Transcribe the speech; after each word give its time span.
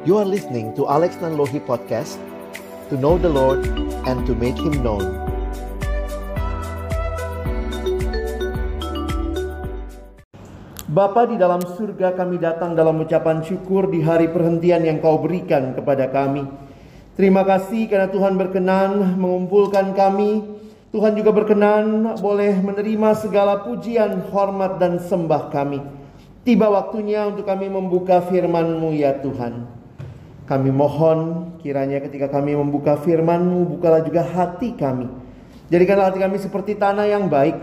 You 0.00 0.16
are 0.16 0.24
listening 0.24 0.72
to 0.80 0.88
Alex 0.88 1.20
Nanlohi 1.20 1.60
Podcast 1.60 2.16
To 2.88 2.96
know 2.96 3.20
the 3.20 3.28
Lord 3.28 3.60
and 4.08 4.24
to 4.24 4.32
make 4.32 4.56
Him 4.56 4.80
known 4.80 5.04
Bapa 10.88 11.28
di 11.28 11.36
dalam 11.36 11.60
surga 11.60 12.16
kami 12.16 12.40
datang 12.40 12.72
dalam 12.72 12.96
ucapan 13.04 13.44
syukur 13.44 13.92
di 13.92 14.00
hari 14.00 14.32
perhentian 14.32 14.88
yang 14.88 15.04
kau 15.04 15.20
berikan 15.20 15.76
kepada 15.76 16.08
kami. 16.08 16.48
Terima 17.20 17.44
kasih 17.44 17.84
karena 17.84 18.08
Tuhan 18.08 18.40
berkenan 18.40 19.20
mengumpulkan 19.20 19.92
kami. 19.92 20.48
Tuhan 20.96 21.12
juga 21.12 21.36
berkenan 21.36 22.16
boleh 22.24 22.56
menerima 22.56 23.20
segala 23.20 23.68
pujian, 23.68 24.32
hormat, 24.32 24.80
dan 24.80 24.96
sembah 24.96 25.52
kami. 25.52 25.84
Tiba 26.40 26.72
waktunya 26.72 27.28
untuk 27.28 27.44
kami 27.44 27.68
membuka 27.68 28.24
firman-Mu 28.24 28.96
ya 28.96 29.20
Tuhan. 29.20 29.79
Kami 30.50 30.74
mohon 30.74 31.18
kiranya 31.62 32.02
ketika 32.02 32.26
kami 32.26 32.58
membuka 32.58 32.98
firman-Mu, 32.98 33.78
bukalah 33.78 34.02
juga 34.02 34.26
hati 34.26 34.74
kami. 34.74 35.06
Jadikanlah 35.70 36.10
hati 36.10 36.18
kami 36.18 36.42
seperti 36.42 36.74
tanah 36.74 37.06
yang 37.06 37.30
baik, 37.30 37.54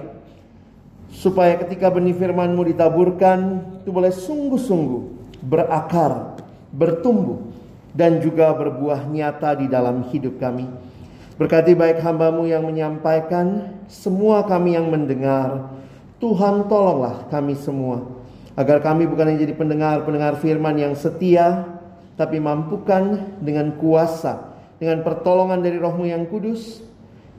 supaya 1.12 1.60
ketika 1.60 1.92
benih 1.92 2.16
firman-Mu 2.16 2.64
ditaburkan 2.64 3.40
itu 3.84 3.92
boleh 3.92 4.16
sungguh-sungguh 4.16 5.04
berakar, 5.44 6.40
bertumbuh 6.72 7.52
dan 7.92 8.24
juga 8.24 8.56
berbuah 8.56 9.04
nyata 9.04 9.60
di 9.60 9.68
dalam 9.68 10.08
hidup 10.08 10.40
kami. 10.40 10.72
Berkati 11.36 11.76
baik 11.76 12.00
hambamu 12.00 12.48
yang 12.48 12.64
menyampaikan, 12.64 13.78
semua 13.92 14.48
kami 14.48 14.80
yang 14.80 14.88
mendengar. 14.88 15.76
Tuhan 16.24 16.72
tolonglah 16.72 17.28
kami 17.28 17.52
semua. 17.60 18.08
Agar 18.56 18.80
kami 18.80 19.06
bukan 19.12 19.28
hanya 19.28 19.44
jadi 19.44 19.54
pendengar-pendengar 19.54 20.40
firman 20.40 20.80
yang 20.80 20.96
setia, 20.98 21.77
tapi 22.18 22.42
mampukan 22.42 23.38
dengan 23.38 23.78
kuasa, 23.78 24.58
dengan 24.82 25.06
pertolongan 25.06 25.62
dari 25.62 25.78
rohmu 25.78 26.10
yang 26.10 26.26
kudus, 26.26 26.82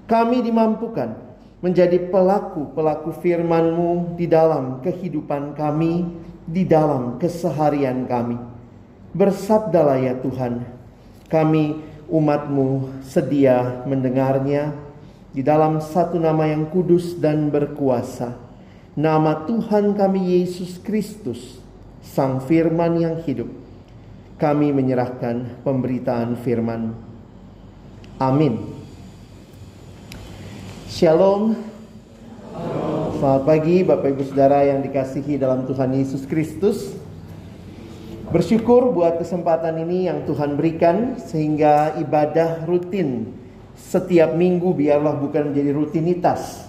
kami 0.06 0.40
dimampukan 0.40 1.18
menjadi 1.58 1.98
pelaku-pelaku 2.08 3.10
firman-Mu 3.18 4.14
di 4.14 4.30
dalam 4.30 4.78
kehidupan 4.78 5.58
kami, 5.58 6.06
di 6.46 6.62
dalam 6.62 7.18
keseharian 7.18 8.06
kami. 8.06 8.38
Bersabdalah 9.10 9.98
ya 9.98 10.14
Tuhan, 10.22 10.62
kami 11.26 11.82
umat-Mu 12.06 13.02
sedia 13.02 13.82
mendengarnya 13.82 14.70
di 15.34 15.42
dalam 15.42 15.82
satu 15.82 16.16
nama 16.22 16.46
yang 16.46 16.70
kudus 16.70 17.18
dan 17.18 17.50
berkuasa. 17.50 18.38
Nama 18.94 19.46
Tuhan 19.46 19.94
kami 19.98 20.38
Yesus 20.38 20.78
Kristus, 20.78 21.58
Sang 22.02 22.38
Firman 22.46 22.98
yang 22.98 23.18
hidup. 23.26 23.67
Kami 24.38 24.70
menyerahkan 24.70 25.66
pemberitaan 25.66 26.38
firman. 26.38 26.94
Amin. 28.22 28.70
Shalom. 30.86 31.58
Selamat 33.18 33.42
pagi 33.42 33.82
Bapak 33.82 34.14
Ibu 34.14 34.22
Saudara 34.30 34.62
yang 34.62 34.78
dikasihi 34.86 35.42
dalam 35.42 35.66
Tuhan 35.66 35.90
Yesus 35.90 36.22
Kristus. 36.22 36.94
Bersyukur 38.30 38.94
buat 38.94 39.18
kesempatan 39.18 39.82
ini 39.82 40.06
yang 40.06 40.22
Tuhan 40.22 40.54
berikan 40.54 41.18
sehingga 41.18 41.98
ibadah 41.98 42.62
rutin 42.62 43.34
setiap 43.74 44.38
minggu 44.38 44.70
biarlah 44.70 45.18
bukan 45.18 45.50
menjadi 45.50 45.74
rutinitas 45.74 46.68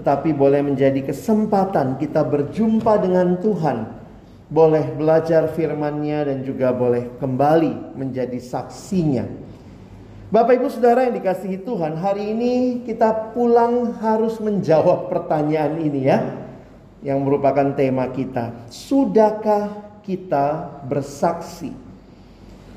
tetapi 0.00 0.32
boleh 0.32 0.64
menjadi 0.64 1.04
kesempatan 1.04 2.00
kita 2.00 2.24
berjumpa 2.24 2.92
dengan 3.00 3.36
Tuhan. 3.36 3.99
Boleh 4.50 4.82
belajar 4.98 5.46
firman-Nya 5.54 6.26
dan 6.26 6.42
juga 6.42 6.74
boleh 6.74 7.06
kembali 7.22 7.94
menjadi 7.94 8.42
saksinya 8.42 9.50
Bapak 10.30 10.62
Ibu 10.62 10.70
Saudara 10.70 11.10
yang 11.10 11.18
dikasihi 11.18 11.66
Tuhan, 11.66 11.98
hari 11.98 12.30
ini 12.30 12.86
kita 12.86 13.34
pulang 13.34 13.98
harus 13.98 14.38
menjawab 14.38 15.10
pertanyaan 15.10 15.82
ini 15.82 16.06
ya. 16.06 16.22
Yang 17.02 17.18
merupakan 17.26 17.74
tema 17.74 18.06
kita. 18.14 18.70
Sudahkah 18.70 19.98
kita 20.06 20.78
bersaksi? 20.86 21.74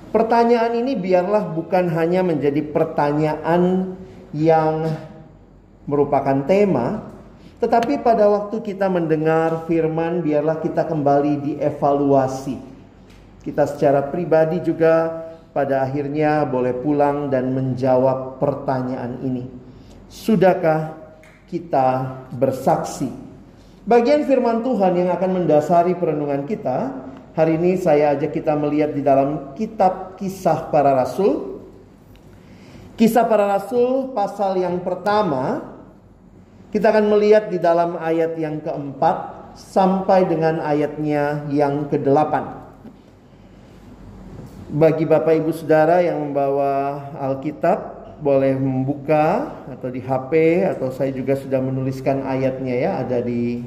Pertanyaan 0.10 0.82
ini 0.82 0.98
biarlah 0.98 1.46
bukan 1.54 1.94
hanya 1.94 2.26
menjadi 2.26 2.58
pertanyaan 2.74 3.94
yang 4.34 4.90
merupakan 5.86 6.50
tema, 6.50 7.06
tetapi 7.64 8.04
pada 8.04 8.28
waktu 8.28 8.60
kita 8.60 8.92
mendengar 8.92 9.64
firman 9.72 10.20
biarlah 10.20 10.60
kita 10.60 10.84
kembali 10.84 11.34
dievaluasi. 11.40 12.60
Kita 13.40 13.64
secara 13.64 14.04
pribadi 14.04 14.60
juga 14.60 15.24
pada 15.56 15.80
akhirnya 15.80 16.44
boleh 16.44 16.76
pulang 16.84 17.32
dan 17.32 17.56
menjawab 17.56 18.36
pertanyaan 18.44 19.16
ini. 19.24 19.48
Sudahkah 20.12 20.92
kita 21.48 22.20
bersaksi? 22.36 23.08
Bagian 23.88 24.28
firman 24.28 24.60
Tuhan 24.60 25.00
yang 25.00 25.16
akan 25.16 25.32
mendasari 25.44 25.96
perenungan 25.96 26.44
kita, 26.44 26.92
hari 27.32 27.56
ini 27.56 27.80
saya 27.80 28.12
ajak 28.12 28.36
kita 28.36 28.60
melihat 28.60 28.92
di 28.92 29.00
dalam 29.00 29.56
kitab 29.56 30.20
kisah 30.20 30.68
para 30.68 30.92
rasul. 30.92 31.64
Kisah 33.00 33.24
para 33.24 33.48
rasul 33.48 34.12
pasal 34.12 34.60
yang 34.60 34.84
pertama, 34.84 35.73
kita 36.74 36.90
akan 36.90 37.14
melihat 37.14 37.54
di 37.54 37.62
dalam 37.62 37.96
ayat 38.02 38.34
yang 38.36 38.58
keempat 38.60 39.16
sampai 39.54 40.26
dengan 40.26 40.58
ayatnya 40.60 41.46
yang 41.54 41.86
kedelapan 41.86 42.64
bagi 44.74 45.06
Bapak 45.06 45.38
Ibu 45.38 45.54
Saudara 45.54 46.02
yang 46.02 46.18
membawa 46.18 46.98
Alkitab 47.22 47.94
boleh 48.18 48.58
membuka 48.58 49.54
atau 49.70 49.94
di 49.94 50.02
HP 50.02 50.66
atau 50.66 50.90
saya 50.90 51.14
juga 51.14 51.38
sudah 51.38 51.62
menuliskan 51.62 52.26
ayatnya 52.26 52.74
ya 52.74 52.92
ada 53.06 53.22
di 53.22 53.62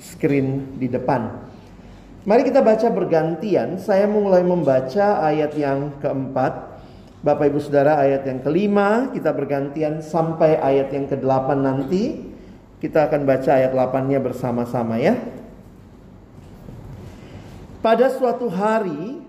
screen 0.00 0.80
di 0.80 0.88
depan. 0.88 1.28
Mari 2.24 2.48
kita 2.48 2.64
baca 2.64 2.88
bergantian. 2.88 3.76
Saya 3.76 4.08
mulai 4.08 4.40
membaca 4.40 5.20
ayat 5.20 5.52
yang 5.52 6.00
keempat. 6.00 6.71
Bapak 7.22 7.54
Ibu 7.54 7.58
Saudara 7.62 8.02
ayat 8.02 8.26
yang 8.26 8.42
kelima 8.42 9.14
kita 9.14 9.30
bergantian 9.30 10.02
sampai 10.02 10.58
ayat 10.58 10.90
yang 10.90 11.06
kedelapan 11.06 11.58
nanti. 11.62 12.34
Kita 12.82 13.06
akan 13.06 13.22
baca 13.22 13.50
ayat 13.62 13.70
8-nya 13.70 14.18
bersama-sama 14.18 14.98
ya. 14.98 15.14
Pada 17.78 18.10
suatu 18.10 18.50
hari 18.50 19.22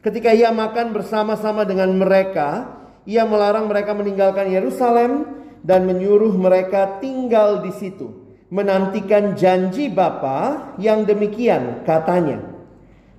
Ketika 0.00 0.32
ia 0.32 0.48
makan 0.48 0.96
bersama-sama 0.96 1.68
dengan 1.68 1.92
mereka, 1.92 2.72
ia 3.04 3.28
melarang 3.28 3.68
mereka 3.68 3.92
meninggalkan 3.92 4.48
Yerusalem 4.48 5.28
dan 5.60 5.84
menyuruh 5.84 6.32
mereka 6.40 6.96
tinggal 7.04 7.60
di 7.60 7.68
situ, 7.76 8.08
menantikan 8.48 9.36
janji 9.36 9.92
Bapa 9.92 10.72
yang 10.80 11.04
demikian 11.04 11.84
katanya. 11.84 12.40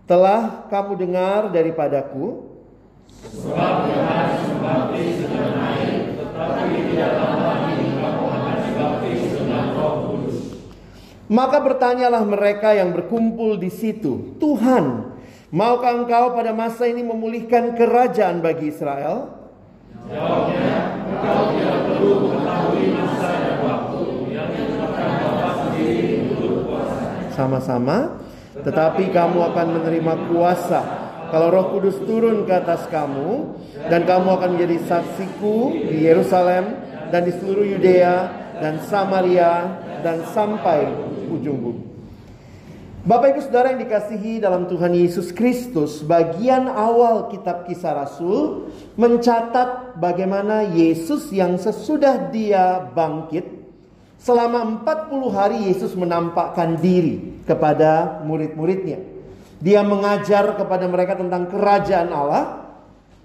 Telah 0.10 0.66
kamu 0.74 1.06
dengar 1.06 1.54
daripadaku, 1.54 2.51
sebab 3.20 3.92
Maka 11.32 11.64
bertanyalah 11.64 12.28
mereka 12.28 12.76
yang 12.76 12.92
berkumpul 12.92 13.56
di 13.56 13.72
situ, 13.72 14.36
Tuhan, 14.36 15.16
Maukah 15.52 16.04
engkau 16.04 16.36
pada 16.36 16.52
masa 16.56 16.88
ini 16.88 17.04
memulihkan 17.04 17.76
kerajaan 17.76 18.40
bagi 18.40 18.72
Israel? 18.72 19.36
Jawabnya, 20.08 20.96
engkau 21.12 21.40
tidak 21.56 21.78
perlu 21.92 22.12
mengetahui 22.24 22.86
masa 22.96 23.30
dan 23.36 23.56
waktu 23.60 24.04
yang 24.32 24.48
ditetapkan 24.48 25.12
Bapa 25.20 25.50
sendiri 25.60 26.08
untuk 26.36 26.68
kuasa. 26.68 27.04
Sama-sama, 27.36 27.98
tetapi 28.64 29.12
kamu 29.12 29.40
akan 29.52 29.68
menerima 29.76 30.14
kuasa 30.32 30.82
kalau 31.32 31.48
Roh 31.48 31.66
Kudus 31.74 31.98
turun 32.04 32.44
ke 32.44 32.52
atas 32.52 32.86
kamu 32.92 33.56
dan 33.88 34.04
kamu 34.04 34.28
akan 34.36 34.50
menjadi 34.60 34.78
saksiku 34.84 35.72
di 35.88 36.04
Yerusalem 36.04 36.76
dan 37.08 37.24
di 37.24 37.32
seluruh 37.32 37.64
Yudea 37.64 38.16
dan 38.60 38.84
Samaria 38.84 39.80
dan 40.04 40.28
sampai 40.30 40.92
ujung 41.32 41.58
bumi. 41.58 41.84
Bapak 43.02 43.34
Ibu 43.34 43.42
Saudara 43.42 43.74
yang 43.74 43.82
dikasihi 43.82 44.38
dalam 44.38 44.70
Tuhan 44.70 44.94
Yesus 44.94 45.34
Kristus, 45.34 46.06
bagian 46.06 46.70
awal 46.70 47.34
kitab 47.34 47.66
Kisah 47.66 47.98
Rasul 47.98 48.70
mencatat 48.94 49.98
bagaimana 49.98 50.70
Yesus 50.70 51.34
yang 51.34 51.58
sesudah 51.58 52.30
dia 52.30 52.78
bangkit 52.94 53.58
selama 54.22 54.86
40 54.86 55.34
hari 55.34 55.60
Yesus 55.74 55.98
menampakkan 55.98 56.78
diri 56.78 57.42
kepada 57.42 58.22
murid-muridnya. 58.22 59.02
Dia 59.62 59.86
mengajar 59.86 60.58
kepada 60.58 60.90
mereka 60.90 61.14
tentang 61.14 61.46
kerajaan 61.46 62.10
Allah 62.10 62.74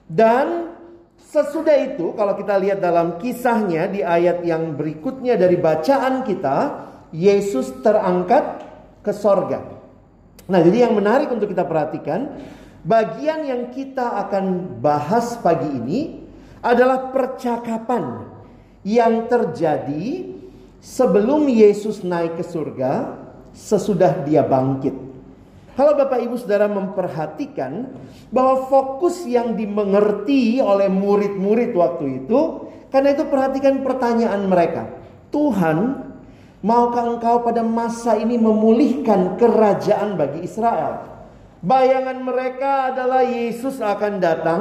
dan 0.05 0.77
sesudah 1.17 1.75
itu 1.81 2.13
kalau 2.13 2.37
kita 2.37 2.61
lihat 2.61 2.79
dalam 2.79 3.17
kisahnya 3.17 3.89
di 3.89 4.05
ayat 4.05 4.45
yang 4.45 4.77
berikutnya 4.77 5.41
dari 5.41 5.57
bacaan 5.57 6.23
kita, 6.29 6.87
Yesus 7.11 7.73
terangkat 7.81 8.63
ke 9.01 9.17
sorga. 9.17 9.65
Nah, 10.47 10.61
jadi 10.63 10.87
yang 10.87 10.95
menarik 10.95 11.33
untuk 11.33 11.51
kita 11.51 11.67
perhatikan, 11.67 12.39
bagian 12.87 13.43
yang 13.49 13.63
kita 13.75 14.21
akan 14.29 14.79
bahas 14.79 15.35
pagi 15.43 15.67
ini 15.67 16.01
adalah 16.63 17.11
percakapan 17.11 18.31
yang 18.87 19.27
terjadi 19.27 20.37
sebelum 20.79 21.51
Yesus 21.51 22.07
naik 22.07 22.39
ke 22.39 22.45
surga, 22.47 23.19
sesudah 23.51 24.23
dia 24.23 24.47
bangkit. 24.47 25.06
Kalau 25.77 25.93
Bapak 25.93 26.25
Ibu 26.25 26.41
Saudara 26.41 26.73
memperhatikan 26.73 27.93
bahwa 28.33 28.65
fokus 28.65 29.29
yang 29.29 29.53
dimengerti 29.61 30.57
oleh 30.57 30.89
murid-murid 30.89 31.77
waktu 31.77 32.25
itu, 32.25 32.65
karena 32.89 33.13
itu 33.13 33.29
perhatikan 33.29 33.85
pertanyaan 33.85 34.49
mereka. 34.49 34.89
Tuhan, 35.29 36.01
maukah 36.65 37.13
engkau 37.13 37.45
pada 37.45 37.61
masa 37.61 38.17
ini 38.17 38.41
memulihkan 38.41 39.37
kerajaan 39.37 40.17
bagi 40.17 40.49
Israel? 40.49 41.13
Bayangan 41.61 42.25
mereka 42.25 42.97
adalah 42.97 43.21
Yesus 43.29 43.77
akan 43.77 44.17
datang 44.17 44.61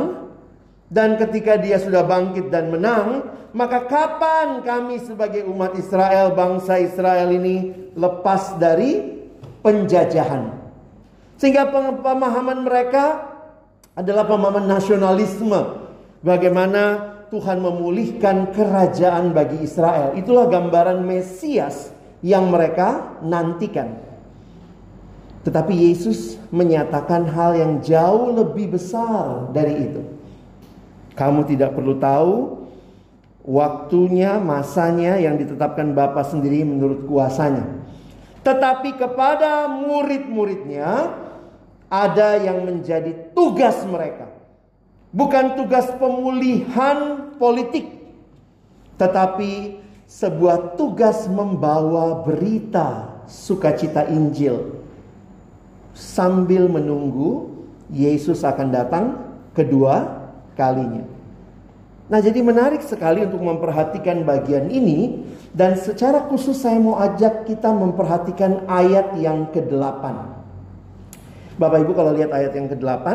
dan 0.91 1.15
ketika 1.15 1.55
dia 1.55 1.79
sudah 1.79 2.03
bangkit 2.03 2.51
dan 2.51 2.75
menang, 2.75 3.23
maka 3.55 3.87
kapan 3.87 4.67
kami 4.67 4.99
sebagai 4.99 5.47
umat 5.47 5.79
Israel, 5.79 6.35
bangsa 6.35 6.75
Israel 6.75 7.31
ini 7.31 7.71
lepas 7.95 8.59
dari 8.59 9.15
penjajahan? 9.63 10.64
Sehingga 11.35 11.67
pemahaman 11.99 12.63
mereka 12.63 13.35
adalah 13.95 14.23
pemahaman 14.27 14.67
nasionalisme. 14.67 15.83
Bagaimana 16.25 17.15
Tuhan 17.29 17.59
memulihkan 17.59 18.55
kerajaan 18.55 19.35
bagi 19.35 19.61
Israel. 19.65 20.15
Itulah 20.15 20.47
gambaran 20.47 21.03
Mesias 21.03 21.91
yang 22.23 22.49
mereka 22.49 23.19
nantikan. 23.21 24.01
Tetapi 25.45 25.73
Yesus 25.75 26.41
menyatakan 26.49 27.29
hal 27.29 27.53
yang 27.53 27.73
jauh 27.83 28.33
lebih 28.33 28.73
besar 28.79 29.53
dari 29.53 29.91
itu. 29.91 30.01
Kamu 31.13 31.45
tidak 31.45 31.77
perlu 31.77 32.01
tahu 32.01 32.65
waktunya, 33.45 34.41
masanya 34.41 35.21
yang 35.21 35.37
ditetapkan 35.37 35.93
Bapa 35.93 36.25
sendiri 36.25 36.65
menurut 36.65 37.05
kuasanya. 37.05 37.67
Tetapi 38.41 38.97
kepada 38.97 39.69
murid-muridnya 39.69 41.13
ada 41.95 42.35
yang 42.43 42.67
menjadi 42.67 43.31
tugas 43.31 43.79
mereka. 43.87 44.27
Bukan 45.15 45.55
tugas 45.55 45.87
pemulihan 45.95 47.31
politik, 47.39 47.87
tetapi 48.99 49.79
sebuah 50.03 50.75
tugas 50.75 51.23
membawa 51.31 52.19
berita 52.27 53.15
sukacita 53.23 54.11
Injil 54.11 54.83
sambil 55.95 56.67
menunggu 56.67 57.47
Yesus 57.95 58.43
akan 58.43 58.75
datang 58.75 59.05
kedua 59.55 60.27
kalinya. 60.59 61.07
Nah, 62.05 62.19
jadi 62.21 62.43
menarik 62.43 62.83
sekali 62.85 63.23
untuk 63.23 63.41
memperhatikan 63.41 64.27
bagian 64.27 64.67
ini 64.69 65.25
dan 65.55 65.79
secara 65.79 66.27
khusus 66.27 66.59
saya 66.59 66.77
mau 66.77 66.99
ajak 66.99 67.47
kita 67.49 67.71
memperhatikan 67.71 68.67
ayat 68.67 69.15
yang 69.17 69.49
ke-8. 69.49 70.34
Bapak 71.55 71.87
Ibu 71.87 71.91
kalau 71.95 72.11
lihat 72.11 72.35
ayat 72.35 72.51
yang 72.51 72.67
ke-8, 72.67 73.05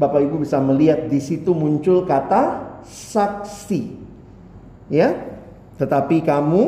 Bapak 0.00 0.20
Ibu 0.24 0.40
bisa 0.40 0.56
melihat 0.64 1.06
di 1.12 1.20
situ 1.20 1.52
muncul 1.52 2.08
kata 2.08 2.80
saksi. 2.88 4.00
Ya. 4.88 5.12
Tetapi 5.76 6.24
kamu 6.24 6.64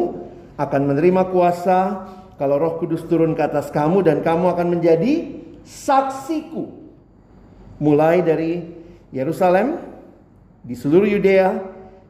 akan 0.61 0.83
menerima 0.85 1.33
kuasa 1.33 2.09
kalau 2.37 2.61
Roh 2.61 2.77
Kudus 2.77 3.09
turun 3.09 3.33
ke 3.33 3.43
atas 3.45 3.73
kamu 3.73 4.05
dan 4.05 4.21
kamu 4.21 4.53
akan 4.53 4.77
menjadi 4.77 5.41
saksiku. 5.65 6.69
Mulai 7.81 8.21
dari 8.25 8.65
Yerusalem, 9.13 9.81
di 10.67 10.75
seluruh 10.75 11.07
Yudea 11.07 11.57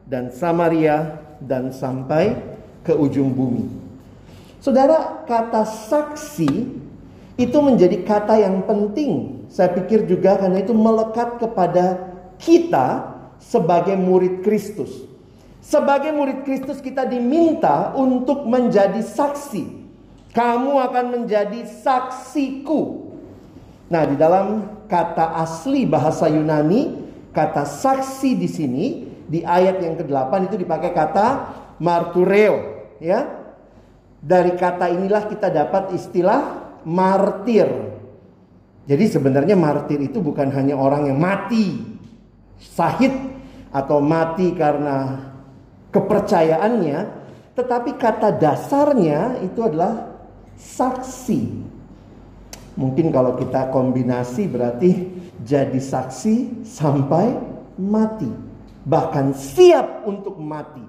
dan 0.07 0.31
Samaria 0.31 1.21
dan 1.39 1.69
sampai 1.69 2.33
ke 2.83 2.95
ujung 2.95 3.31
bumi. 3.31 3.67
Saudara, 4.57 5.23
kata 5.27 5.63
saksi 5.63 6.51
itu 7.37 7.57
menjadi 7.61 8.01
kata 8.01 8.41
yang 8.41 8.65
penting. 8.65 9.45
Saya 9.47 9.71
pikir 9.77 10.09
juga 10.09 10.41
karena 10.41 10.59
itu 10.65 10.73
melekat 10.73 11.37
kepada 11.37 12.09
kita 12.41 13.15
sebagai 13.37 13.93
murid 13.93 14.41
Kristus. 14.41 15.05
Sebagai 15.61 16.09
murid 16.11 16.41
Kristus 16.43 16.81
kita 16.81 17.05
diminta 17.05 17.93
untuk 17.93 18.49
menjadi 18.49 18.99
saksi. 19.05 19.85
Kamu 20.33 20.81
akan 20.81 21.05
menjadi 21.13 21.65
saksiku. 21.65 23.13
Nah, 23.87 24.03
di 24.03 24.15
dalam 24.19 24.67
kata 24.89 25.37
asli 25.39 25.87
bahasa 25.87 26.27
Yunani, 26.27 26.99
kata 27.31 27.63
saksi 27.63 28.31
di 28.35 28.49
sini 28.49 28.85
di 29.27 29.45
ayat 29.45 29.79
yang 29.79 29.95
ke-8 29.95 30.51
itu 30.51 30.55
dipakai 30.59 30.91
kata 30.91 31.27
martureo, 31.79 32.87
ya. 32.99 33.27
Dari 34.17 34.57
kata 34.57 34.89
inilah 34.91 35.29
kita 35.29 35.47
dapat 35.53 35.93
istilah 35.93 36.66
martir. 36.87 37.67
Jadi 38.87 39.05
sebenarnya 39.11 39.59
martir 39.59 39.99
itu 39.99 40.23
bukan 40.23 40.47
hanya 40.55 40.79
orang 40.79 41.11
yang 41.11 41.19
mati 41.19 41.83
sahid 42.55 43.11
atau 43.75 43.99
mati 43.99 44.55
karena 44.55 45.27
kepercayaannya, 45.91 46.99
tetapi 47.51 47.99
kata 47.99 48.31
dasarnya 48.39 49.43
itu 49.43 49.59
adalah 49.59 50.15
saksi. 50.55 51.67
Mungkin 52.79 53.11
kalau 53.11 53.35
kita 53.35 53.67
kombinasi 53.75 54.47
berarti 54.47 54.91
jadi 55.43 55.75
saksi 55.75 56.63
sampai 56.63 57.35
mati, 57.75 58.29
bahkan 58.87 59.35
siap 59.35 60.07
untuk 60.07 60.39
mati. 60.39 60.85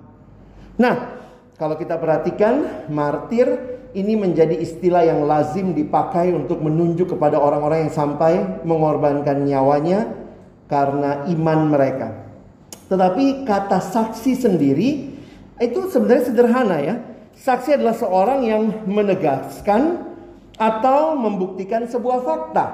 Nah, 0.78 1.18
kalau 1.58 1.74
kita 1.74 1.98
perhatikan 1.98 2.86
martir 2.86 3.77
ini 3.96 4.14
menjadi 4.16 4.52
istilah 4.52 5.04
yang 5.04 5.24
lazim 5.24 5.72
dipakai 5.72 6.32
untuk 6.32 6.60
menunjuk 6.60 7.16
kepada 7.16 7.40
orang-orang 7.40 7.88
yang 7.88 7.94
sampai 7.94 8.60
mengorbankan 8.64 9.48
nyawanya 9.48 10.12
karena 10.68 11.24
iman 11.32 11.60
mereka. 11.72 12.08
Tetapi 12.88 13.48
kata 13.48 13.80
saksi 13.80 14.32
sendiri 14.36 14.90
itu 15.60 15.80
sebenarnya 15.88 16.24
sederhana 16.28 16.76
ya. 16.80 16.94
Saksi 17.38 17.78
adalah 17.78 17.94
seorang 17.94 18.40
yang 18.44 18.62
menegaskan 18.84 20.04
atau 20.58 21.14
membuktikan 21.14 21.86
sebuah 21.86 22.26
fakta. 22.26 22.66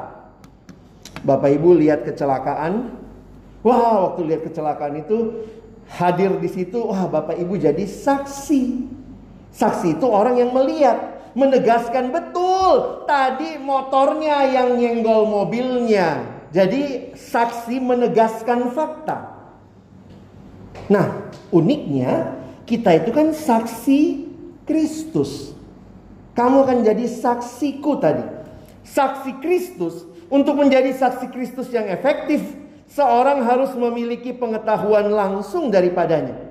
Bapak 1.21 1.51
Ibu 1.61 1.77
lihat 1.79 2.09
kecelakaan. 2.09 3.05
Wah, 3.65 4.09
waktu 4.09 4.21
lihat 4.29 4.43
kecelakaan 4.49 5.05
itu 5.05 5.45
hadir 5.89 6.37
di 6.41 6.49
situ, 6.49 6.81
wah 6.81 7.09
Bapak 7.09 7.37
Ibu 7.37 7.61
jadi 7.61 7.85
saksi. 7.85 8.93
Saksi 9.55 10.01
itu 10.01 10.07
orang 10.09 10.41
yang 10.41 10.51
melihat, 10.51 11.14
menegaskan 11.35 12.15
betul 12.15 13.05
tadi 13.05 13.59
motornya 13.59 14.47
yang 14.49 14.79
nyenggol 14.79 15.27
mobilnya. 15.27 16.23
Jadi 16.55 17.13
saksi 17.19 17.83
menegaskan 17.83 18.71
fakta. 18.71 19.35
Nah, 20.87 21.35
uniknya 21.51 22.39
kita 22.63 23.03
itu 23.03 23.11
kan 23.11 23.35
saksi 23.35 24.01
Kristus. 24.63 25.53
Kamu 26.39 26.67
akan 26.67 26.87
jadi 26.87 27.07
saksiku 27.11 27.99
tadi. 27.99 28.23
Saksi 28.87 29.43
Kristus 29.43 30.07
untuk 30.31 30.59
menjadi 30.59 30.95
saksi 30.95 31.31
Kristus 31.35 31.71
yang 31.75 31.91
efektif, 31.91 32.43
seorang 32.91 33.43
harus 33.43 33.73
memiliki 33.75 34.31
pengetahuan 34.31 35.11
langsung 35.11 35.71
daripadanya. 35.75 36.44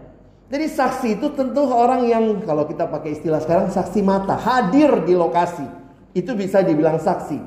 Jadi 0.53 0.69
saksi 0.69 1.17
itu 1.17 1.33
tentu 1.33 1.65
orang 1.65 2.05
yang 2.05 2.45
kalau 2.45 2.69
kita 2.69 2.85
pakai 2.85 3.17
istilah 3.17 3.41
sekarang 3.41 3.73
saksi 3.73 4.05
mata, 4.05 4.37
hadir 4.37 5.01
di 5.01 5.17
lokasi. 5.17 5.65
Itu 6.13 6.37
bisa 6.37 6.61
dibilang 6.61 7.01
saksi. 7.01 7.41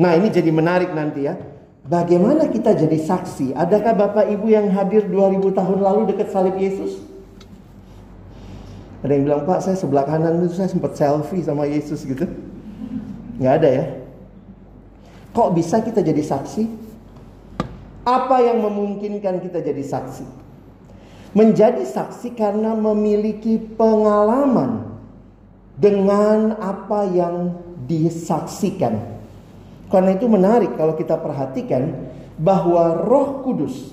Nah, 0.00 0.16
ini 0.16 0.32
jadi 0.32 0.48
menarik 0.48 0.96
nanti 0.96 1.28
ya. 1.28 1.36
Bagaimana 1.84 2.48
kita 2.48 2.72
jadi 2.72 2.96
saksi? 2.96 3.52
Adakah 3.52 3.92
Bapak 3.92 4.32
Ibu 4.32 4.48
yang 4.48 4.72
hadir 4.72 5.04
2000 5.04 5.60
tahun 5.60 5.78
lalu 5.84 6.00
dekat 6.08 6.32
salib 6.32 6.56
Yesus? 6.56 7.04
Ada 9.04 9.12
yang 9.12 9.28
bilang, 9.28 9.44
Pak 9.44 9.60
saya 9.60 9.76
sebelah 9.76 10.08
kanan 10.08 10.40
itu 10.40 10.56
saya 10.56 10.72
sempat 10.72 10.96
selfie 10.96 11.44
sama 11.44 11.68
Yesus 11.68 12.00
gitu. 12.00 12.24
Nggak 13.36 13.54
ada 13.60 13.68
ya. 13.68 13.84
Kok 15.36 15.52
bisa 15.52 15.84
kita 15.84 16.00
jadi 16.00 16.24
saksi? 16.24 16.64
Apa 18.08 18.40
yang 18.40 18.64
memungkinkan 18.64 19.36
kita 19.44 19.60
jadi 19.60 19.84
saksi? 19.84 20.45
Menjadi 21.36 21.84
saksi 21.84 22.32
karena 22.32 22.72
memiliki 22.72 23.60
pengalaman 23.60 24.88
dengan 25.76 26.56
apa 26.56 27.04
yang 27.12 27.52
disaksikan. 27.84 28.96
Karena 29.92 30.16
itu 30.16 30.24
menarik 30.32 30.72
kalau 30.80 30.96
kita 30.96 31.20
perhatikan 31.20 32.08
bahwa 32.40 33.04
Roh 33.04 33.44
Kudus 33.44 33.92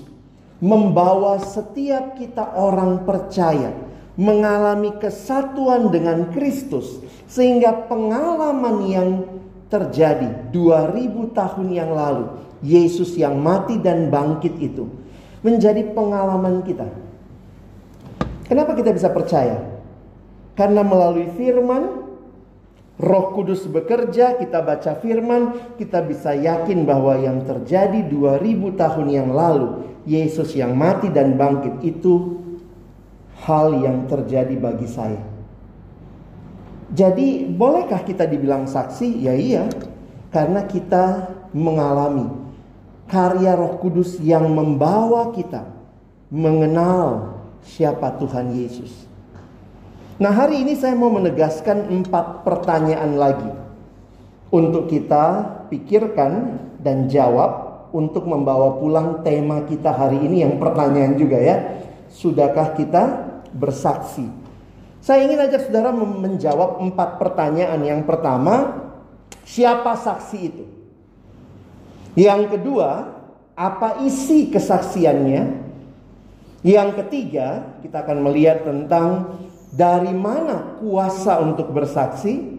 membawa 0.64 1.36
setiap 1.44 2.16
kita 2.16 2.56
orang 2.56 3.04
percaya 3.04 3.76
mengalami 4.16 4.96
kesatuan 4.96 5.92
dengan 5.92 6.32
Kristus 6.32 7.04
sehingga 7.28 7.84
pengalaman 7.92 8.76
yang 8.88 9.08
terjadi 9.68 10.48
2000 10.48 11.36
tahun 11.36 11.68
yang 11.68 11.92
lalu 11.92 12.40
Yesus 12.64 13.12
yang 13.20 13.36
mati 13.36 13.76
dan 13.76 14.08
bangkit 14.08 14.56
itu 14.56 14.88
menjadi 15.44 15.92
pengalaman 15.92 16.64
kita. 16.64 17.03
Kenapa 18.54 18.78
kita 18.78 18.94
bisa 18.94 19.10
percaya? 19.10 19.66
Karena 20.54 20.86
melalui 20.86 21.26
firman 21.34 22.06
Roh 23.02 23.34
Kudus 23.34 23.66
bekerja, 23.66 24.38
kita 24.38 24.62
baca 24.62 24.94
firman, 25.02 25.74
kita 25.74 25.98
bisa 26.06 26.38
yakin 26.38 26.86
bahwa 26.86 27.18
yang 27.18 27.42
terjadi 27.42 28.06
2000 28.06 28.78
tahun 28.78 29.10
yang 29.10 29.34
lalu, 29.34 29.82
Yesus 30.06 30.54
yang 30.54 30.78
mati 30.78 31.10
dan 31.10 31.34
bangkit 31.34 31.82
itu 31.82 32.38
hal 33.42 33.74
yang 33.82 34.06
terjadi 34.06 34.54
bagi 34.54 34.86
saya. 34.86 35.18
Jadi, 36.94 37.50
bolehkah 37.50 38.06
kita 38.06 38.22
dibilang 38.22 38.70
saksi? 38.70 39.18
Ya 39.18 39.34
iya, 39.34 39.66
karena 40.30 40.62
kita 40.62 41.26
mengalami 41.50 42.30
karya 43.10 43.58
Roh 43.58 43.82
Kudus 43.82 44.22
yang 44.22 44.46
membawa 44.46 45.34
kita 45.34 45.66
mengenal 46.30 47.33
siapa 47.64 48.20
Tuhan 48.20 48.52
Yesus. 48.52 48.92
Nah 50.20 50.30
hari 50.30 50.62
ini 50.62 50.78
saya 50.78 50.94
mau 50.94 51.10
menegaskan 51.10 51.90
empat 51.90 52.46
pertanyaan 52.46 53.18
lagi 53.18 53.50
untuk 54.54 54.86
kita 54.86 55.42
pikirkan 55.72 56.62
dan 56.78 57.10
jawab 57.10 57.64
untuk 57.90 58.26
membawa 58.28 58.78
pulang 58.78 59.26
tema 59.26 59.66
kita 59.66 59.90
hari 59.90 60.22
ini 60.22 60.46
yang 60.46 60.62
pertanyaan 60.62 61.18
juga 61.18 61.38
ya. 61.40 61.56
Sudahkah 62.14 62.78
kita 62.78 63.02
bersaksi? 63.50 64.26
Saya 65.02 65.26
ingin 65.26 65.36
ajak 65.36 65.66
saudara 65.68 65.90
menjawab 65.92 66.78
empat 66.80 67.18
pertanyaan. 67.18 67.82
Yang 67.82 68.06
pertama, 68.06 68.86
siapa 69.42 69.98
saksi 69.98 70.38
itu? 70.40 70.64
Yang 72.14 72.56
kedua, 72.56 73.18
apa 73.58 74.02
isi 74.06 74.48
kesaksiannya? 74.50 75.63
Yang 76.64 77.04
ketiga, 77.04 77.76
kita 77.84 78.00
akan 78.08 78.24
melihat 78.24 78.64
tentang 78.64 79.36
dari 79.68 80.16
mana 80.16 80.80
kuasa 80.80 81.36
untuk 81.44 81.68
bersaksi? 81.76 82.56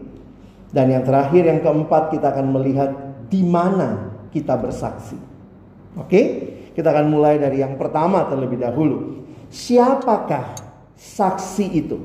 Dan 0.70 0.94
yang 0.94 1.02
terakhir, 1.02 1.42
yang 1.42 1.58
keempat, 1.58 2.14
kita 2.14 2.30
akan 2.30 2.54
melihat 2.54 2.94
di 3.26 3.42
mana 3.42 4.14
kita 4.30 4.54
bersaksi. 4.54 5.18
Oke, 5.98 6.22
kita 6.78 6.94
akan 6.94 7.10
mulai 7.10 7.42
dari 7.42 7.66
yang 7.66 7.74
pertama 7.74 8.30
terlebih 8.30 8.62
dahulu. 8.62 9.26
Siapakah 9.50 10.54
saksi 10.94 11.66
itu? 11.74 11.98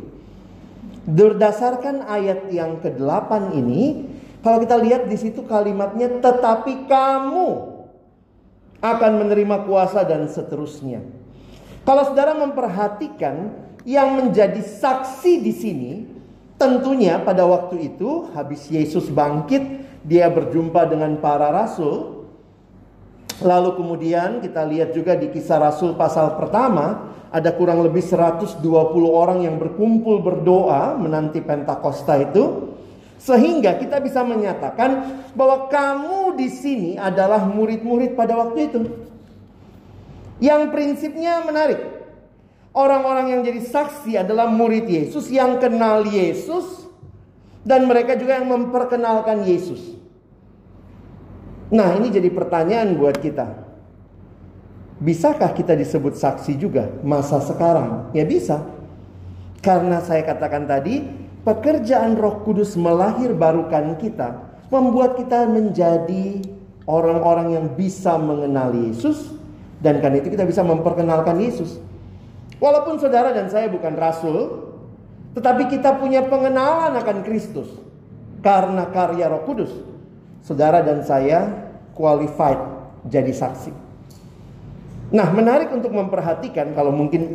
Berdasarkan 1.05 2.10
ayat 2.10 2.50
yang 2.50 2.81
ke-8 2.81 3.53
ini, 3.53 4.10
kalau 4.41 4.58
kita 4.58 4.74
lihat 4.74 5.05
di 5.05 5.22
situ 5.22 5.46
kalimatnya, 5.46 6.17
tetapi 6.17 6.89
kamu 6.89 7.50
akan 8.81 9.12
menerima 9.22 9.70
kuasa 9.70 10.01
dan 10.01 10.25
seterusnya. 10.25 11.20
Kalau 11.91 12.07
saudara 12.07 12.31
memperhatikan 12.31 13.51
yang 13.83 14.15
menjadi 14.15 14.63
saksi 14.63 15.43
di 15.43 15.51
sini 15.51 15.91
tentunya 16.55 17.19
pada 17.19 17.43
waktu 17.43 17.91
itu 17.91 18.31
habis 18.31 18.63
Yesus 18.71 19.12
bangkit 19.12 19.60
dia 20.07 20.31
berjumpa 20.31 20.88
dengan 20.88 21.19
para 21.19 21.51
rasul. 21.51 22.24
Lalu 23.43 23.75
kemudian 23.75 24.39
kita 24.39 24.63
lihat 24.71 24.95
juga 24.95 25.19
di 25.19 25.36
kisah 25.36 25.60
rasul 25.60 26.00
pasal 26.00 26.39
pertama 26.39 27.12
ada 27.27 27.51
kurang 27.51 27.83
lebih 27.83 28.07
120 28.07 28.63
orang 29.12 29.43
yang 29.43 29.60
berkumpul 29.60 30.24
berdoa 30.24 30.95
menanti 30.95 31.43
Pentakosta 31.43 32.15
itu. 32.24 32.71
Sehingga 33.19 33.75
kita 33.75 34.00
bisa 34.00 34.24
menyatakan 34.24 35.27
bahwa 35.36 35.67
kamu 35.67 36.39
di 36.39 36.48
sini 36.48 36.91
adalah 36.95 37.43
murid-murid 37.43 38.15
pada 38.15 38.39
waktu 38.39 38.71
itu 38.71 39.00
yang 40.41 40.74
prinsipnya 40.74 41.45
menarik 41.45 42.01
Orang-orang 42.71 43.36
yang 43.36 43.41
jadi 43.43 43.60
saksi 43.60 44.15
adalah 44.15 44.48
murid 44.48 44.88
Yesus 44.88 45.27
yang 45.27 45.60
kenal 45.60 46.07
Yesus 46.07 46.88
dan 47.67 47.83
mereka 47.83 48.15
juga 48.15 48.39
yang 48.39 48.48
memperkenalkan 48.48 49.43
Yesus. 49.43 50.00
Nah, 51.67 52.00
ini 52.00 52.07
jadi 52.07 52.31
pertanyaan 52.31 52.95
buat 52.95 53.19
kita. 53.19 53.67
Bisakah 55.03 55.51
kita 55.51 55.75
disebut 55.75 56.15
saksi 56.15 56.55
juga 56.55 56.88
masa 57.03 57.43
sekarang? 57.43 58.15
Ya 58.15 58.24
bisa. 58.24 58.63
Karena 59.60 60.00
saya 60.00 60.24
katakan 60.24 60.63
tadi, 60.63 61.03
pekerjaan 61.43 62.15
Roh 62.15 62.39
Kudus 62.48 62.79
melahir 62.79 63.36
barukan 63.36 64.00
kita, 64.00 64.48
membuat 64.71 65.19
kita 65.19 65.43
menjadi 65.43 66.39
orang-orang 66.88 67.60
yang 67.60 67.67
bisa 67.75 68.15
mengenal 68.15 68.71
Yesus 68.71 69.40
dan 69.81 69.97
karena 69.97 70.21
itu 70.21 70.29
kita 70.29 70.45
bisa 70.45 70.61
memperkenalkan 70.61 71.41
Yesus. 71.41 71.81
Walaupun 72.61 73.01
saudara 73.01 73.33
dan 73.33 73.50
saya 73.50 73.65
bukan 73.67 73.97
rasul, 73.97 74.69
tetapi 75.33 75.73
kita 75.73 75.97
punya 75.97 76.21
pengenalan 76.29 76.93
akan 76.93 77.25
Kristus 77.25 77.67
karena 78.45 78.85
karya 78.93 79.25
Roh 79.25 79.41
Kudus. 79.50 79.73
Saudara 80.45 80.85
dan 80.85 81.01
saya 81.01 81.50
qualified 81.97 82.61
jadi 83.09 83.33
saksi. 83.33 83.73
Nah, 85.11 85.27
menarik 85.33 85.73
untuk 85.73 85.91
memperhatikan 85.91 86.71
kalau 86.77 86.93
mungkin 86.93 87.33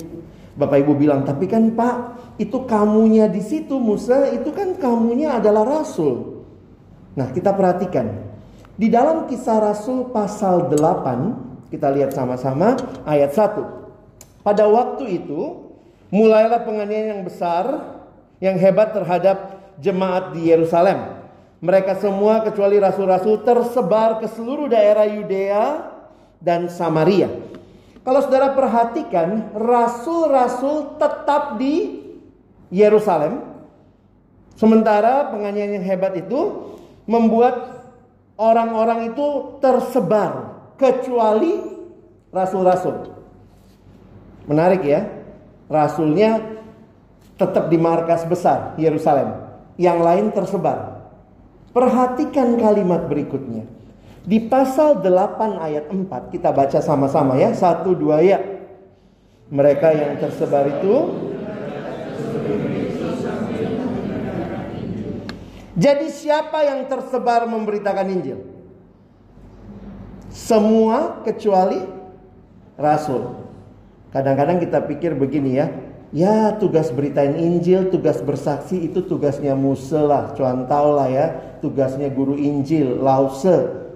Bapak 0.56 0.80
Ibu 0.86 0.96
bilang, 0.96 1.26
tapi 1.26 1.44
kan 1.44 1.76
Pak, 1.76 1.96
itu 2.40 2.64
kamunya 2.64 3.28
di 3.28 3.44
situ 3.44 3.76
Musa, 3.76 4.32
itu 4.32 4.48
kan 4.56 4.72
kamunya 4.80 5.36
adalah 5.36 5.82
rasul. 5.82 6.46
Nah, 7.12 7.28
kita 7.32 7.52
perhatikan. 7.52 8.24
Di 8.76 8.92
dalam 8.92 9.24
kisah 9.24 9.60
Rasul 9.60 10.12
pasal 10.12 10.68
8, 10.68 11.55
kita 11.76 11.92
lihat 11.92 12.16
sama-sama 12.16 12.72
ayat 13.04 13.36
1. 13.36 14.40
Pada 14.40 14.64
waktu 14.64 15.20
itu, 15.20 15.68
mulailah 16.08 16.64
penganiayaan 16.64 17.20
yang 17.20 17.22
besar, 17.28 17.64
yang 18.40 18.56
hebat 18.56 18.96
terhadap 18.96 19.60
jemaat 19.76 20.32
di 20.32 20.48
Yerusalem. 20.48 21.20
Mereka 21.60 22.00
semua 22.00 22.40
kecuali 22.40 22.80
rasul-rasul 22.80 23.44
tersebar 23.44 24.24
ke 24.24 24.26
seluruh 24.32 24.72
daerah 24.72 25.04
Yudea 25.04 25.92
dan 26.40 26.72
Samaria. 26.72 27.28
Kalau 28.00 28.24
saudara 28.24 28.56
perhatikan, 28.56 29.52
rasul-rasul 29.52 30.96
tetap 30.96 31.60
di 31.60 32.00
Yerusalem. 32.72 33.52
Sementara 34.56 35.28
penganiayaan 35.28 35.76
yang 35.76 35.84
hebat 35.84 36.16
itu 36.16 36.72
membuat 37.04 37.84
orang-orang 38.40 39.12
itu 39.12 39.60
tersebar 39.60 40.55
kecuali 40.76 41.60
rasul-rasul. 42.30 43.12
Menarik 44.46 44.84
ya. 44.86 45.08
Rasulnya 45.66 46.38
tetap 47.34 47.66
di 47.66 47.76
markas 47.80 48.22
besar 48.22 48.78
Yerusalem. 48.78 49.34
Yang 49.76 49.98
lain 49.98 50.26
tersebar. 50.32 51.10
Perhatikan 51.74 52.56
kalimat 52.56 53.10
berikutnya. 53.10 53.66
Di 54.26 54.40
pasal 54.46 55.02
8 55.02 55.58
ayat 55.60 55.90
4 55.90 56.32
kita 56.32 56.54
baca 56.54 56.78
sama-sama 56.80 57.36
ya. 57.36 57.52
Satu 57.52 57.92
dua 57.92 58.22
ya. 58.22 58.38
Mereka 59.46 59.88
yang 59.94 60.12
tersebar 60.18 60.66
itu 60.66 60.94
Jadi 65.76 66.08
siapa 66.08 66.64
yang 66.64 66.88
tersebar 66.88 67.44
memberitakan 67.44 68.08
Injil? 68.08 68.55
Semua 70.36 71.24
kecuali 71.24 71.80
rasul. 72.76 73.40
Kadang-kadang 74.12 74.60
kita 74.60 74.84
pikir 74.84 75.16
begini 75.16 75.56
ya, 75.56 75.72
ya 76.12 76.52
tugas 76.60 76.92
beritain 76.92 77.32
Injil, 77.40 77.88
tugas 77.88 78.20
bersaksi 78.20 78.84
itu 78.84 79.00
tugasnya 79.00 79.56
Musa 79.56 80.04
lah, 80.04 80.36
contoh 80.36 80.92
lah 80.92 81.08
ya, 81.08 81.26
tugasnya 81.64 82.12
guru 82.12 82.36
Injil, 82.36 83.00
lause. 83.00 83.88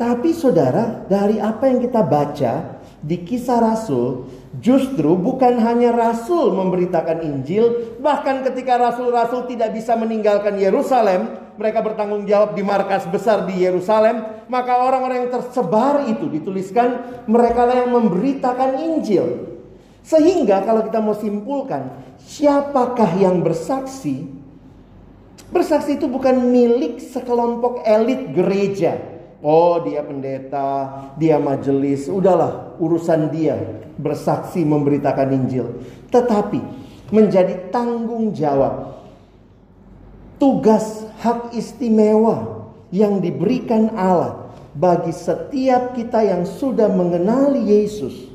Tapi 0.00 0.32
saudara, 0.32 1.04
dari 1.04 1.36
apa 1.36 1.68
yang 1.68 1.84
kita 1.84 2.00
baca 2.00 2.80
di 3.04 3.20
kisah 3.28 3.60
Rasul, 3.60 4.24
justru 4.64 5.20
bukan 5.20 5.60
hanya 5.60 5.92
Rasul 5.92 6.56
memberitakan 6.56 7.28
Injil, 7.28 7.98
bahkan 8.00 8.40
ketika 8.40 8.80
Rasul-Rasul 8.80 9.52
tidak 9.52 9.76
bisa 9.76 9.92
meninggalkan 10.00 10.56
Yerusalem, 10.56 11.47
mereka 11.58 11.82
bertanggung 11.82 12.22
jawab 12.22 12.54
di 12.54 12.62
markas 12.62 13.02
besar 13.10 13.42
di 13.42 13.66
Yerusalem, 13.66 14.46
maka 14.46 14.78
orang-orang 14.78 15.26
yang 15.26 15.30
tersebar 15.34 16.06
itu 16.06 16.30
dituliskan 16.30 17.22
mereka 17.26 17.66
lah 17.66 17.82
yang 17.82 17.90
memberitakan 17.98 18.78
Injil. 18.78 19.58
Sehingga 20.06 20.62
kalau 20.62 20.86
kita 20.86 21.02
mau 21.02 21.18
simpulkan, 21.18 21.90
siapakah 22.22 23.10
yang 23.18 23.42
bersaksi? 23.42 24.30
Bersaksi 25.50 25.98
itu 25.98 26.06
bukan 26.06 26.48
milik 26.48 27.02
sekelompok 27.02 27.82
elit 27.82 28.30
gereja. 28.32 28.96
Oh, 29.42 29.82
dia 29.82 30.06
pendeta, 30.06 31.10
dia 31.18 31.42
majelis, 31.42 32.06
udahlah 32.06 32.78
urusan 32.78 33.34
dia 33.34 33.58
bersaksi 33.98 34.62
memberitakan 34.62 35.34
Injil. 35.34 35.82
Tetapi 36.08 36.60
menjadi 37.10 37.68
tanggung 37.74 38.30
jawab 38.30 38.97
tugas 40.38 41.04
hak 41.20 41.52
istimewa 41.54 42.66
yang 42.94 43.20
diberikan 43.20 43.92
Allah 43.94 44.48
bagi 44.72 45.10
setiap 45.10 45.92
kita 45.98 46.22
yang 46.22 46.46
sudah 46.46 46.86
mengenali 46.88 47.60
Yesus 47.66 48.30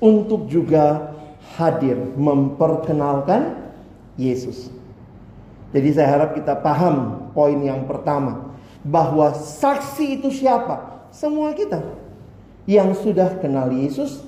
untuk 0.00 0.46
juga 0.46 1.12
hadir 1.58 1.98
memperkenalkan 2.16 3.58
Yesus. 4.14 4.70
Jadi 5.70 5.88
saya 5.94 6.08
harap 6.18 6.34
kita 6.34 6.58
paham 6.58 7.28
poin 7.34 7.58
yang 7.60 7.86
pertama 7.86 8.54
bahwa 8.82 9.30
saksi 9.34 10.22
itu 10.22 10.32
siapa? 10.32 11.06
Semua 11.10 11.52
kita 11.54 11.82
yang 12.70 12.94
sudah 12.94 13.38
kenal 13.42 13.70
Yesus 13.74 14.22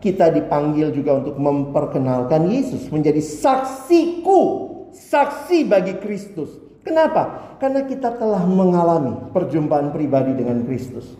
kita 0.00 0.32
dipanggil 0.32 0.90
juga 0.96 1.20
untuk 1.20 1.36
memperkenalkan 1.36 2.48
Yesus 2.48 2.88
menjadi 2.88 3.20
saksiku, 3.20 4.69
saksi 4.92 5.66
bagi 5.66 5.98
Kristus. 5.98 6.58
Kenapa? 6.80 7.56
Karena 7.60 7.84
kita 7.84 8.16
telah 8.16 8.42
mengalami 8.48 9.30
perjumpaan 9.30 9.92
pribadi 9.92 10.32
dengan 10.32 10.64
Kristus. 10.64 11.12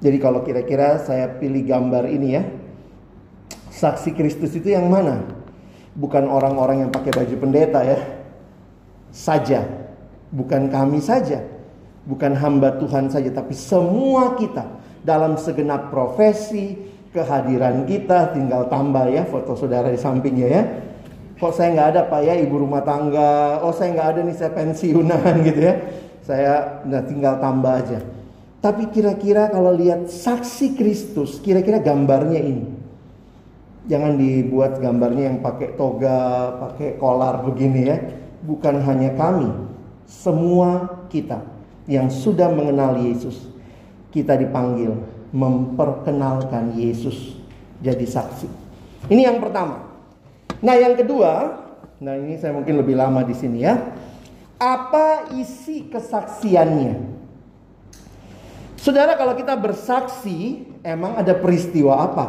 Jadi 0.00 0.16
kalau 0.16 0.40
kira-kira 0.40 0.96
saya 1.04 1.28
pilih 1.36 1.60
gambar 1.68 2.08
ini 2.08 2.28
ya. 2.32 2.42
Saksi 3.70 4.16
Kristus 4.16 4.56
itu 4.56 4.72
yang 4.72 4.88
mana? 4.88 5.20
Bukan 5.92 6.24
orang-orang 6.24 6.88
yang 6.88 6.90
pakai 6.90 7.12
baju 7.12 7.34
pendeta 7.36 7.84
ya. 7.84 8.00
Saja. 9.12 9.68
Bukan 10.32 10.72
kami 10.72 11.04
saja. 11.04 11.44
Bukan 12.08 12.32
hamba 12.32 12.80
Tuhan 12.80 13.12
saja. 13.12 13.28
Tapi 13.28 13.52
semua 13.52 14.34
kita. 14.40 14.64
Dalam 15.04 15.36
segenap 15.36 15.92
profesi, 15.92 16.76
kehadiran 17.12 17.84
kita 17.84 18.32
tinggal 18.32 18.70
tambah 18.70 19.10
ya 19.10 19.26
foto 19.26 19.58
saudara 19.58 19.90
di 19.90 19.98
sampingnya 19.98 20.48
ya 20.48 20.62
kok 21.40 21.56
saya 21.56 21.72
nggak 21.72 21.88
ada 21.96 22.00
pak? 22.06 22.20
Ya 22.20 22.36
ibu 22.36 22.60
rumah 22.60 22.84
tangga. 22.84 23.64
Oh 23.64 23.72
saya 23.72 23.96
nggak 23.96 24.08
ada 24.14 24.20
nih 24.28 24.36
saya 24.36 24.52
pensiunan 24.52 25.34
gitu 25.48 25.60
ya. 25.64 25.74
Saya 26.20 26.84
nah, 26.84 27.00
tinggal 27.00 27.40
tambah 27.40 27.80
aja. 27.80 28.04
Tapi 28.60 28.92
kira-kira 28.92 29.48
kalau 29.48 29.72
lihat 29.72 30.12
saksi 30.12 30.76
Kristus 30.76 31.40
kira-kira 31.40 31.80
gambarnya 31.80 32.38
ini. 32.44 32.64
Jangan 33.88 34.20
dibuat 34.20 34.76
gambarnya 34.76 35.32
yang 35.32 35.38
pakai 35.40 35.74
toga 35.80 36.52
pakai 36.68 37.00
kolar 37.00 37.40
begini 37.48 37.80
ya. 37.88 37.96
Bukan 38.44 38.84
hanya 38.84 39.16
kami 39.16 39.48
semua 40.04 41.00
kita 41.08 41.40
yang 41.88 42.12
sudah 42.12 42.52
mengenal 42.52 43.00
Yesus 43.00 43.48
kita 44.12 44.36
dipanggil 44.36 44.92
memperkenalkan 45.32 46.76
Yesus 46.76 47.38
jadi 47.80 48.04
saksi. 48.04 48.46
Ini 49.08 49.32
yang 49.32 49.40
pertama 49.40 49.89
Nah, 50.60 50.76
yang 50.76 50.94
kedua, 50.96 51.56
nah 52.00 52.14
ini 52.16 52.36
saya 52.36 52.52
mungkin 52.52 52.76
lebih 52.76 52.96
lama 52.96 53.24
di 53.24 53.32
sini 53.32 53.64
ya. 53.64 53.80
Apa 54.60 55.32
isi 55.32 55.88
kesaksiannya? 55.88 57.16
Saudara, 58.76 59.16
kalau 59.16 59.36
kita 59.36 59.56
bersaksi, 59.56 60.68
emang 60.84 61.16
ada 61.16 61.36
peristiwa 61.36 62.00
apa? 62.00 62.26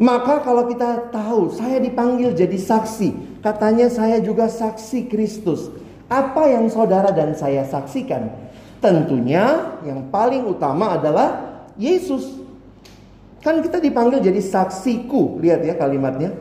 Maka 0.00 0.44
kalau 0.44 0.68
kita 0.68 1.12
tahu, 1.12 1.54
saya 1.54 1.80
dipanggil 1.80 2.36
jadi 2.36 2.56
saksi, 2.56 3.40
katanya 3.40 3.88
saya 3.88 4.18
juga 4.20 4.50
saksi 4.50 5.08
Kristus. 5.08 5.70
Apa 6.08 6.50
yang 6.50 6.68
saudara 6.68 7.08
dan 7.14 7.32
saya 7.32 7.64
saksikan? 7.64 8.28
Tentunya 8.84 9.76
yang 9.86 10.12
paling 10.12 10.44
utama 10.44 10.92
adalah 11.00 11.56
Yesus. 11.80 12.43
Kan 13.44 13.60
kita 13.60 13.76
dipanggil 13.76 14.24
jadi 14.24 14.40
saksiku. 14.40 15.36
Lihat 15.44 15.60
ya 15.68 15.76
kalimatnya. 15.76 16.32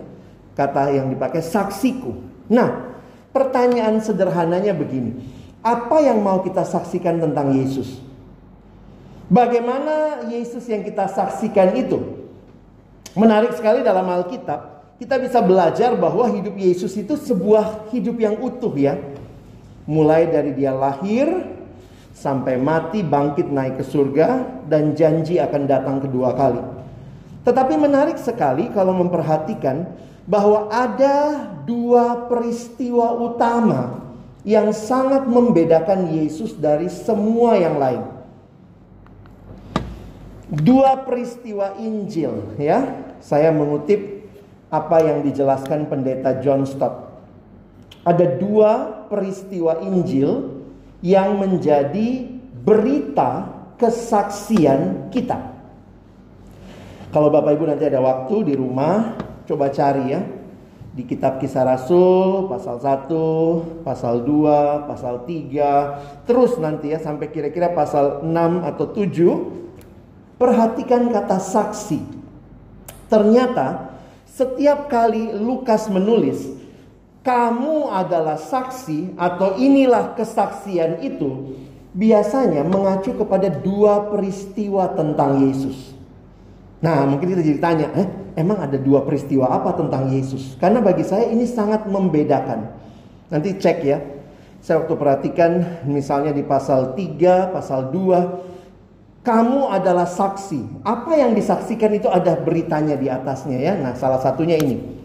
Kata 0.55 0.87
yang 0.95 1.11
dipakai 1.11 1.43
saksiku. 1.43 2.15
Nah, 2.47 2.95
pertanyaan 3.35 3.99
sederhananya 3.99 4.71
begini. 4.71 5.19
Apa 5.59 5.99
yang 5.99 6.23
mau 6.23 6.39
kita 6.39 6.63
saksikan 6.63 7.19
tentang 7.19 7.51
Yesus? 7.51 7.99
Bagaimana 9.27 10.23
Yesus 10.31 10.63
yang 10.71 10.87
kita 10.87 11.11
saksikan 11.11 11.75
itu? 11.75 12.23
Menarik 13.19 13.51
sekali 13.59 13.83
dalam 13.83 14.07
Alkitab. 14.07 14.95
Kita 14.95 15.19
bisa 15.19 15.43
belajar 15.43 15.99
bahwa 15.99 16.29
hidup 16.31 16.55
Yesus 16.55 16.95
itu 16.95 17.19
sebuah 17.19 17.91
hidup 17.91 18.15
yang 18.15 18.39
utuh 18.39 18.71
ya. 18.79 18.95
Mulai 19.83 20.31
dari 20.31 20.55
dia 20.55 20.71
lahir 20.71 21.27
sampai 22.15 22.55
mati, 22.55 23.03
bangkit 23.03 23.51
naik 23.51 23.81
ke 23.81 23.83
surga 23.83 24.63
dan 24.69 24.95
janji 24.95 25.41
akan 25.41 25.67
datang 25.67 25.97
kedua 25.99 26.31
kali. 26.37 26.61
Tetapi 27.43 27.75
menarik 27.75 28.15
sekali 28.15 28.71
kalau 28.71 28.95
memperhatikan 28.95 29.83
bahwa 30.23 30.71
ada 30.71 31.51
dua 31.67 32.31
peristiwa 32.31 33.11
utama 33.19 33.99
yang 34.47 34.71
sangat 34.71 35.27
membedakan 35.27 36.11
Yesus 36.11 36.55
dari 36.55 36.87
semua 36.87 37.59
yang 37.59 37.75
lain. 37.79 38.03
Dua 40.47 41.03
peristiwa 41.03 41.75
Injil 41.79 42.55
ya. 42.59 43.03
Saya 43.23 43.55
mengutip 43.55 44.27
apa 44.67 44.99
yang 44.99 45.23
dijelaskan 45.23 45.87
pendeta 45.87 46.43
John 46.43 46.67
Stott. 46.67 47.11
Ada 48.03 48.35
dua 48.35 48.71
peristiwa 49.07 49.79
Injil 49.79 50.59
yang 50.99 51.39
menjadi 51.39 52.27
berita 52.63 53.47
kesaksian 53.79 55.07
kita. 55.11 55.52
Kalau 57.13 57.29
Bapak 57.29 57.53
Ibu 57.53 57.69
nanti 57.69 57.85
ada 57.85 58.01
waktu 58.01 58.41
di 58.41 58.53
rumah, 58.57 59.13
coba 59.45 59.69
cari 59.69 60.17
ya. 60.17 60.25
Di 60.97 61.05
kitab 61.05 61.37
kisah 61.37 61.61
Rasul, 61.61 62.49
pasal 62.49 62.81
1, 62.81 63.85
pasal 63.85 64.25
2, 64.25 64.89
pasal 64.89 65.21
3. 65.21 66.25
Terus 66.25 66.57
nanti 66.57 66.89
ya 66.89 66.97
sampai 66.97 67.29
kira-kira 67.29 67.69
pasal 67.69 68.25
6 68.25 68.65
atau 68.65 68.85
7. 68.89 70.41
Perhatikan 70.41 71.13
kata 71.13 71.37
saksi. 71.37 72.01
Ternyata 73.13 73.93
setiap 74.25 74.89
kali 74.89 75.37
Lukas 75.37 75.85
menulis, 75.93 76.49
kamu 77.21 77.93
adalah 77.93 78.41
saksi 78.41 79.13
atau 79.21 79.53
inilah 79.61 80.17
kesaksian 80.17 81.05
itu, 81.05 81.61
biasanya 81.93 82.65
mengacu 82.65 83.13
kepada 83.13 83.53
dua 83.53 84.09
peristiwa 84.09 84.89
tentang 84.97 85.45
Yesus. 85.45 85.92
Nah, 86.83 87.07
mungkin 87.07 87.31
kita 87.31 87.39
jadi 87.39 87.59
tanya, 87.63 87.87
eh, 87.95 88.07
emang 88.35 88.59
ada 88.59 88.75
dua 88.75 89.07
peristiwa 89.07 89.47
apa 89.47 89.71
tentang 89.79 90.11
Yesus? 90.11 90.59
Karena 90.59 90.83
bagi 90.83 91.07
saya 91.07 91.31
ini 91.31 91.47
sangat 91.47 91.87
membedakan. 91.87 92.67
Nanti 93.31 93.55
cek 93.55 93.77
ya. 93.87 94.03
Saya 94.59 94.83
waktu 94.83 94.95
perhatikan 94.99 95.51
misalnya 95.87 96.35
di 96.35 96.43
pasal 96.43 96.91
3, 96.91 97.55
pasal 97.55 97.87
2, 97.87 99.23
kamu 99.23 99.71
adalah 99.71 100.03
saksi. 100.03 100.83
Apa 100.83 101.15
yang 101.15 101.31
disaksikan 101.31 101.95
itu 101.95 102.11
ada 102.11 102.35
beritanya 102.35 102.99
di 102.99 103.07
atasnya 103.07 103.63
ya. 103.63 103.73
Nah, 103.79 103.95
salah 103.95 104.19
satunya 104.19 104.59
ini. 104.59 104.99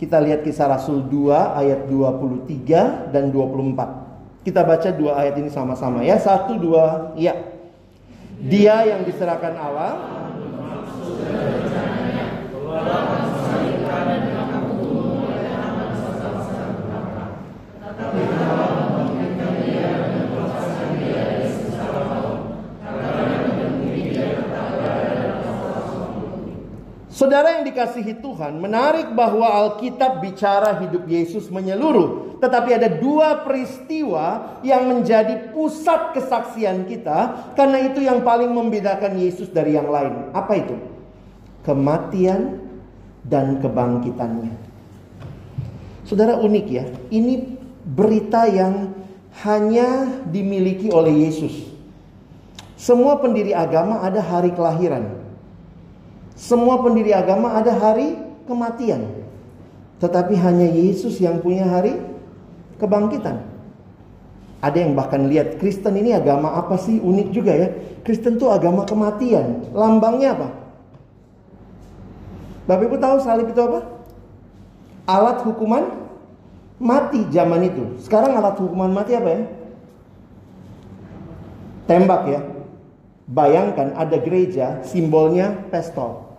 Kita 0.00 0.16
lihat 0.16 0.40
kisah 0.40 0.64
Rasul 0.64 1.04
2 1.12 1.60
ayat 1.60 1.92
23 1.92 3.12
dan 3.12 3.28
24. 3.28 4.00
Kita 4.42 4.66
baca 4.66 4.90
dua 4.90 5.22
ayat 5.22 5.38
ini 5.38 5.46
sama-sama 5.52 6.02
ya. 6.02 6.18
Satu, 6.18 6.58
dua, 6.58 7.14
ya. 7.14 7.36
Dia 8.42 8.90
yang 8.90 9.06
diserahkan 9.06 9.54
Allah 9.54 9.92
Saudara 27.22 27.54
yang 27.54 27.62
dikasihi 27.62 28.18
Tuhan, 28.18 28.58
menarik 28.58 29.14
bahwa 29.14 29.46
Alkitab 29.46 30.18
bicara 30.18 30.82
hidup 30.82 31.06
Yesus 31.06 31.46
menyeluruh, 31.54 32.42
tetapi 32.42 32.74
ada 32.74 32.90
dua 32.90 33.46
peristiwa 33.46 34.58
yang 34.66 34.90
menjadi 34.90 35.54
pusat 35.54 36.18
kesaksian 36.18 36.82
kita, 36.82 37.52
karena 37.54 37.86
itu 37.86 38.02
yang 38.02 38.26
paling 38.26 38.50
membedakan 38.50 39.14
Yesus 39.22 39.54
dari 39.54 39.78
yang 39.78 39.86
lain. 39.86 40.34
Apa 40.34 40.66
itu? 40.66 40.91
Kematian 41.62 42.58
dan 43.26 43.62
kebangkitannya. 43.62 44.54
Saudara 46.02 46.36
unik 46.42 46.66
ya, 46.66 46.84
ini 47.14 47.56
berita 47.86 48.50
yang 48.50 48.90
hanya 49.46 50.10
dimiliki 50.28 50.90
oleh 50.90 51.30
Yesus. 51.30 51.70
Semua 52.74 53.16
pendiri 53.22 53.54
agama 53.54 54.02
ada 54.02 54.18
hari 54.18 54.50
kelahiran. 54.50 55.22
Semua 56.34 56.82
pendiri 56.82 57.14
agama 57.14 57.54
ada 57.54 57.70
hari 57.70 58.18
kematian. 58.50 59.06
Tetapi 60.02 60.34
hanya 60.34 60.66
Yesus 60.66 61.22
yang 61.22 61.38
punya 61.38 61.62
hari 61.62 61.94
kebangkitan. 62.82 63.38
Ada 64.58 64.78
yang 64.82 64.98
bahkan 64.98 65.30
lihat 65.30 65.62
Kristen 65.62 65.94
ini 65.94 66.14
agama 66.14 66.58
apa 66.58 66.74
sih? 66.78 66.98
Unik 66.98 67.28
juga 67.30 67.54
ya. 67.54 67.68
Kristen 68.02 68.34
itu 68.34 68.50
agama 68.50 68.82
kematian. 68.82 69.70
Lambangnya 69.70 70.34
apa? 70.34 70.61
Bapak 72.66 72.84
Ibu 72.86 72.96
tahu 72.98 73.16
salib 73.18 73.50
itu 73.50 73.60
apa? 73.62 73.80
Alat 75.06 75.42
hukuman 75.42 75.84
mati 76.78 77.26
zaman 77.34 77.66
itu. 77.66 77.98
Sekarang 78.02 78.38
alat 78.38 78.58
hukuman 78.58 78.90
mati 78.90 79.18
apa 79.18 79.28
ya? 79.30 79.42
Tembak 81.90 82.22
ya. 82.30 82.40
Bayangkan 83.26 83.94
ada 83.98 84.16
gereja 84.18 84.82
simbolnya 84.86 85.58
pistol. 85.70 86.30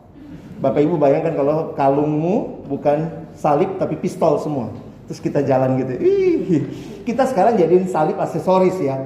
Bapak 0.64 0.80
Ibu 0.80 0.96
bayangkan 0.96 1.36
kalau 1.36 1.58
kalungmu 1.76 2.64
bukan 2.72 3.28
salib 3.36 3.76
tapi 3.76 4.00
pistol 4.00 4.40
semua. 4.40 4.72
Terus 5.12 5.20
kita 5.20 5.44
jalan 5.44 5.76
gitu. 5.76 5.94
Ih, 6.00 6.64
kita 7.04 7.28
sekarang 7.28 7.60
jadiin 7.60 7.92
salib 7.92 8.16
aksesoris 8.16 8.80
ya. 8.80 9.04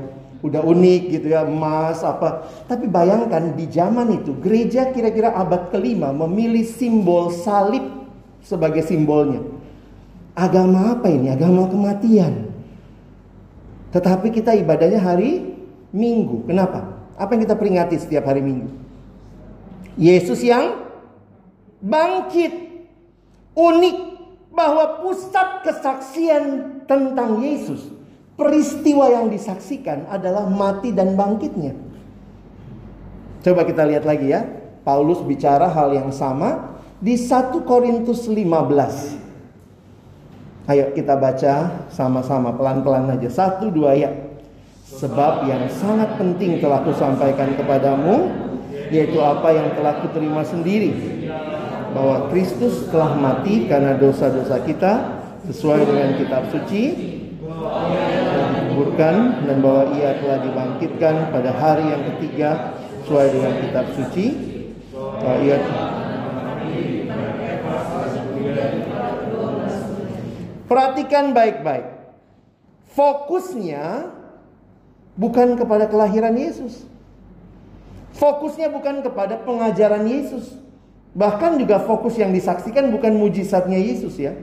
Udah 0.48 0.64
unik 0.64 1.02
gitu 1.12 1.28
ya, 1.36 1.44
emas 1.44 2.00
apa. 2.02 2.48
Tapi 2.66 2.88
bayangkan 2.88 3.54
di 3.54 3.68
zaman 3.68 4.16
itu 4.16 4.34
gereja 4.40 4.90
kira-kira 4.96 5.36
abad 5.36 5.68
kelima 5.70 6.16
memilih 6.16 6.64
simbol 6.64 7.30
salib 7.30 7.84
sebagai 8.40 8.82
simbolnya. 8.88 9.44
Agama 10.38 10.96
apa 10.96 11.12
ini? 11.12 11.28
Agama 11.34 11.68
kematian. 11.68 12.48
Tetapi 13.92 14.32
kita 14.32 14.56
ibadahnya 14.56 15.02
hari 15.02 15.58
Minggu. 15.92 16.44
Kenapa? 16.46 17.00
Apa 17.18 17.34
yang 17.34 17.48
kita 17.48 17.56
peringati 17.58 17.96
setiap 17.98 18.28
hari 18.28 18.44
Minggu? 18.44 18.70
Yesus 19.98 20.44
yang 20.46 20.86
bangkit. 21.82 22.70
Unik 23.58 23.98
bahwa 24.54 25.02
pusat 25.02 25.66
kesaksian 25.66 26.46
tentang 26.86 27.42
Yesus, 27.42 27.90
peristiwa 28.38 29.10
yang 29.10 29.34
disaksikan 29.34 30.06
adalah 30.08 30.46
mati 30.46 30.94
dan 30.94 31.18
bangkitnya. 31.18 31.74
Coba 33.42 33.66
kita 33.66 33.90
lihat 33.90 34.06
lagi 34.06 34.30
ya. 34.30 34.46
Paulus 34.86 35.26
bicara 35.26 35.66
hal 35.68 35.92
yang 35.92 36.14
sama 36.16 36.80
di 37.02 37.18
1 37.20 37.68
Korintus 37.68 38.30
15. 38.30 39.18
Ayo 40.68 40.92
kita 40.96 41.16
baca 41.18 41.72
sama-sama 41.92 42.56
pelan-pelan 42.56 43.12
aja. 43.12 43.28
Satu 43.28 43.68
dua 43.74 43.98
ya. 43.98 44.12
Sebab 44.88 45.48
yang 45.48 45.68
sangat 45.68 46.16
penting 46.16 46.64
telah 46.64 46.80
kusampaikan 46.88 47.60
kepadamu 47.60 48.32
yaitu 48.88 49.20
apa 49.20 49.52
yang 49.52 49.76
telah 49.76 50.00
kuterima 50.00 50.48
sendiri 50.48 50.96
bahwa 51.92 52.32
Kristus 52.32 52.88
telah 52.88 53.20
mati 53.20 53.68
karena 53.68 54.00
dosa-dosa 54.00 54.64
kita 54.64 55.18
sesuai 55.48 55.82
dengan 55.88 56.10
kitab 56.20 56.44
suci 56.52 56.84
dikuburkan 58.78 59.50
dan 59.50 59.58
bahwa 59.58 59.90
ia 59.98 60.22
telah 60.22 60.38
dibangkitkan 60.46 61.34
pada 61.34 61.50
hari 61.50 61.90
yang 61.90 62.04
ketiga 62.14 62.78
sesuai 63.02 63.28
dengan 63.34 63.54
kitab 63.58 63.86
suci 63.98 64.26
bahwa 64.94 65.38
ia 65.42 65.58
Perhatikan 70.68 71.32
baik-baik. 71.32 71.88
Fokusnya 72.92 74.12
bukan 75.16 75.56
kepada 75.56 75.88
kelahiran 75.88 76.36
Yesus. 76.36 76.84
Fokusnya 78.20 78.68
bukan 78.68 79.00
kepada 79.00 79.40
pengajaran 79.48 80.04
Yesus. 80.04 80.60
Bahkan 81.16 81.56
juga 81.56 81.80
fokus 81.88 82.20
yang 82.20 82.36
disaksikan 82.36 82.92
bukan 82.92 83.16
mujizatnya 83.16 83.80
Yesus 83.80 84.20
ya. 84.20 84.36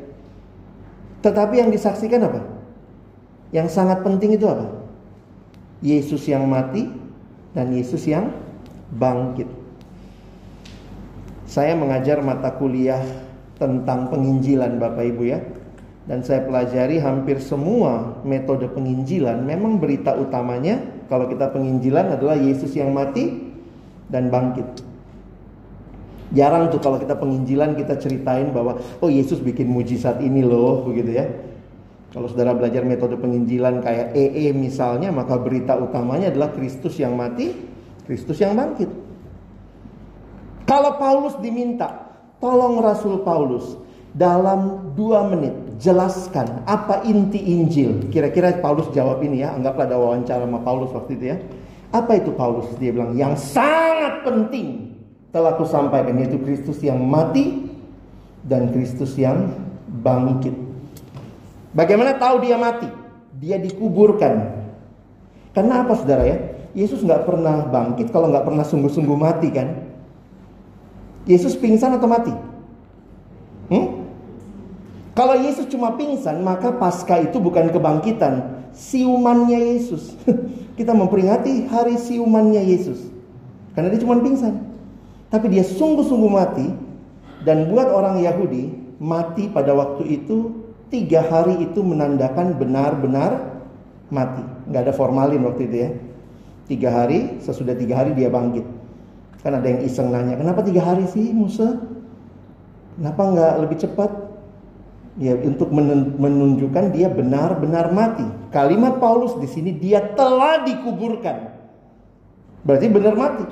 Tetapi 1.21 1.61
yang 1.61 1.69
disaksikan 1.69 2.25
apa? 2.25 2.54
Yang 3.55 3.71
sangat 3.71 4.03
penting 4.03 4.35
itu 4.35 4.51
apa? 4.51 4.67
Yesus 5.79 6.27
yang 6.27 6.51
mati 6.51 6.91
dan 7.55 7.71
Yesus 7.71 8.03
yang 8.03 8.35
bangkit. 8.91 9.47
Saya 11.47 11.79
mengajar 11.79 12.19
mata 12.19 12.51
kuliah 12.59 12.99
tentang 13.55 14.11
penginjilan 14.11 14.83
Bapak 14.83 15.07
Ibu 15.07 15.23
ya. 15.23 15.39
Dan 16.05 16.21
saya 16.27 16.45
pelajari 16.45 17.01
hampir 17.01 17.41
semua 17.41 18.21
metode 18.27 18.69
penginjilan 18.69 19.41
memang 19.41 19.81
berita 19.81 20.13
utamanya 20.13 20.83
kalau 21.09 21.31
kita 21.31 21.49
penginjilan 21.49 22.13
adalah 22.13 22.37
Yesus 22.37 22.77
yang 22.77 22.93
mati 22.93 23.55
dan 24.13 24.29
bangkit. 24.29 24.85
Jarang 26.35 26.69
tuh 26.69 26.83
kalau 26.83 26.99
kita 27.01 27.17
penginjilan 27.17 27.79
kita 27.79 27.97
ceritain 27.97 28.51
bahwa 28.51 28.83
oh 29.01 29.09
Yesus 29.09 29.39
bikin 29.41 29.71
mujizat 29.71 30.19
ini 30.21 30.43
loh 30.43 30.85
begitu 30.85 31.23
ya. 31.23 31.25
Kalau 32.15 32.31
saudara 32.31 32.55
belajar 32.55 32.87
metode 32.87 33.19
penginjilan 33.19 33.83
kayak 33.83 34.15
EE 34.15 34.55
misalnya 34.55 35.11
maka 35.11 35.35
berita 35.35 35.75
utamanya 35.75 36.31
adalah 36.31 36.55
Kristus 36.55 36.95
yang 37.03 37.19
mati, 37.19 37.51
Kristus 38.07 38.39
yang 38.39 38.55
bangkit. 38.55 38.87
Kalau 40.63 40.95
Paulus 40.97 41.35
diminta, 41.43 42.15
tolong 42.39 42.79
Rasul 42.79 43.27
Paulus 43.27 43.75
dalam 44.15 44.95
dua 44.95 45.27
menit 45.27 45.53
jelaskan 45.83 46.63
apa 46.71 47.03
inti 47.03 47.43
Injil. 47.51 48.07
Kira-kira 48.15 48.63
Paulus 48.63 48.87
jawab 48.95 49.19
ini 49.27 49.43
ya, 49.43 49.51
anggaplah 49.59 49.91
ada 49.91 49.99
wawancara 49.99 50.47
sama 50.47 50.63
Paulus 50.63 50.95
waktu 50.95 51.19
itu 51.19 51.25
ya. 51.35 51.37
Apa 51.91 52.23
itu 52.23 52.31
Paulus? 52.31 52.71
Dia 52.79 52.95
bilang 52.95 53.19
yang 53.19 53.35
sangat 53.35 54.23
penting 54.23 54.95
telah 55.35 55.59
kusampaikan 55.59 56.15
yaitu 56.23 56.39
Kristus 56.47 56.79
yang 56.79 57.03
mati 57.03 57.67
dan 58.47 58.71
Kristus 58.71 59.19
yang 59.19 59.51
bangkit. 60.01 60.64
Bagaimana 61.75 62.15
tahu 62.15 62.47
dia 62.47 62.55
mati? 62.55 62.87
Dia 63.43 63.59
dikuburkan. 63.59 64.63
Karena 65.51 65.83
apa 65.83 65.99
saudara 65.99 66.23
ya? 66.23 66.39
Yesus 66.75 67.03
nggak 67.03 67.27
pernah 67.27 67.67
bangkit 67.67 68.11
kalau 68.15 68.31
nggak 68.31 68.47
pernah 68.47 68.63
sungguh-sungguh 68.63 69.19
mati 69.19 69.51
kan? 69.51 69.83
Yesus 71.27 71.59
pingsan 71.59 71.99
atau 71.99 72.07
mati? 72.07 72.35
Hmm? 73.71 74.07
Kalau 75.15 75.39
Yesus 75.39 75.71
cuma 75.71 75.95
pingsan, 75.95 76.43
maka 76.43 76.75
pasca 76.75 77.23
itu 77.23 77.39
bukan 77.39 77.71
kebangkitan, 77.71 78.67
siumannya 78.75 79.79
Yesus. 79.79 80.19
Kita 80.79 80.91
memperingati 80.91 81.71
hari 81.71 81.95
siumannya 81.99 82.67
Yesus. 82.67 82.99
Karena 83.79 83.95
dia 83.95 84.03
cuma 84.03 84.19
pingsan. 84.19 84.59
Tapi 85.31 85.47
dia 85.51 85.63
sungguh-sungguh 85.63 86.31
mati 86.31 86.67
dan 87.47 87.71
buat 87.71 87.91
orang 87.91 88.23
Yahudi 88.23 88.75
mati 88.99 89.47
pada 89.51 89.75
waktu 89.75 90.23
itu 90.23 90.64
tiga 90.95 91.27
hari 91.27 91.67
itu 91.67 91.83
menandakan 91.83 92.55
benar-benar 92.55 93.59
mati. 94.15 94.47
Nggak 94.71 94.81
ada 94.87 94.95
formalin 94.95 95.43
waktu 95.43 95.67
itu 95.67 95.77
ya. 95.83 95.91
Tiga 96.71 96.89
hari, 96.95 97.43
sesudah 97.43 97.75
tiga 97.75 97.99
hari 97.99 98.15
dia 98.15 98.31
bangkit. 98.31 98.63
Kan 99.43 99.59
ada 99.59 99.67
yang 99.67 99.83
iseng 99.83 100.15
nanya, 100.15 100.39
kenapa 100.39 100.63
tiga 100.63 100.87
hari 100.87 101.05
sih 101.11 101.35
Musa? 101.35 101.83
Kenapa 102.95 103.23
nggak 103.27 103.55
lebih 103.67 103.77
cepat? 103.83 104.11
Ya 105.19 105.35
untuk 105.39 105.71
menunjukkan 106.19 106.95
dia 106.95 107.11
benar-benar 107.11 107.91
mati. 107.91 108.27
Kalimat 108.55 109.03
Paulus 109.03 109.35
di 109.39 109.51
sini 109.51 109.75
dia 109.75 110.15
telah 110.15 110.63
dikuburkan. 110.63 111.55
Berarti 112.65 112.87
benar 112.89 113.15
mati. 113.19 113.47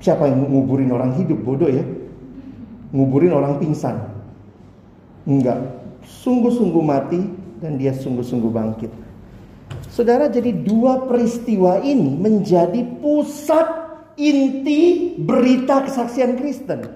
Siapa 0.00 0.26
yang 0.26 0.48
nguburin 0.50 0.90
orang 0.90 1.14
hidup? 1.18 1.42
Bodoh 1.44 1.70
ya. 1.70 1.84
Nguburin 2.90 3.34
orang 3.36 3.60
pingsan. 3.60 4.00
Enggak. 5.28 5.85
Sungguh-sungguh 6.06 6.84
mati 6.86 7.20
dan 7.58 7.76
dia 7.76 7.90
sungguh-sungguh 7.90 8.50
bangkit. 8.50 8.92
Saudara, 9.90 10.30
jadi 10.30 10.54
dua 10.54 11.08
peristiwa 11.08 11.82
ini 11.82 12.14
menjadi 12.14 12.84
pusat 13.02 13.66
inti 14.20 15.14
berita 15.18 15.82
kesaksian 15.84 16.38
Kristen. 16.38 16.86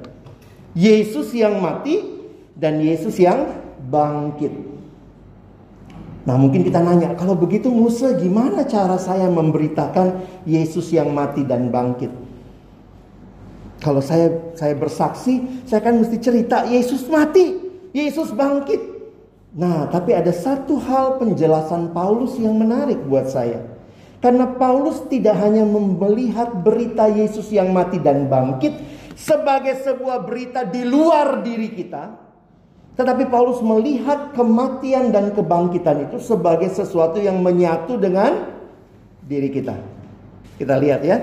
Yesus 0.77 1.35
yang 1.35 1.59
mati 1.59 1.99
dan 2.55 2.79
Yesus 2.79 3.19
yang 3.19 3.51
bangkit. 3.91 4.53
Nah 6.29 6.37
mungkin 6.37 6.63
kita 6.63 6.85
nanya, 6.85 7.17
kalau 7.17 7.33
begitu 7.33 7.73
Musa 7.73 8.13
gimana 8.15 8.69
cara 8.69 9.01
saya 9.01 9.27
memberitakan 9.33 10.21
Yesus 10.45 10.93
yang 10.93 11.11
mati 11.17 11.43
dan 11.43 11.73
bangkit? 11.73 12.13
Kalau 13.81 14.05
saya 14.05 14.53
saya 14.53 14.77
bersaksi, 14.77 15.65
saya 15.65 15.81
kan 15.81 15.97
mesti 15.97 16.21
cerita 16.21 16.69
Yesus 16.69 17.09
mati, 17.09 17.57
Yesus 17.97 18.29
bangkit. 18.37 18.90
Nah, 19.51 19.91
tapi 19.91 20.15
ada 20.15 20.31
satu 20.31 20.79
hal 20.79 21.19
penjelasan 21.19 21.91
Paulus 21.91 22.39
yang 22.39 22.55
menarik 22.55 23.03
buat 23.11 23.27
saya. 23.27 23.67
Karena 24.23 24.47
Paulus 24.47 25.03
tidak 25.11 25.35
hanya 25.43 25.65
melihat 25.67 26.53
berita 26.61 27.09
Yesus 27.09 27.51
yang 27.51 27.73
mati 27.73 27.99
dan 27.99 28.29
bangkit 28.29 28.77
sebagai 29.17 29.81
sebuah 29.81 30.23
berita 30.29 30.63
di 30.63 30.85
luar 30.85 31.41
diri 31.41 31.73
kita, 31.73 32.15
tetapi 33.01 33.27
Paulus 33.33 33.65
melihat 33.65 34.37
kematian 34.37 35.09
dan 35.09 35.33
kebangkitan 35.33 36.05
itu 36.07 36.21
sebagai 36.21 36.69
sesuatu 36.69 37.17
yang 37.17 37.41
menyatu 37.41 37.97
dengan 37.97 38.61
diri 39.25 39.49
kita. 39.49 39.75
Kita 40.61 40.77
lihat 40.77 41.01
ya. 41.01 41.17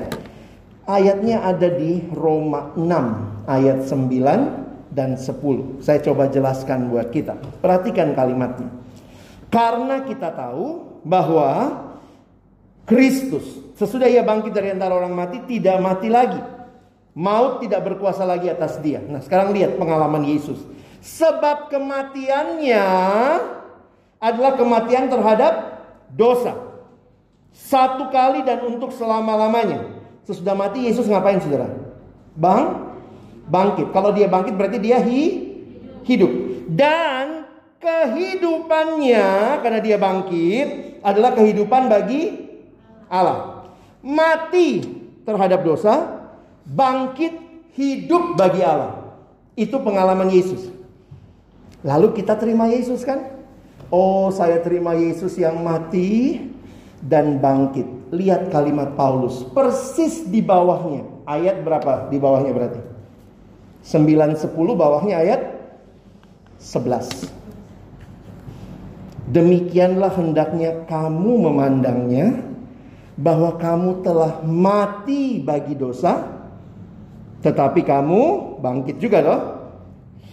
Ayatnya 0.90 1.46
ada 1.46 1.70
di 1.70 2.02
Roma 2.16 2.74
6 2.74 3.46
ayat 3.46 3.86
9 3.86 4.67
dan 4.98 5.14
10. 5.14 5.86
Saya 5.86 6.02
coba 6.02 6.26
jelaskan 6.26 6.90
buat 6.90 7.14
kita. 7.14 7.38
Perhatikan 7.62 8.18
kalimatnya. 8.18 8.74
Karena 9.54 10.02
kita 10.02 10.34
tahu 10.34 10.98
bahwa 11.06 11.86
Kristus 12.90 13.46
sesudah 13.78 14.10
ia 14.10 14.26
bangkit 14.26 14.50
dari 14.50 14.74
antara 14.74 14.98
orang 14.98 15.14
mati 15.14 15.38
tidak 15.46 15.78
mati 15.78 16.10
lagi. 16.10 16.42
Maut 17.14 17.62
tidak 17.62 17.86
berkuasa 17.86 18.26
lagi 18.26 18.50
atas 18.50 18.82
dia. 18.82 19.02
Nah, 19.06 19.22
sekarang 19.22 19.54
lihat 19.54 19.78
pengalaman 19.78 20.26
Yesus. 20.26 20.58
Sebab 21.02 21.70
kematiannya 21.70 22.86
adalah 24.18 24.54
kematian 24.58 25.10
terhadap 25.10 25.54
dosa. 26.14 26.58
Satu 27.54 28.10
kali 28.14 28.46
dan 28.46 28.62
untuk 28.66 28.94
selama-lamanya. 28.94 29.98
Sesudah 30.30 30.54
mati 30.54 30.86
Yesus 30.86 31.10
ngapain 31.10 31.42
saudara? 31.42 31.74
Bang, 32.38 32.87
bangkit. 33.48 33.96
Kalau 33.96 34.12
dia 34.12 34.28
bangkit 34.28 34.54
berarti 34.54 34.78
dia 34.78 35.00
hi, 35.02 35.24
hidup. 36.04 36.32
Dan 36.68 37.48
kehidupannya 37.80 39.60
karena 39.64 39.80
dia 39.80 39.98
bangkit 39.98 41.00
adalah 41.02 41.32
kehidupan 41.34 41.88
bagi 41.88 42.48
Allah. 43.08 43.68
Mati 44.04 44.84
terhadap 45.24 45.64
dosa, 45.64 46.24
bangkit 46.68 47.34
hidup 47.76 48.36
bagi 48.36 48.62
Allah. 48.64 49.16
Itu 49.58 49.82
pengalaman 49.82 50.30
Yesus. 50.30 50.70
Lalu 51.82 52.14
kita 52.20 52.36
terima 52.38 52.68
Yesus 52.68 53.02
kan? 53.08 53.38
Oh, 53.88 54.28
saya 54.36 54.60
terima 54.60 54.92
Yesus 54.92 55.40
yang 55.40 55.64
mati 55.64 56.44
dan 57.00 57.40
bangkit. 57.40 58.12
Lihat 58.12 58.52
kalimat 58.52 58.96
Paulus 59.00 59.48
persis 59.56 60.28
di 60.28 60.44
bawahnya. 60.44 61.08
Ayat 61.28 61.64
berapa 61.64 62.12
di 62.12 62.18
bawahnya 62.20 62.52
berarti? 62.52 62.82
9 63.88 64.36
10 64.36 64.52
bawahnya 64.76 65.24
ayat 65.24 65.42
11. 66.60 67.32
Demikianlah 69.32 70.12
hendaknya 70.12 70.84
kamu 70.92 71.48
memandangnya 71.48 72.44
bahwa 73.16 73.56
kamu 73.56 74.04
telah 74.04 74.44
mati 74.44 75.40
bagi 75.40 75.72
dosa 75.74 76.36
tetapi 77.42 77.88
kamu 77.88 78.56
bangkit 78.60 79.00
juga 79.00 79.24
loh 79.24 79.42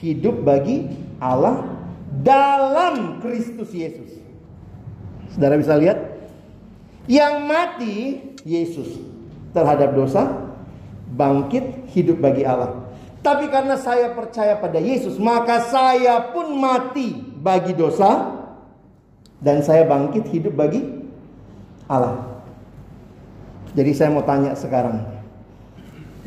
hidup 0.02 0.42
bagi 0.42 0.90
Allah 1.22 1.62
dalam 2.10 3.22
Kristus 3.22 3.70
Yesus. 3.70 4.18
Saudara 5.30 5.58
bisa 5.58 5.78
lihat 5.78 5.98
yang 7.06 7.46
mati 7.46 8.20
Yesus 8.42 9.00
terhadap 9.56 9.94
dosa 9.96 10.30
bangkit 11.14 11.88
hidup 11.94 12.20
bagi 12.20 12.42
Allah. 12.46 12.83
Tapi 13.24 13.48
karena 13.48 13.80
saya 13.80 14.12
percaya 14.12 14.60
pada 14.60 14.76
Yesus, 14.76 15.16
maka 15.16 15.64
saya 15.72 16.28
pun 16.36 16.60
mati 16.60 17.24
bagi 17.40 17.72
dosa 17.72 18.36
dan 19.40 19.64
saya 19.64 19.88
bangkit 19.88 20.28
hidup 20.28 20.52
bagi 20.52 20.84
Allah. 21.88 22.44
Jadi 23.72 23.96
saya 23.96 24.12
mau 24.12 24.20
tanya 24.28 24.52
sekarang. 24.52 25.08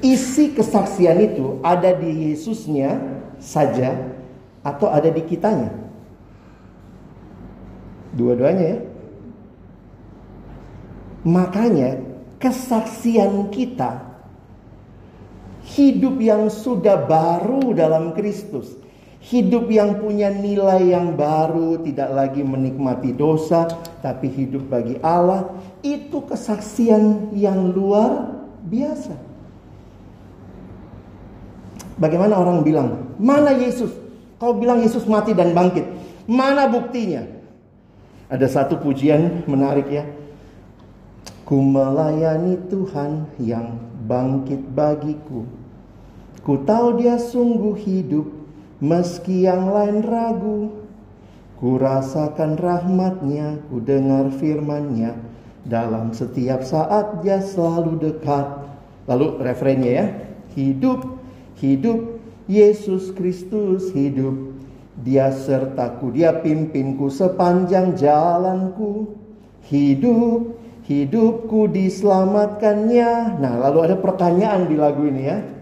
Isi 0.02 0.58
kesaksian 0.58 1.22
itu 1.22 1.62
ada 1.62 1.94
di 1.94 2.34
Yesusnya 2.34 2.98
saja 3.38 3.94
atau 4.66 4.90
ada 4.90 5.14
di 5.14 5.22
kitanya? 5.22 5.70
Dua-duanya 8.18 8.66
ya. 8.74 8.80
Makanya 11.22 12.02
kesaksian 12.42 13.54
kita 13.54 14.07
hidup 15.76 16.16
yang 16.24 16.48
sudah 16.48 17.04
baru 17.04 17.76
dalam 17.76 18.16
Kristus 18.16 18.88
Hidup 19.28 19.68
yang 19.68 20.00
punya 20.00 20.32
nilai 20.32 20.96
yang 20.96 21.20
baru, 21.20 21.84
tidak 21.84 22.16
lagi 22.16 22.48
menikmati 22.48 23.12
dosa, 23.12 23.68
tapi 24.00 24.32
hidup 24.32 24.72
bagi 24.72 24.96
Allah, 25.04 25.52
itu 25.84 26.24
kesaksian 26.24 27.36
yang 27.36 27.76
luar 27.76 28.40
biasa. 28.64 29.20
Bagaimana 32.00 32.40
orang 32.40 32.64
bilang, 32.64 33.18
"Mana 33.20 33.52
Yesus?" 33.52 33.92
Kau 34.40 34.54
bilang 34.56 34.86
Yesus 34.86 35.04
mati 35.10 35.34
dan 35.36 35.52
bangkit. 35.52 35.84
Mana 36.30 36.70
buktinya? 36.70 37.26
Ada 38.30 38.48
satu 38.48 38.78
pujian 38.80 39.44
menarik 39.50 39.90
ya. 39.90 40.06
Ku 41.42 41.58
melayani 41.58 42.70
Tuhan 42.70 43.28
yang 43.42 43.82
bangkit 44.06 44.62
bagiku. 44.72 45.57
Ku 46.48 46.64
tahu 46.64 47.04
dia 47.04 47.20
sungguh 47.20 47.76
hidup 47.76 48.38
Meski 48.78 49.50
yang 49.50 49.74
lain 49.74 50.06
ragu, 50.06 50.70
ku 51.58 51.82
rasakan 51.82 52.62
rahmatnya, 52.62 53.58
ku 53.74 53.82
dengar 53.82 54.30
firmannya. 54.30 55.18
Dalam 55.66 56.14
setiap 56.14 56.62
saat 56.62 57.26
dia 57.26 57.42
selalu 57.42 57.98
dekat. 57.98 58.70
Lalu 59.10 59.42
refrennya 59.42 59.92
ya. 59.92 60.06
Hidup, 60.54 61.18
hidup, 61.58 62.22
Yesus 62.46 63.10
Kristus 63.18 63.90
hidup. 63.98 64.54
Dia 65.02 65.34
sertaku, 65.34 66.14
dia 66.14 66.38
pimpinku 66.38 67.10
sepanjang 67.10 67.98
jalanku. 67.98 69.18
Hidup, 69.66 70.54
hidupku 70.86 71.66
diselamatkannya. 71.66 73.42
Nah 73.42 73.54
lalu 73.58 73.90
ada 73.90 73.98
pertanyaan 73.98 74.70
di 74.70 74.78
lagu 74.78 75.02
ini 75.10 75.24
ya. 75.26 75.57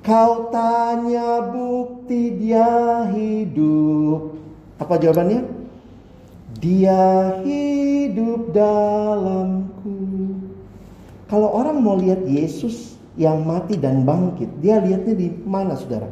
Kau 0.00 0.48
tanya 0.48 1.44
bukti 1.52 2.32
dia 2.40 3.04
hidup. 3.12 4.32
Apa 4.80 4.96
jawabannya? 4.96 5.44
Dia 6.56 7.36
hidup 7.44 8.48
dalamku. 8.56 10.00
Kalau 11.28 11.52
orang 11.52 11.84
mau 11.84 12.00
lihat 12.00 12.24
Yesus 12.24 12.96
yang 13.20 13.44
mati 13.44 13.76
dan 13.76 14.08
bangkit, 14.08 14.48
dia 14.64 14.80
lihatnya 14.80 15.12
di 15.12 15.28
mana 15.44 15.76
saudara? 15.76 16.08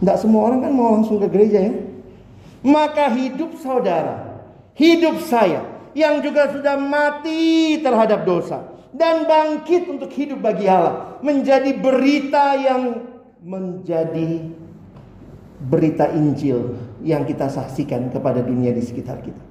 Tidak 0.00 0.16
semua 0.16 0.48
orang 0.48 0.64
kan 0.64 0.72
mau 0.72 0.96
langsung 0.96 1.20
ke 1.20 1.28
gereja 1.28 1.68
ya. 1.68 1.74
Maka 2.64 3.12
hidup 3.12 3.60
saudara, 3.60 4.40
hidup 4.72 5.20
saya 5.20 5.68
yang 5.92 6.24
juga 6.24 6.48
sudah 6.48 6.80
mati 6.80 7.76
terhadap 7.84 8.24
dosa 8.24 8.77
dan 8.92 9.28
bangkit 9.28 9.88
untuk 9.88 10.08
hidup 10.12 10.40
bagi 10.40 10.68
Allah. 10.68 11.20
Menjadi 11.20 11.76
berita 11.76 12.56
yang 12.56 12.82
menjadi 13.42 14.48
berita 15.58 16.10
Injil 16.14 16.78
yang 17.02 17.26
kita 17.26 17.50
saksikan 17.50 18.10
kepada 18.14 18.42
dunia 18.42 18.70
di 18.70 18.82
sekitar 18.82 19.20
kita. 19.22 19.42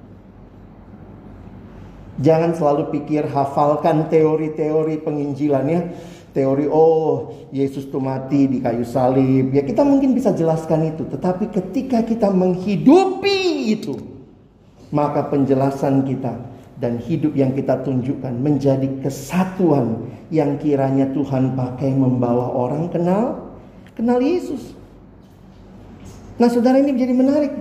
Jangan 2.18 2.50
selalu 2.58 2.90
pikir 2.98 3.30
hafalkan 3.30 4.10
teori-teori 4.10 5.06
penginjilannya. 5.06 5.80
Teori 6.34 6.66
oh 6.68 7.32
Yesus 7.54 7.88
itu 7.88 7.98
mati 8.02 8.50
di 8.50 8.58
kayu 8.58 8.82
salib. 8.82 9.54
Ya 9.54 9.62
kita 9.62 9.86
mungkin 9.86 10.18
bisa 10.18 10.34
jelaskan 10.34 10.92
itu. 10.92 11.06
Tetapi 11.06 11.50
ketika 11.54 12.02
kita 12.02 12.28
menghidupi 12.34 13.70
itu. 13.70 13.94
Maka 14.88 15.28
penjelasan 15.28 16.08
kita 16.08 16.57
dan 16.78 17.02
hidup 17.02 17.34
yang 17.34 17.50
kita 17.54 17.82
tunjukkan 17.82 18.30
menjadi 18.38 19.02
kesatuan 19.02 20.06
yang 20.30 20.56
kiranya 20.62 21.10
Tuhan 21.10 21.58
pakai 21.58 21.90
membawa 21.90 22.54
orang 22.54 22.86
kenal 22.90 23.50
kenal 23.98 24.22
Yesus. 24.22 24.78
Nah, 26.38 26.46
saudara 26.46 26.78
ini 26.78 26.94
menjadi 26.94 27.14
menarik. 27.18 27.52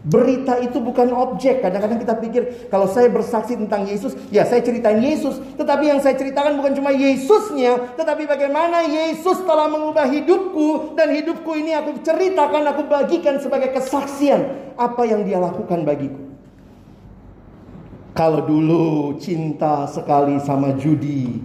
Berita 0.00 0.56
itu 0.58 0.80
bukan 0.80 1.12
objek. 1.12 1.60
Kadang-kadang 1.60 2.00
kita 2.00 2.14
pikir 2.18 2.42
kalau 2.72 2.88
saya 2.88 3.12
bersaksi 3.12 3.52
tentang 3.52 3.84
Yesus, 3.84 4.16
ya 4.32 4.48
saya 4.48 4.64
ceritain 4.64 4.98
Yesus. 4.98 5.38
Tetapi 5.60 5.92
yang 5.92 6.00
saya 6.00 6.16
ceritakan 6.16 6.56
bukan 6.56 6.72
cuma 6.72 6.90
Yesusnya, 6.90 7.94
tetapi 8.00 8.24
bagaimana 8.24 8.80
Yesus 8.88 9.44
telah 9.44 9.68
mengubah 9.68 10.08
hidupku 10.08 10.96
dan 10.96 11.12
hidupku 11.12 11.52
ini 11.52 11.76
aku 11.76 12.00
ceritakan, 12.00 12.64
aku 12.72 12.88
bagikan 12.88 13.38
sebagai 13.44 13.76
kesaksian 13.76 14.72
apa 14.80 15.04
yang 15.04 15.22
dia 15.22 15.36
lakukan 15.36 15.84
bagiku. 15.84 16.29
Kalau 18.20 18.44
dulu 18.44 19.16
cinta 19.16 19.88
sekali 19.88 20.36
sama 20.44 20.76
judi, 20.76 21.40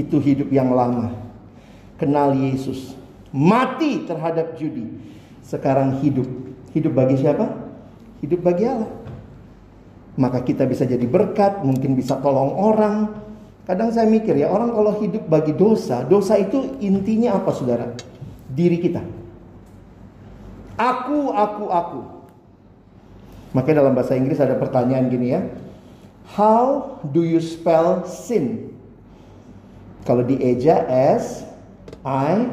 itu 0.00 0.16
hidup 0.16 0.48
yang 0.48 0.72
lama. 0.72 1.12
Kenal 2.00 2.32
Yesus, 2.32 2.96
mati 3.28 4.08
terhadap 4.08 4.56
judi. 4.56 4.88
Sekarang 5.44 6.00
hidup. 6.00 6.24
Hidup 6.72 6.96
bagi 6.96 7.20
siapa? 7.20 7.52
Hidup 8.24 8.40
bagi 8.40 8.64
Allah. 8.64 8.88
Maka 10.16 10.40
kita 10.40 10.64
bisa 10.64 10.88
jadi 10.88 11.04
berkat, 11.04 11.60
mungkin 11.68 11.92
bisa 11.92 12.16
tolong 12.24 12.56
orang. 12.56 13.12
Kadang 13.68 13.92
saya 13.92 14.08
mikir 14.08 14.40
ya, 14.40 14.48
orang 14.48 14.72
kalau 14.72 14.96
hidup 15.04 15.28
bagi 15.28 15.52
dosa, 15.52 16.00
dosa 16.08 16.40
itu 16.40 16.80
intinya 16.80 17.36
apa 17.36 17.52
saudara? 17.52 17.92
Diri 18.48 18.80
kita. 18.80 19.04
Aku, 20.80 21.28
aku, 21.28 21.64
aku. 21.68 22.00
Makanya 23.52 23.84
dalam 23.84 23.92
bahasa 23.92 24.16
Inggris 24.16 24.40
ada 24.40 24.56
pertanyaan 24.56 25.12
gini 25.12 25.36
ya. 25.36 25.44
How 26.30 26.98
do 27.10 27.26
you 27.26 27.42
spell 27.42 28.06
sin? 28.06 28.70
Kalau 30.06 30.22
dieja 30.22 30.86
S 30.86 31.42
I 32.06 32.46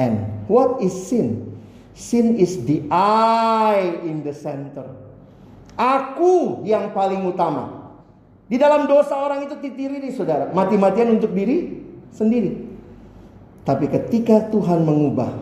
N. 0.00 0.14
What 0.48 0.80
is 0.80 0.96
sin? 0.96 1.52
Sin 1.92 2.40
is 2.40 2.64
the 2.64 2.88
I 2.88 4.00
in 4.08 4.24
the 4.24 4.32
center. 4.32 4.88
Aku 5.76 6.64
yang 6.64 6.96
paling 6.96 7.28
utama. 7.28 7.92
Di 8.48 8.56
dalam 8.56 8.88
dosa 8.88 9.16
orang 9.16 9.44
itu 9.44 9.60
titiri 9.60 10.00
nih 10.00 10.12
saudara. 10.12 10.48
Mati-matian 10.52 11.12
untuk 11.16 11.36
diri 11.36 11.84
sendiri. 12.12 12.64
Tapi 13.64 13.92
ketika 13.92 14.48
Tuhan 14.48 14.88
mengubah. 14.88 15.32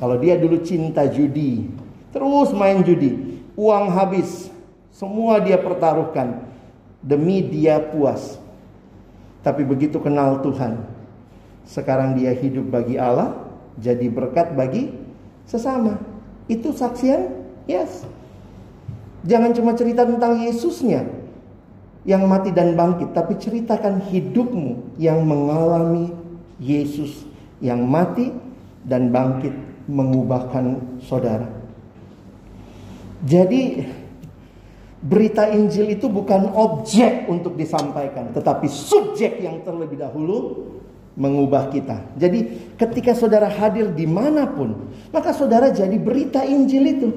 Kalau 0.00 0.16
dia 0.16 0.40
dulu 0.40 0.64
cinta 0.64 1.04
judi. 1.12 1.68
Terus 2.08 2.56
main 2.56 2.80
judi. 2.80 3.40
Uang 3.52 3.92
habis. 3.92 4.48
Semua 4.90 5.40
dia 5.40 5.60
pertaruhkan 5.60 6.49
demi 7.00 7.44
dia 7.44 7.80
puas. 7.80 8.36
Tapi 9.40 9.64
begitu 9.64 9.96
kenal 10.00 10.44
Tuhan, 10.44 10.84
sekarang 11.64 12.16
dia 12.16 12.36
hidup 12.36 12.68
bagi 12.68 13.00
Allah, 13.00 13.36
jadi 13.80 14.08
berkat 14.12 14.52
bagi 14.52 14.92
sesama. 15.48 15.96
Itu 16.44 16.76
saksian? 16.76 17.40
Yes. 17.64 18.04
Jangan 19.24 19.52
cuma 19.52 19.72
cerita 19.76 20.04
tentang 20.04 20.40
Yesusnya 20.40 21.08
yang 22.04 22.24
mati 22.28 22.52
dan 22.52 22.76
bangkit, 22.76 23.12
tapi 23.12 23.36
ceritakan 23.36 24.00
hidupmu 24.08 24.96
yang 24.96 25.24
mengalami 25.24 26.12
Yesus 26.60 27.24
yang 27.60 27.84
mati 27.84 28.32
dan 28.84 29.12
bangkit 29.12 29.52
mengubahkan 29.88 30.80
saudara. 31.04 31.48
Jadi 33.24 33.84
berita 35.00 35.48
Injil 35.48 35.96
itu 35.96 36.12
bukan 36.12 36.52
objek 36.52 37.24
untuk 37.32 37.56
disampaikan, 37.56 38.36
tetapi 38.36 38.68
subjek 38.68 39.40
yang 39.40 39.64
terlebih 39.64 39.96
dahulu 39.96 40.68
mengubah 41.16 41.72
kita. 41.72 42.04
Jadi 42.20 42.72
ketika 42.76 43.16
saudara 43.16 43.48
hadir 43.48 43.88
di 43.96 44.04
mana 44.04 44.44
pun, 44.44 44.92
maka 45.08 45.32
saudara 45.32 45.72
jadi 45.72 45.96
berita 45.96 46.44
Injil 46.44 46.84
itu. 46.84 47.08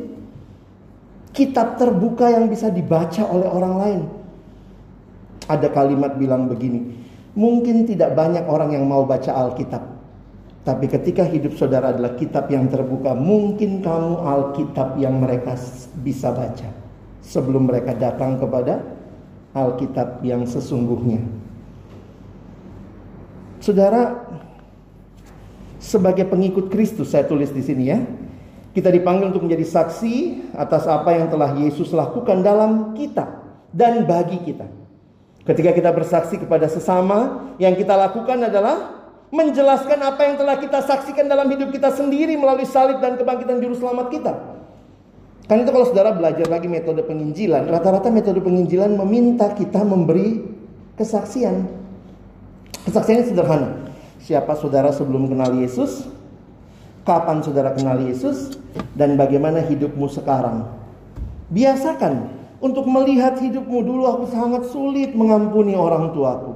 Kitab 1.34 1.82
terbuka 1.82 2.30
yang 2.30 2.48
bisa 2.48 2.69
dibaca 2.69 3.26
oleh 3.26 3.50
orang 3.50 3.76
lain. 3.76 4.02
Ada 5.50 5.67
kalimat 5.74 6.15
bilang 6.15 6.48
begini, 6.48 6.93
mungkin 7.36 7.84
tidak 7.84 8.15
banyak 8.15 8.48
orang 8.48 8.72
yang 8.80 8.88
mau 8.88 9.04
baca 9.04 9.34
Alkitab. 9.34 9.84
Tapi 10.63 10.88
ketika 10.88 11.28
hidup 11.28 11.60
saudara 11.60 11.91
adalah 11.91 12.15
kitab 12.15 12.48
yang 12.48 12.72
terbuka, 12.72 13.12
mungkin 13.12 13.84
kamu 13.84 14.24
Alkitab 14.24 14.96
yang 14.96 15.19
mereka 15.19 15.60
bisa 16.00 16.32
baca 16.32 16.83
sebelum 17.23 17.71
mereka 17.71 17.95
datang 17.95 18.38
kepada 18.38 18.83
Alkitab 19.55 20.21
yang 20.21 20.43
sesungguhnya. 20.43 21.23
Saudara, 23.63 24.27
sebagai 25.79 26.27
pengikut 26.27 26.67
Kristus 26.67 27.15
saya 27.15 27.23
tulis 27.23 27.49
di 27.49 27.63
sini 27.63 27.83
ya. 27.88 27.99
Kita 28.73 28.89
dipanggil 28.89 29.29
untuk 29.29 29.45
menjadi 29.45 29.69
saksi 29.69 30.49
atas 30.57 30.89
apa 30.89 31.13
yang 31.13 31.29
telah 31.29 31.53
Yesus 31.53 31.93
lakukan 31.93 32.41
dalam 32.41 32.97
kita 32.97 33.29
dan 33.69 34.03
bagi 34.09 34.41
kita. 34.41 34.65
Ketika 35.45 35.75
kita 35.77 35.93
bersaksi 35.93 36.41
kepada 36.41 36.65
sesama, 36.65 37.51
yang 37.62 37.77
kita 37.77 37.93
lakukan 37.93 38.41
adalah 38.41 39.05
menjelaskan 39.29 39.99
apa 40.01 40.21
yang 40.25 40.36
telah 40.41 40.57
kita 40.57 40.79
saksikan 40.86 41.29
dalam 41.29 41.49
hidup 41.53 41.69
kita 41.69 41.93
sendiri 41.93 42.33
melalui 42.33 42.65
salib 42.65 42.97
dan 42.97 43.13
kebangkitan 43.13 43.62
juru 43.62 43.77
selamat 43.77 44.07
kita. 44.09 44.33
Kan 45.43 45.60
itu 45.60 45.69
kalau 45.75 45.86
saudara 45.88 46.15
belajar 46.15 46.47
lagi 46.47 46.71
metode 46.71 47.03
penginjilan, 47.03 47.67
rata-rata 47.67 48.08
metode 48.08 48.39
penginjilan 48.39 48.95
meminta 48.95 49.51
kita 49.51 49.84
memberi 49.84 50.39
kesaksian. 50.95 51.67
Kesaksiannya 52.88 53.25
sederhana. 53.27 53.69
Siapa 54.23 54.56
saudara 54.56 54.95
sebelum 54.95 55.27
kenal 55.27 55.51
Yesus? 55.60 56.08
Kapan 57.03 57.43
saudara 57.43 57.75
kenal 57.75 57.99
Yesus? 57.99 58.56
Dan 58.95 59.19
bagaimana 59.19 59.60
hidupmu 59.60 60.08
sekarang? 60.08 60.63
Biasakan 61.51 62.32
untuk 62.63 62.88
melihat 62.88 63.36
hidupmu 63.36 63.84
dulu 63.84 64.08
aku 64.08 64.25
sangat 64.32 64.71
sulit 64.71 65.12
mengampuni 65.12 65.75
orang 65.75 66.15
tuaku. 66.15 66.52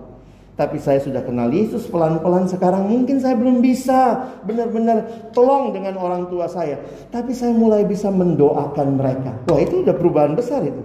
Tapi 0.58 0.82
saya 0.82 0.98
sudah 0.98 1.22
kenal 1.22 1.54
Yesus 1.54 1.86
pelan-pelan 1.86 2.50
sekarang 2.50 2.90
mungkin 2.90 3.22
saya 3.22 3.38
belum 3.38 3.62
bisa 3.62 4.26
benar-benar 4.42 5.30
tolong 5.30 5.70
dengan 5.70 6.02
orang 6.02 6.34
tua 6.34 6.50
saya. 6.50 6.82
Tapi 7.14 7.30
saya 7.38 7.54
mulai 7.54 7.86
bisa 7.86 8.10
mendoakan 8.10 8.98
mereka. 8.98 9.38
Wah 9.54 9.62
itu 9.62 9.86
udah 9.86 9.94
perubahan 9.94 10.34
besar 10.34 10.66
itu. 10.66 10.82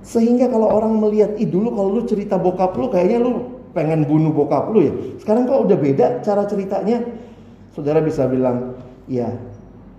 Sehingga 0.00 0.48
kalau 0.48 0.72
orang 0.72 0.96
melihat, 0.96 1.36
ih 1.36 1.44
dulu 1.44 1.76
kalau 1.76 1.90
lu 1.92 2.02
cerita 2.08 2.40
bokap 2.40 2.72
lu 2.74 2.88
kayaknya 2.88 3.20
lu 3.20 3.60
pengen 3.76 4.08
bunuh 4.08 4.32
bokap 4.32 4.72
lu 4.72 4.88
ya. 4.88 4.92
Sekarang 5.20 5.44
kok 5.44 5.68
udah 5.68 5.76
beda 5.76 6.06
cara 6.24 6.48
ceritanya. 6.48 7.04
Saudara 7.76 8.00
bisa 8.00 8.24
bilang, 8.32 8.80
ya 9.04 9.28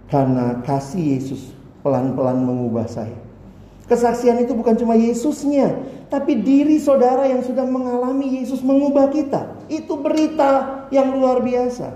karena 0.09 0.57
kasih 0.65 1.21
Yesus 1.21 1.53
pelan-pelan 1.85 2.41
mengubah 2.41 2.89
saya. 2.89 3.17
Kesaksian 3.83 4.39
itu 4.39 4.55
bukan 4.55 4.79
cuma 4.79 4.95
Yesusnya, 4.95 5.75
tapi 6.13 6.37
diri 6.37 6.77
saudara 6.77 7.25
yang 7.25 7.41
sudah 7.41 7.65
mengalami 7.65 8.37
Yesus 8.37 8.61
mengubah 8.61 9.09
kita. 9.09 9.65
Itu 9.65 9.97
berita 9.97 10.85
yang 10.93 11.09
luar 11.09 11.41
biasa. 11.41 11.89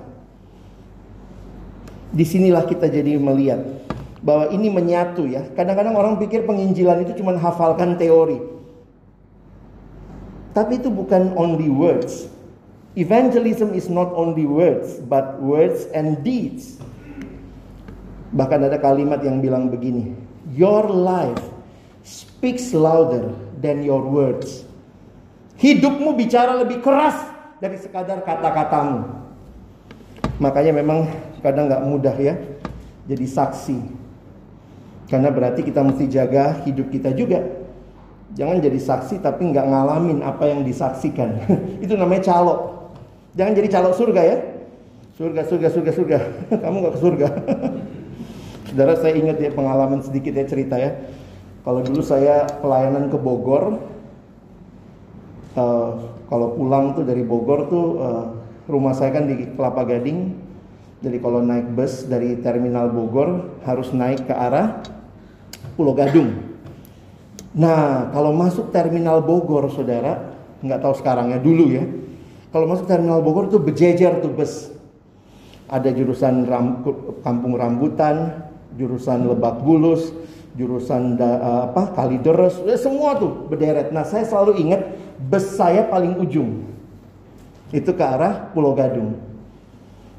Di 2.09 2.25
sinilah 2.25 2.65
kita 2.65 2.89
jadi 2.89 3.13
melihat 3.21 3.61
bahwa 4.25 4.49
ini 4.49 4.73
menyatu 4.73 5.29
ya. 5.29 5.45
Kadang-kadang 5.53 5.93
orang 5.93 6.17
pikir 6.17 6.49
penginjilan 6.49 7.05
itu 7.05 7.21
cuma 7.21 7.37
hafalkan 7.37 7.93
teori. 8.01 8.41
Tapi 10.57 10.81
itu 10.81 10.89
bukan 10.89 11.37
only 11.37 11.69
words. 11.69 12.25
Evangelism 12.97 13.77
is 13.77 13.85
not 13.85 14.09
only 14.17 14.49
words, 14.49 14.97
but 15.05 15.37
words 15.37 15.85
and 15.93 16.25
deeds. 16.25 16.81
Bahkan 18.33 18.65
ada 18.65 18.81
kalimat 18.81 19.21
yang 19.21 19.45
bilang 19.45 19.69
begini, 19.69 20.17
Your 20.57 20.89
life 20.89 21.37
speaks 22.01 22.73
louder 22.73 23.46
than 23.57 23.81
your 23.81 24.05
words. 24.05 24.63
Hidupmu 25.57 26.13
bicara 26.13 26.53
lebih 26.61 26.85
keras 26.85 27.17
dari 27.57 27.81
sekadar 27.81 28.21
kata-katamu. 28.21 29.25
Makanya 30.37 30.73
memang 30.77 31.09
kadang 31.41 31.65
nggak 31.65 31.83
mudah 31.85 32.15
ya 32.17 32.37
jadi 33.09 33.25
saksi. 33.25 33.79
Karena 35.07 35.31
berarti 35.31 35.63
kita 35.63 35.81
mesti 35.81 36.05
jaga 36.11 36.61
hidup 36.67 36.91
kita 36.93 37.15
juga. 37.15 37.41
Jangan 38.35 38.59
jadi 38.59 38.77
saksi 38.77 39.23
tapi 39.23 39.49
nggak 39.49 39.65
ngalamin 39.65 40.19
apa 40.21 40.45
yang 40.51 40.61
disaksikan. 40.61 41.41
Itu 41.83 41.97
namanya 41.97 42.27
calo. 42.27 42.55
Jangan 43.33 43.53
jadi 43.55 43.69
calo 43.71 43.89
surga 43.95 44.21
ya. 44.21 44.37
Surga, 45.17 45.41
surga, 45.49 45.67
surga, 45.73 45.91
surga. 45.95 46.17
Kamu 46.61 46.75
nggak 46.83 46.93
ke 46.93 47.01
surga. 47.01 47.27
Saudara 48.67 48.93
saya 48.99 49.15
ingat 49.15 49.41
ya 49.41 49.49
pengalaman 49.55 50.03
sedikit 50.03 50.35
ya 50.35 50.45
cerita 50.45 50.75
ya. 50.77 50.93
Kalau 51.67 51.83
dulu 51.83 51.99
saya 51.99 52.47
pelayanan 52.63 53.11
ke 53.11 53.19
Bogor, 53.19 53.75
uh, 55.59 55.91
kalau 56.31 56.55
pulang 56.55 56.95
tuh 56.95 57.03
dari 57.03 57.27
Bogor 57.27 57.67
tuh 57.67 57.85
uh, 57.99 58.25
rumah 58.71 58.95
saya 58.95 59.11
kan 59.11 59.27
di 59.27 59.51
Kelapa 59.51 59.83
Gading. 59.83 60.31
Jadi 61.03 61.19
kalau 61.19 61.43
naik 61.43 61.75
bus 61.75 62.07
dari 62.07 62.39
terminal 62.39 62.87
Bogor 62.87 63.59
harus 63.67 63.91
naik 63.91 64.31
ke 64.31 64.31
arah 64.31 64.79
Pulau 65.75 65.91
Gadung. 65.91 66.39
Nah, 67.51 68.15
kalau 68.15 68.31
masuk 68.31 68.71
terminal 68.71 69.19
Bogor, 69.19 69.67
saudara, 69.67 70.39
nggak 70.63 70.79
tahu 70.79 70.95
sekarang 71.03 71.35
ya 71.35 71.39
dulu 71.43 71.67
ya. 71.67 71.83
Kalau 72.47 72.63
masuk 72.71 72.87
terminal 72.87 73.19
Bogor 73.19 73.51
tuh 73.51 73.59
berjejer 73.59 74.23
tuh 74.23 74.31
bus. 74.31 74.71
Ada 75.67 75.91
jurusan 75.91 76.47
ram, 76.47 76.79
Kampung 77.27 77.59
Rambutan, 77.59 78.47
jurusan 78.79 79.27
Lebak 79.27 79.59
Bulus, 79.67 80.15
jurusan 80.57 81.15
da, 81.15 81.29
eh, 81.37 81.61
apa 81.71 81.93
Kalideres, 81.93 82.57
eh, 82.65 82.75
semua 82.75 83.15
tuh 83.15 83.47
berderet. 83.47 83.93
Nah 83.93 84.03
saya 84.03 84.25
selalu 84.25 84.57
ingat 84.65 84.81
bus 85.29 85.55
saya 85.55 85.85
paling 85.85 86.17
ujung 86.17 86.65
itu 87.71 87.91
ke 87.93 88.03
arah 88.03 88.49
Pulau 88.51 88.73
Gadung. 88.73 89.21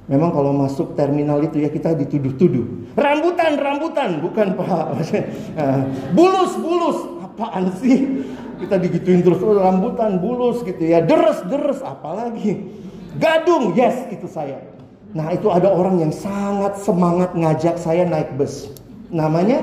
Memang 0.09 0.33
kalau 0.33 0.57
masuk 0.57 0.97
terminal 0.97 1.45
itu 1.45 1.61
ya 1.61 1.69
kita 1.69 1.93
dituduh-tuduh. 1.93 2.97
Rambutan, 2.97 3.61
rambutan, 3.61 4.25
bukan 4.25 4.57
pak. 4.57 4.87
Eh, 5.59 5.81
bulus, 6.17 6.57
bulus, 6.57 6.99
apaan 7.21 7.69
sih? 7.77 8.25
Kita 8.59 8.81
digituin 8.81 9.21
terus 9.21 9.43
oh, 9.45 9.59
rambutan, 9.59 10.17
bulus 10.17 10.65
gitu 10.65 10.81
ya. 10.81 11.05
Deres, 11.05 11.45
deres, 11.45 11.85
apalagi. 11.85 12.73
Gadung, 13.21 13.77
yes 13.77 14.09
itu 14.09 14.25
saya. 14.31 14.65
Nah 15.13 15.33
itu 15.33 15.49
ada 15.53 15.73
orang 15.73 16.01
yang 16.01 16.13
sangat 16.13 16.81
semangat 16.81 17.37
ngajak 17.37 17.77
saya 17.77 18.09
naik 18.09 18.33
bus. 18.37 18.73
Namanya 19.13 19.61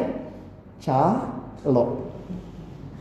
calo. 0.84 2.10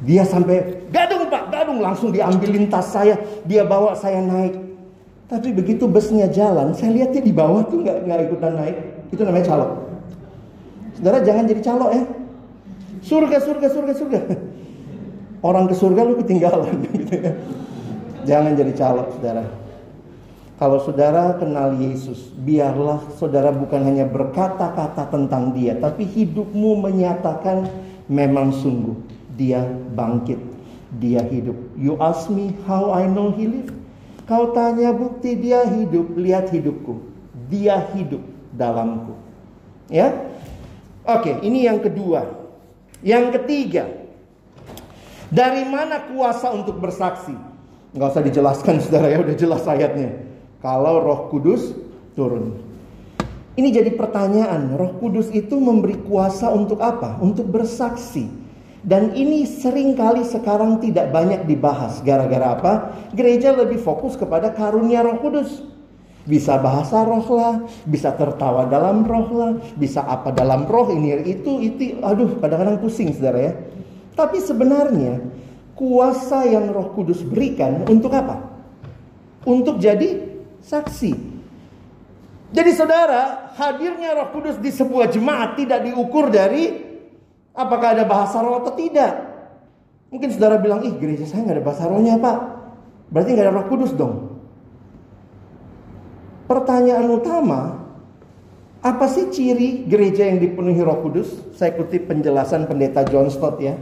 Dia 0.05 0.27
sampai 0.27 0.85
gadung 0.93 1.33
pak, 1.33 1.49
gadung 1.49 1.81
langsung 1.81 2.13
diambilin 2.13 2.69
tas 2.69 2.93
saya, 2.93 3.17
dia 3.49 3.65
bawa 3.65 3.97
saya 3.97 4.21
naik. 4.21 4.61
Tapi 5.25 5.57
begitu 5.57 5.89
busnya 5.89 6.29
jalan, 6.29 6.77
saya 6.77 6.93
lihat 6.93 7.17
dia 7.17 7.25
di 7.25 7.33
bawah 7.33 7.65
tuh 7.65 7.81
nggak 7.81 8.05
nggak 8.05 8.19
ikutan 8.29 8.53
naik. 8.55 8.77
Itu 9.09 9.23
namanya 9.25 9.47
calo. 9.49 9.67
Saudara 10.99 11.19
jangan 11.25 11.45
jadi 11.49 11.63
calo 11.65 11.87
ya. 11.91 12.05
Surga, 13.05 13.37
surga, 13.41 13.69
surga, 13.73 13.93
surga. 13.97 14.21
Orang 15.45 15.69
ke 15.69 15.75
surga 15.77 16.01
lu 16.09 16.17
ketinggalan. 16.21 16.73
Gitu 16.95 17.15
ya. 17.21 17.33
Jangan 18.25 18.57
jadi 18.57 18.73
calo, 18.73 19.05
saudara. 19.17 19.45
Kalau 20.55 20.79
saudara 20.87 21.35
kenal 21.35 21.75
Yesus, 21.75 22.31
biarlah 22.31 23.03
saudara 23.19 23.51
bukan 23.51 23.83
hanya 23.83 24.07
berkata-kata 24.07 25.11
tentang 25.11 25.51
Dia, 25.51 25.75
tapi 25.75 26.07
hidupmu 26.07 26.79
menyatakan 26.79 27.67
memang 28.07 28.55
sungguh 28.55 28.95
Dia 29.35 29.67
bangkit, 29.99 30.39
Dia 31.03 31.27
hidup. 31.27 31.59
You 31.75 31.99
ask 31.99 32.31
me 32.31 32.55
how 32.71 32.95
I 32.95 33.11
know 33.11 33.35
He 33.35 33.51
live. 33.51 33.75
Kau 34.31 34.55
tanya 34.55 34.95
bukti 34.95 35.35
Dia 35.35 35.67
hidup, 35.67 36.15
lihat 36.15 36.55
hidupku. 36.55 37.03
Dia 37.51 37.91
hidup 37.91 38.23
dalamku. 38.55 39.19
Ya, 39.91 40.15
oke. 41.03 41.43
Ini 41.43 41.67
yang 41.67 41.83
kedua. 41.83 42.47
Yang 43.05 43.43
ketiga, 43.43 43.85
Dari 45.35 45.67
mana 45.67 45.99
kuasa 46.15 46.55
untuk 46.55 46.79
bersaksi? 46.79 47.35
Nggak 47.91 48.09
usah 48.15 48.23
dijelaskan 48.23 48.79
saudara 48.79 49.11
ya, 49.11 49.19
udah 49.19 49.35
jelas 49.35 49.67
ayatnya. 49.67 50.34
Kalau 50.65 51.05
roh 51.05 51.29
kudus 51.29 51.77
turun. 52.17 52.57
Ini 53.53 53.69
jadi 53.69 53.93
pertanyaan, 53.93 54.81
roh 54.81 54.97
kudus 54.97 55.29
itu 55.29 55.61
memberi 55.61 56.01
kuasa 56.09 56.49
untuk 56.49 56.81
apa? 56.81 57.21
Untuk 57.21 57.53
bersaksi. 57.53 58.33
Dan 58.81 59.13
ini 59.13 59.45
sering 59.45 59.93
kali 59.93 60.25
sekarang 60.25 60.81
tidak 60.81 61.13
banyak 61.13 61.45
dibahas. 61.45 62.01
Gara-gara 62.01 62.57
apa? 62.57 62.73
Gereja 63.13 63.53
lebih 63.53 63.77
fokus 63.77 64.17
kepada 64.17 64.57
karunia 64.57 65.05
roh 65.05 65.21
kudus. 65.21 65.69
Bisa 66.25 66.57
bahasa 66.57 67.05
roh 67.05 67.29
lah, 67.37 67.61
bisa 67.85 68.17
tertawa 68.17 68.65
dalam 68.65 69.05
roh 69.05 69.29
lah, 69.37 69.53
bisa 69.77 70.01
apa 70.01 70.33
dalam 70.33 70.65
roh 70.65 70.89
ini 70.89 71.21
itu 71.29 71.61
itu 71.61 72.01
aduh 72.01 72.41
kadang-kadang 72.41 72.81
pusing 72.81 73.13
Saudara 73.13 73.53
ya. 73.53 73.53
Tapi 74.17 74.41
sebenarnya 74.41 75.21
kuasa 75.77 76.49
yang 76.49 76.73
Roh 76.73 76.97
Kudus 76.97 77.21
berikan 77.21 77.85
untuk 77.85 78.15
apa? 78.15 78.41
Untuk 79.45 79.83
jadi 79.83 80.34
saksi. 80.65 81.13
Jadi 82.55 82.71
saudara, 82.73 83.53
hadirnya 83.59 84.15
Roh 84.15 84.31
Kudus 84.31 84.57
di 84.63 84.71
sebuah 84.71 85.11
jemaat 85.11 85.59
tidak 85.59 85.85
diukur 85.85 86.31
dari 86.31 86.71
apakah 87.51 87.99
ada 87.99 88.05
bahasa 88.07 88.39
roh 88.41 88.63
atau 88.63 88.73
tidak. 88.79 89.13
Mungkin 90.15 90.31
saudara 90.31 90.63
bilang, 90.63 90.87
ih 90.87 90.95
gereja 90.95 91.27
saya 91.27 91.43
nggak 91.43 91.57
ada 91.59 91.65
bahasa 91.67 91.85
rohnya 91.91 92.15
pak. 92.23 92.39
Berarti 93.11 93.31
nggak 93.35 93.47
ada 93.51 93.55
Roh 93.55 93.67
Kudus 93.67 93.93
dong. 93.95 94.39
Pertanyaan 96.47 97.11
utama, 97.11 97.83
apa 98.85 99.07
sih 99.11 99.33
ciri 99.35 99.89
gereja 99.91 100.29
yang 100.29 100.39
dipenuhi 100.39 100.79
Roh 100.79 101.03
Kudus? 101.03 101.57
Saya 101.59 101.75
kutip 101.75 102.07
penjelasan 102.07 102.71
pendeta 102.71 103.03
John 103.09 103.27
Stott 103.33 103.59
ya. 103.59 103.75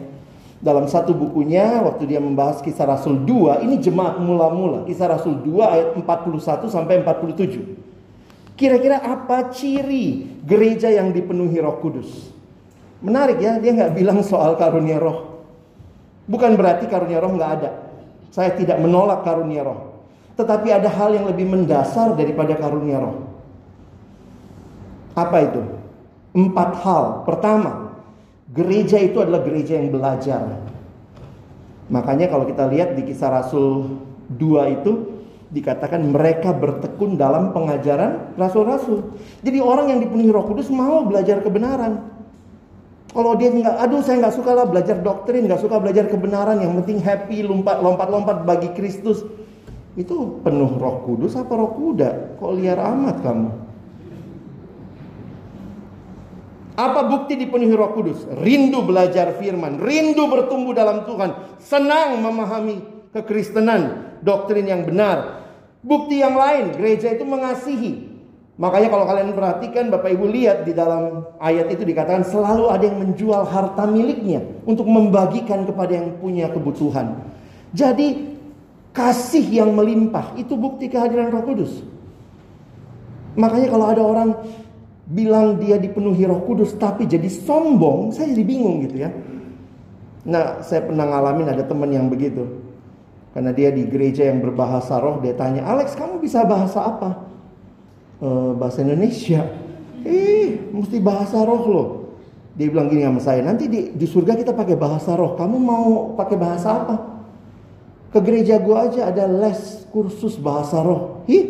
Dalam 0.63 0.87
satu 0.87 1.11
bukunya 1.11 1.83
waktu 1.83 2.07
dia 2.07 2.23
membahas 2.23 2.63
kisah 2.63 2.87
Rasul 2.87 3.27
2, 3.27 3.67
ini 3.67 3.83
jemaat 3.83 4.23
mula-mula, 4.23 4.87
kisah 4.87 5.11
Rasul 5.11 5.43
2 5.43 5.59
ayat 5.59 5.89
41 5.99 6.71
sampai 6.71 7.03
47. 7.03 8.55
Kira-kira 8.55 9.03
apa 9.03 9.51
ciri 9.51 10.39
gereja 10.47 10.87
yang 10.87 11.11
dipenuhi 11.11 11.59
Roh 11.59 11.83
Kudus? 11.83 12.31
Menarik 13.03 13.43
ya, 13.43 13.59
dia 13.59 13.75
nggak 13.75 13.99
bilang 13.99 14.23
soal 14.23 14.55
karunia 14.55 15.03
Roh. 15.03 15.43
Bukan 16.31 16.55
berarti 16.55 16.87
karunia 16.87 17.19
Roh 17.19 17.35
nggak 17.35 17.53
ada. 17.59 17.71
Saya 18.31 18.55
tidak 18.55 18.79
menolak 18.79 19.27
karunia 19.27 19.67
Roh. 19.67 19.93
Tetapi 20.33 20.69
ada 20.73 20.89
hal 20.89 21.13
yang 21.13 21.29
lebih 21.29 21.45
mendasar 21.45 22.17
daripada 22.17 22.57
karunia 22.57 22.97
roh. 23.01 23.29
Apa 25.13 25.45
itu? 25.45 25.61
Empat 26.33 26.71
hal. 26.81 27.05
Pertama, 27.29 27.82
gereja 28.53 29.01
itu 29.01 29.19
adalah 29.19 29.41
gereja 29.43 29.81
yang 29.81 29.89
belajar. 29.91 30.61
Makanya 31.89 32.29
kalau 32.29 32.49
kita 32.49 32.69
lihat 32.69 32.95
di 32.97 33.03
kisah 33.05 33.33
Rasul 33.33 34.01
2 34.33 34.77
itu 34.81 34.93
dikatakan 35.53 36.01
mereka 36.01 36.57
bertekun 36.57 37.21
dalam 37.21 37.53
pengajaran 37.53 38.33
rasul-rasul. 38.41 39.13
Jadi 39.45 39.61
orang 39.61 39.93
yang 39.93 40.01
dipenuhi 40.01 40.33
Roh 40.33 40.49
Kudus 40.49 40.73
mau 40.73 41.05
belajar 41.05 41.45
kebenaran. 41.45 42.09
Kalau 43.13 43.37
dia 43.37 43.53
nggak, 43.53 43.77
aduh 43.77 44.01
saya 44.01 44.25
nggak 44.25 44.37
suka 44.41 44.57
lah 44.57 44.65
belajar 44.65 44.97
doktrin, 45.05 45.45
nggak 45.45 45.61
suka 45.61 45.77
belajar 45.77 46.09
kebenaran, 46.09 46.65
yang 46.65 46.73
penting 46.81 46.97
happy, 46.97 47.45
lompat-lompat 47.45 48.49
bagi 48.49 48.73
Kristus. 48.73 49.21
Itu 49.93 50.41
penuh 50.41 50.81
roh 50.81 51.05
kudus 51.05 51.37
apa 51.37 51.53
roh 51.53 51.77
kuda? 51.77 52.41
Kok 52.41 52.53
liar 52.57 52.81
amat 52.81 53.21
kamu? 53.21 53.62
Apa 56.73 57.05
bukti 57.05 57.37
dipenuhi 57.37 57.77
roh 57.77 57.93
kudus? 57.93 58.25
Rindu 58.41 58.81
belajar 58.81 59.37
firman, 59.37 59.77
rindu 59.77 60.25
bertumbuh 60.25 60.73
dalam 60.73 61.05
Tuhan, 61.05 61.61
senang 61.61 62.17
memahami 62.25 62.81
kekristenan, 63.13 64.17
doktrin 64.25 64.65
yang 64.65 64.89
benar. 64.89 65.45
Bukti 65.85 66.25
yang 66.25 66.33
lain, 66.33 66.73
gereja 66.73 67.13
itu 67.13 67.29
mengasihi. 67.29 68.13
Makanya 68.57 68.89
kalau 68.93 69.05
kalian 69.09 69.33
perhatikan 69.35 69.91
Bapak 69.91 70.13
Ibu 70.13 70.29
lihat 70.29 70.69
di 70.69 70.73
dalam 70.77 71.27
ayat 71.41 71.73
itu 71.73 71.83
dikatakan 71.83 72.23
selalu 72.23 72.71
ada 72.71 72.85
yang 72.85 73.01
menjual 73.01 73.43
harta 73.49 73.85
miliknya 73.89 74.45
untuk 74.69 74.87
membagikan 74.87 75.67
kepada 75.67 75.93
yang 75.97 76.15
punya 76.21 76.53
kebutuhan. 76.53 77.21
Jadi 77.73 78.37
kasih 78.93 79.45
yang 79.65 79.73
melimpah 79.73 80.37
itu 80.37 80.53
bukti 80.55 80.93
kehadiran 80.93 81.33
Roh 81.33 81.45
Kudus. 81.49 81.73
Makanya 83.35 83.69
kalau 83.73 83.87
ada 83.89 84.03
orang 84.05 84.31
bilang 85.13 85.61
dia 85.61 85.77
dipenuhi 85.77 86.25
Roh 86.25 86.41
Kudus 86.49 86.73
tapi 86.81 87.05
jadi 87.05 87.29
sombong, 87.29 88.17
saya 88.17 88.33
jadi 88.33 88.45
bingung 88.49 88.89
gitu 88.89 88.97
ya. 89.05 89.13
Nah, 90.25 90.65
saya 90.65 90.87
pernah 90.87 91.05
ngalamin 91.05 91.53
ada 91.53 91.63
teman 91.67 91.91
yang 91.93 92.09
begitu. 92.09 92.47
Karena 93.33 93.51
dia 93.53 93.73
di 93.73 93.89
gereja 93.89 94.29
yang 94.29 94.45
berbahasa 94.45 95.01
roh, 95.01 95.19
dia 95.25 95.33
tanya, 95.33 95.65
Alex 95.65 95.97
kamu 95.97 96.21
bisa 96.21 96.45
bahasa 96.45 96.85
apa? 96.85 97.11
E, 98.21 98.29
bahasa 98.61 98.85
Indonesia. 98.85 99.41
Eh, 100.05 100.69
mesti 100.69 101.01
bahasa 101.01 101.41
roh 101.41 101.65
loh. 101.65 101.89
Dia 102.53 102.69
bilang 102.69 102.93
gini 102.93 103.09
sama 103.09 103.21
saya, 103.25 103.41
nanti 103.41 103.73
di, 103.73 103.97
di 103.97 104.05
surga 104.05 104.37
kita 104.37 104.53
pakai 104.53 104.77
bahasa 104.77 105.17
roh. 105.17 105.33
Kamu 105.41 105.57
mau 105.57 106.13
pakai 106.13 106.37
bahasa 106.37 106.69
apa? 106.77 106.97
Ke 108.13 108.21
gereja 108.21 108.61
gua 108.61 108.93
aja 108.93 109.09
ada 109.09 109.25
les 109.25 109.89
kursus 109.89 110.37
bahasa 110.37 110.85
roh. 110.85 111.25
Hi, 111.25 111.49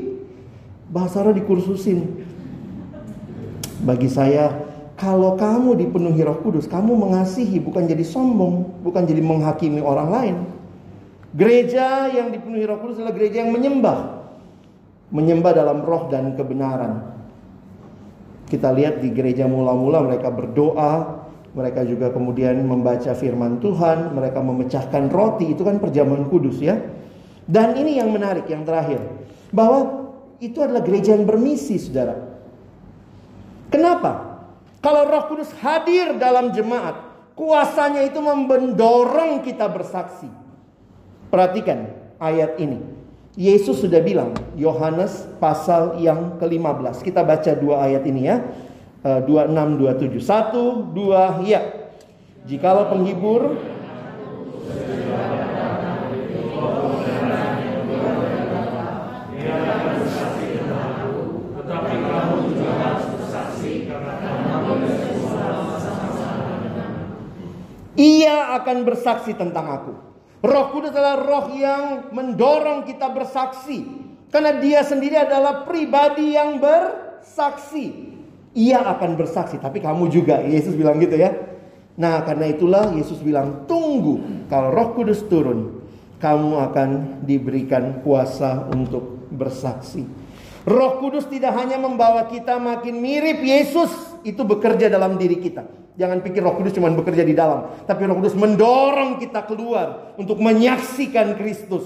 bahasa 0.87 1.19
roh 1.27 1.35
dikursusin. 1.35 2.23
Bagi 3.83 4.07
saya, 4.07 4.63
kalau 4.95 5.35
kamu 5.35 5.75
dipenuhi 5.75 6.23
roh 6.23 6.39
kudus, 6.39 6.71
kamu 6.71 6.95
mengasihi 6.95 7.59
bukan 7.59 7.91
jadi 7.91 8.07
sombong, 8.07 8.83
bukan 8.87 9.03
jadi 9.03 9.19
menghakimi 9.19 9.83
orang 9.83 10.09
lain. 10.15 10.37
Gereja 11.35 12.07
yang 12.07 12.31
dipenuhi 12.31 12.63
roh 12.63 12.79
kudus 12.79 13.03
adalah 13.03 13.17
gereja 13.19 13.43
yang 13.43 13.51
menyembah. 13.51 14.23
Menyembah 15.11 15.53
dalam 15.53 15.83
roh 15.83 16.07
dan 16.07 16.39
kebenaran. 16.39 17.11
Kita 18.47 18.71
lihat 18.71 19.03
di 19.03 19.11
gereja 19.11 19.51
mula-mula 19.51 20.05
mereka 20.07 20.31
berdoa, 20.31 21.25
mereka 21.53 21.83
juga 21.85 22.09
kemudian 22.15 22.63
membaca 22.65 23.13
firman 23.13 23.59
Tuhan, 23.61 24.15
mereka 24.15 24.41
memecahkan 24.41 25.11
roti, 25.11 25.53
itu 25.53 25.67
kan 25.67 25.83
perjamuan 25.83 26.31
kudus 26.31 26.63
ya. 26.63 26.81
Dan 27.45 27.75
ini 27.75 27.99
yang 27.99 28.15
menarik, 28.15 28.47
yang 28.47 28.63
terakhir. 28.63 29.03
Bahwa 29.51 30.09
itu 30.39 30.63
adalah 30.63 30.81
gereja 30.81 31.13
yang 31.13 31.27
bermisi, 31.27 31.77
saudara. 31.77 32.32
Kenapa? 33.73 34.37
Kalau 34.85 35.09
roh 35.09 35.25
kudus 35.33 35.49
hadir 35.65 36.21
dalam 36.21 36.53
jemaat, 36.53 37.01
kuasanya 37.33 38.05
itu 38.05 38.21
mendorong 38.21 39.41
kita 39.41 39.65
bersaksi. 39.73 40.29
Perhatikan 41.33 41.89
ayat 42.21 42.61
ini. 42.61 42.85
Yesus 43.33 43.81
sudah 43.81 44.05
bilang, 44.05 44.37
Yohanes 44.61 45.25
pasal 45.41 45.97
yang 46.05 46.37
ke-15. 46.37 47.01
Kita 47.01 47.25
baca 47.25 47.57
dua 47.57 47.89
ayat 47.89 48.05
ini 48.05 48.29
ya. 48.29 48.45
26 49.03 49.81
27. 49.81 50.21
1 50.21 50.93
2 50.93 51.49
ya. 51.49 51.61
Jikalau 52.45 52.93
penghibur 52.93 53.57
Ia 67.97 68.57
akan 68.63 68.89
bersaksi 68.89 69.37
tentang 69.37 69.67
aku. 69.69 69.93
Roh 70.43 70.67
Kudus 70.75 70.91
adalah 70.91 71.23
roh 71.23 71.47
yang 71.55 72.11
mendorong 72.11 72.89
kita 72.89 73.13
bersaksi. 73.13 73.85
Karena 74.33 74.57
dia 74.59 74.81
sendiri 74.81 75.15
adalah 75.21 75.69
pribadi 75.69 76.35
yang 76.35 76.57
bersaksi 76.57 78.13
ia 78.53 78.85
akan 78.85 79.17
bersaksi, 79.17 79.57
tapi 79.57 79.81
kamu 79.81 80.13
juga. 80.13 80.45
Yesus 80.45 80.77
bilang 80.77 81.01
gitu 81.01 81.17
ya. 81.17 81.33
Nah, 81.97 82.25
karena 82.25 82.49
itulah 82.49 82.93
Yesus 82.93 83.21
bilang, 83.21 83.65
"Tunggu, 83.69 84.45
kalau 84.49 84.73
Roh 84.73 84.89
Kudus 84.97 85.25
turun, 85.29 85.85
kamu 86.21 86.51
akan 86.73 86.89
diberikan 87.25 88.01
kuasa 88.05 88.69
untuk 88.73 89.29
bersaksi." 89.33 90.05
Roh 90.63 91.03
Kudus 91.03 91.27
tidak 91.27 91.59
hanya 91.59 91.75
membawa 91.75 92.31
kita 92.31 92.59
makin 92.63 93.03
mirip 93.03 93.43
Yesus, 93.43 93.91
itu 94.23 94.47
bekerja 94.47 94.87
dalam 94.87 95.19
diri 95.19 95.43
kita. 95.43 95.67
Jangan 95.99 96.23
pikir 96.23 96.41
Roh 96.41 96.55
Kudus 96.57 96.73
cuma 96.73 96.89
bekerja 96.95 97.27
di 97.27 97.35
dalam, 97.35 97.69
tapi 97.85 98.07
Roh 98.07 98.17
Kudus 98.23 98.39
mendorong 98.39 99.19
kita 99.19 99.45
keluar 99.45 100.15
untuk 100.17 100.39
menyaksikan 100.39 101.35
Kristus 101.35 101.85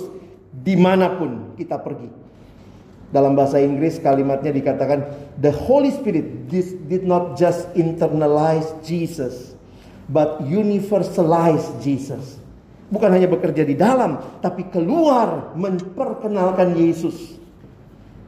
di 0.52 0.76
mana 0.76 1.16
pun 1.16 1.56
kita 1.56 1.80
pergi. 1.80 2.08
Dalam 3.06 3.38
bahasa 3.38 3.62
Inggris 3.62 4.02
kalimatnya 4.02 4.50
dikatakan 4.50 5.06
the 5.38 5.54
Holy 5.54 5.94
Spirit 5.94 6.50
did 6.90 7.06
not 7.06 7.38
just 7.38 7.70
internalize 7.78 8.66
Jesus 8.82 9.54
but 10.10 10.42
universalize 10.42 11.70
Jesus. 11.82 12.42
Bukan 12.90 13.10
hanya 13.10 13.30
bekerja 13.30 13.62
di 13.66 13.78
dalam 13.78 14.22
tapi 14.42 14.66
keluar 14.70 15.54
memperkenalkan 15.54 16.74
Yesus. 16.74 17.35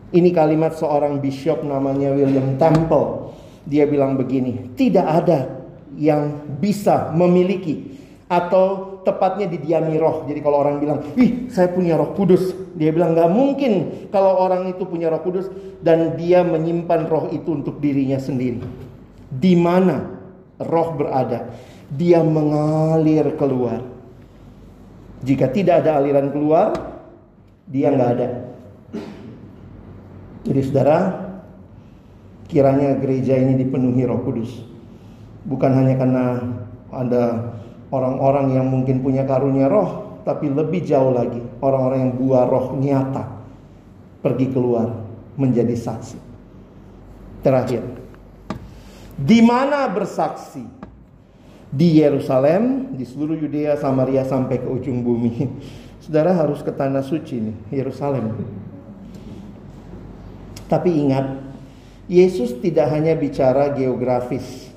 Ini 0.09 0.33
kalimat 0.33 0.73
seorang 0.73 1.21
bishop 1.21 1.61
namanya 1.65 2.09
William 2.17 2.57
Temple. 2.57 3.37
Dia 3.69 3.85
bilang 3.85 4.17
begini, 4.17 4.73
tidak 4.73 5.05
ada 5.05 5.61
yang 6.01 6.49
bisa 6.57 7.13
memiliki 7.13 7.99
atau 8.29 9.01
tepatnya 9.05 9.49
didiami 9.49 9.97
roh. 10.01 10.25
Jadi 10.25 10.41
kalau 10.41 10.65
orang 10.65 10.81
bilang, 10.81 11.01
"Ih, 11.17 11.49
saya 11.53 11.73
punya 11.73 11.97
Roh 11.97 12.13
Kudus." 12.13 12.53
Dia 12.77 12.93
bilang 12.93 13.17
nggak 13.17 13.31
mungkin 13.33 13.73
kalau 14.13 14.37
orang 14.41 14.69
itu 14.69 14.85
punya 14.85 15.09
Roh 15.09 15.21
Kudus 15.25 15.49
dan 15.81 16.17
dia 16.17 16.45
menyimpan 16.45 17.09
roh 17.09 17.29
itu 17.33 17.57
untuk 17.57 17.81
dirinya 17.81 18.21
sendiri. 18.21 18.61
Di 19.29 19.53
mana 19.57 20.09
roh 20.61 20.89
berada, 20.97 21.53
dia 21.89 22.21
mengalir 22.21 23.33
keluar. 23.37 23.81
Jika 25.25 25.51
tidak 25.51 25.85
ada 25.85 25.99
aliran 25.99 26.33
keluar, 26.33 26.73
dia 27.69 27.93
nggak 27.93 28.11
ada. 28.17 28.48
Jadi 30.47 30.61
saudara, 30.63 30.99
kiranya 32.47 32.99
gereja 32.99 33.35
ini 33.35 33.59
dipenuhi 33.59 34.07
Roh 34.07 34.23
Kudus. 34.23 34.53
Bukan 35.49 35.71
hanya 35.75 35.95
karena 35.97 36.25
ada 36.93 37.55
orang-orang 37.89 38.57
yang 38.57 38.67
mungkin 38.69 39.01
punya 39.01 39.25
karunia 39.25 39.69
roh, 39.69 40.21
tapi 40.25 40.53
lebih 40.53 40.85
jauh 40.85 41.13
lagi 41.13 41.41
orang-orang 41.65 41.99
yang 42.09 42.13
buah 42.21 42.45
roh 42.45 42.77
nyata 42.77 43.25
pergi 44.21 44.47
keluar 44.53 44.93
menjadi 45.39 45.73
saksi. 45.73 46.19
Terakhir, 47.41 47.87
di 49.15 49.39
mana 49.41 49.87
bersaksi? 49.89 50.81
Di 51.69 52.01
Yerusalem, 52.01 52.97
di 52.97 53.05
seluruh 53.05 53.37
Yudea, 53.37 53.77
Samaria 53.77 54.25
sampai 54.25 54.57
ke 54.57 54.69
ujung 54.73 55.05
bumi. 55.05 55.37
Saudara 56.03 56.33
harus 56.33 56.65
ke 56.65 56.73
tanah 56.73 57.05
suci 57.05 57.45
nih, 57.45 57.57
Yerusalem. 57.69 58.33
Tapi 60.69 61.09
ingat, 61.09 61.27
Yesus 62.09 62.57
tidak 62.61 62.93
hanya 62.93 63.17
bicara 63.17 63.73
geografis. 63.73 64.69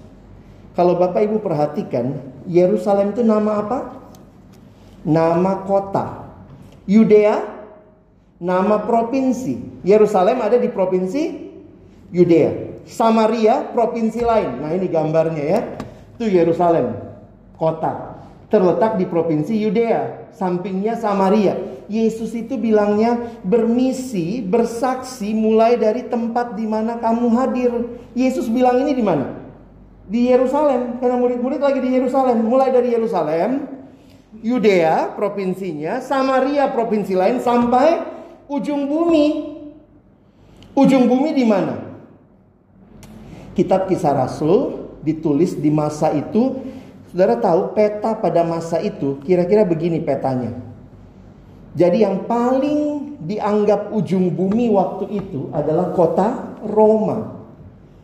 Kalau 0.71 0.95
Bapak 0.95 1.27
Ibu 1.27 1.43
perhatikan, 1.43 2.15
Yerusalem 2.47 3.11
itu 3.11 3.23
nama 3.27 3.59
apa? 3.59 3.79
Nama 5.03 5.67
kota. 5.67 6.31
Yudea, 6.87 7.43
nama 8.39 8.81
provinsi. 8.87 9.83
Yerusalem 9.83 10.39
ada 10.39 10.55
di 10.55 10.71
provinsi 10.71 11.51
Yudea. 12.15 12.83
Samaria, 12.87 13.71
provinsi 13.71 14.19
lain. 14.23 14.63
Nah 14.63 14.71
ini 14.73 14.87
gambarnya 14.87 15.43
ya. 15.43 15.61
Itu 16.17 16.27
Yerusalem, 16.27 16.95
kota. 17.55 18.19
Terletak 18.47 18.99
di 18.99 19.05
provinsi 19.07 19.55
Yudea. 19.55 20.31
Sampingnya 20.35 20.95
Samaria. 20.99 21.80
Yesus 21.91 22.31
itu 22.31 22.55
bilangnya 22.55 23.19
bermisi, 23.43 24.39
bersaksi 24.39 25.35
mulai 25.35 25.75
dari 25.75 26.07
tempat 26.07 26.55
di 26.55 26.63
mana 26.63 26.95
kamu 26.95 27.27
hadir. 27.35 27.71
Yesus 28.15 28.47
bilang 28.47 28.79
ini 28.79 28.95
di 28.95 29.03
mana? 29.03 29.35
Di 30.07 30.31
Yerusalem, 30.31 31.03
karena 31.03 31.19
murid-murid 31.19 31.59
lagi 31.59 31.83
di 31.83 31.91
Yerusalem. 31.91 32.47
Mulai 32.47 32.71
dari 32.71 32.95
Yerusalem, 32.95 33.67
Yudea 34.39 35.11
provinsinya, 35.19 35.99
Samaria 35.99 36.71
provinsi 36.71 37.11
lain 37.11 37.43
sampai 37.43 38.07
ujung 38.47 38.87
bumi. 38.87 39.51
Ujung 40.71 41.11
bumi 41.11 41.35
di 41.35 41.43
mana? 41.43 41.75
Kitab 43.51 43.91
Kisah 43.91 44.15
Rasul 44.15 44.87
ditulis 45.03 45.59
di 45.59 45.67
masa 45.67 46.15
itu. 46.15 46.63
Saudara 47.11 47.35
tahu 47.35 47.75
peta 47.75 48.15
pada 48.15 48.47
masa 48.47 48.79
itu 48.79 49.19
kira-kira 49.27 49.67
begini 49.67 49.99
petanya. 49.99 50.70
Jadi 51.71 52.03
yang 52.03 52.27
paling 52.27 53.15
dianggap 53.23 53.95
ujung 53.95 54.33
bumi 54.35 54.67
waktu 54.75 55.07
itu 55.07 55.47
adalah 55.55 55.95
kota 55.95 56.57
Roma. 56.67 57.39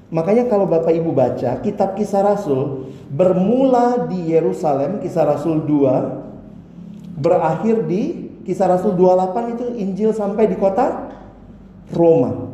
Makanya 0.08 0.48
kalau 0.48 0.64
Bapak 0.64 0.96
Ibu 0.96 1.12
baca 1.12 1.60
kitab 1.60 2.00
kisah 2.00 2.24
Rasul 2.24 2.88
bermula 3.12 4.08
di 4.08 4.32
Yerusalem, 4.32 5.04
kisah 5.04 5.28
Rasul 5.28 5.68
2, 5.68 7.20
berakhir 7.20 7.84
di 7.84 8.32
kisah 8.48 8.72
Rasul 8.72 8.96
28 8.96 9.60
itu 9.60 9.66
Injil 9.76 10.16
sampai 10.16 10.48
di 10.48 10.56
kota 10.56 11.12
Roma. 11.92 12.48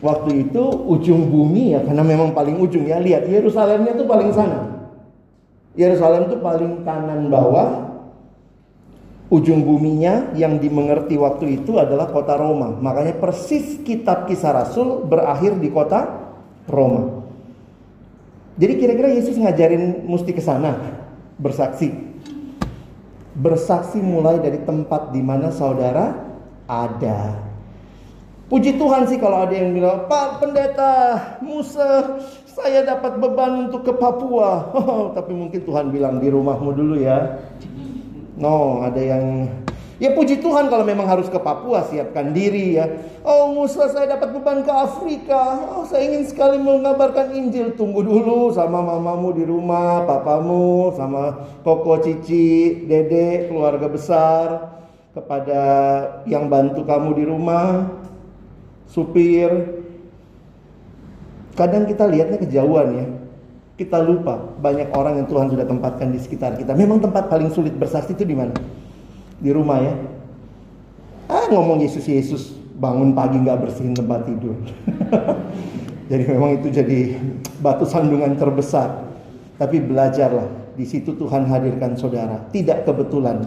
Waktu 0.00 0.48
itu 0.48 0.64
ujung 0.88 1.28
bumi 1.28 1.76
ya 1.76 1.84
karena 1.84 2.04
memang 2.04 2.32
paling 2.32 2.56
ujung 2.60 2.88
ya. 2.88 2.96
Lihat 2.96 3.28
Yerusalemnya 3.28 3.96
tuh 3.96 4.08
paling 4.08 4.32
sana. 4.32 4.88
Yerusalem 5.76 6.32
tuh 6.32 6.40
paling 6.40 6.80
kanan 6.88 7.28
bawah, 7.28 7.85
ujung 9.26 9.66
buminya 9.66 10.30
yang 10.38 10.62
dimengerti 10.62 11.18
waktu 11.18 11.62
itu 11.62 11.82
adalah 11.82 12.10
kota 12.10 12.38
Roma. 12.38 12.70
Makanya 12.78 13.18
persis 13.18 13.82
kitab 13.82 14.30
kisah 14.30 14.54
Rasul 14.54 15.02
berakhir 15.06 15.58
di 15.58 15.68
kota 15.70 16.06
Roma. 16.70 17.26
Jadi 18.56 18.72
kira-kira 18.80 19.12
Yesus 19.12 19.36
ngajarin 19.36 20.08
mesti 20.08 20.30
ke 20.32 20.40
sana 20.40 20.78
bersaksi. 21.36 21.92
Bersaksi 23.36 24.00
mulai 24.00 24.40
dari 24.40 24.64
tempat 24.64 25.12
di 25.12 25.20
mana 25.20 25.52
saudara 25.52 26.16
ada. 26.64 27.46
Puji 28.46 28.78
Tuhan 28.78 29.10
sih 29.10 29.18
kalau 29.18 29.42
ada 29.42 29.52
yang 29.58 29.74
bilang, 29.74 30.06
Pak 30.06 30.38
Pendeta 30.38 30.94
Musa, 31.42 32.14
saya 32.46 32.86
dapat 32.86 33.18
beban 33.18 33.66
untuk 33.68 33.82
ke 33.82 33.92
Papua. 33.92 34.70
Oh, 34.70 35.10
tapi 35.18 35.34
mungkin 35.34 35.66
Tuhan 35.66 35.90
bilang 35.90 36.22
di 36.22 36.30
rumahmu 36.30 36.70
dulu 36.70 36.94
ya. 36.94 37.42
No, 38.36 38.84
ada 38.84 39.00
yang 39.00 39.48
Ya 39.96 40.12
puji 40.12 40.44
Tuhan 40.44 40.68
kalau 40.68 40.84
memang 40.84 41.08
harus 41.08 41.24
ke 41.32 41.40
Papua 41.40 41.80
siapkan 41.88 42.36
diri 42.36 42.76
ya. 42.76 42.84
Oh 43.24 43.56
Musa 43.56 43.88
saya 43.88 44.12
dapat 44.12 44.36
beban 44.36 44.60
ke 44.60 44.68
Afrika. 44.68 45.72
Oh 45.72 45.88
saya 45.88 46.04
ingin 46.04 46.28
sekali 46.28 46.60
mengabarkan 46.60 47.32
Injil. 47.32 47.72
Tunggu 47.80 48.04
dulu 48.04 48.52
sama 48.52 48.84
mamamu 48.84 49.32
di 49.32 49.48
rumah, 49.48 50.04
papamu, 50.04 50.92
sama 51.00 51.48
koko, 51.64 51.96
cici, 52.04 52.84
dede, 52.84 53.48
keluarga 53.48 53.88
besar. 53.88 54.46
Kepada 55.16 55.62
yang 56.28 56.52
bantu 56.52 56.84
kamu 56.84 57.16
di 57.16 57.24
rumah, 57.24 57.88
supir. 58.84 59.48
Kadang 61.56 61.88
kita 61.88 62.04
lihatnya 62.04 62.36
kejauhan 62.36 62.88
ya. 62.92 63.06
Kita 63.76 64.00
lupa 64.00 64.40
banyak 64.40 64.88
orang 64.96 65.20
yang 65.20 65.28
Tuhan 65.28 65.52
sudah 65.52 65.68
tempatkan 65.68 66.08
di 66.08 66.16
sekitar 66.16 66.56
kita. 66.56 66.72
Memang 66.72 66.96
tempat 66.96 67.28
paling 67.28 67.52
sulit 67.52 67.76
bersaksi 67.76 68.16
itu 68.16 68.24
di 68.24 68.32
mana? 68.32 68.56
Di 69.36 69.52
rumah 69.52 69.84
ya. 69.84 69.92
Ah 71.28 71.44
ngomong 71.52 71.84
Yesus 71.84 72.08
Yesus 72.08 72.56
bangun 72.80 73.12
pagi 73.12 73.36
nggak 73.36 73.68
bersihin 73.68 73.92
tempat 73.92 74.24
tidur. 74.24 74.56
jadi 76.10 76.24
memang 76.24 76.56
itu 76.56 76.72
jadi 76.72 77.20
batu 77.60 77.84
sandungan 77.84 78.32
terbesar. 78.40 79.12
Tapi 79.60 79.80
belajarlah 79.84 80.72
di 80.76 80.84
situ 80.88 81.12
Tuhan 81.12 81.44
hadirkan 81.44 82.00
saudara. 82.00 82.48
Tidak 82.52 82.88
kebetulan. 82.88 83.44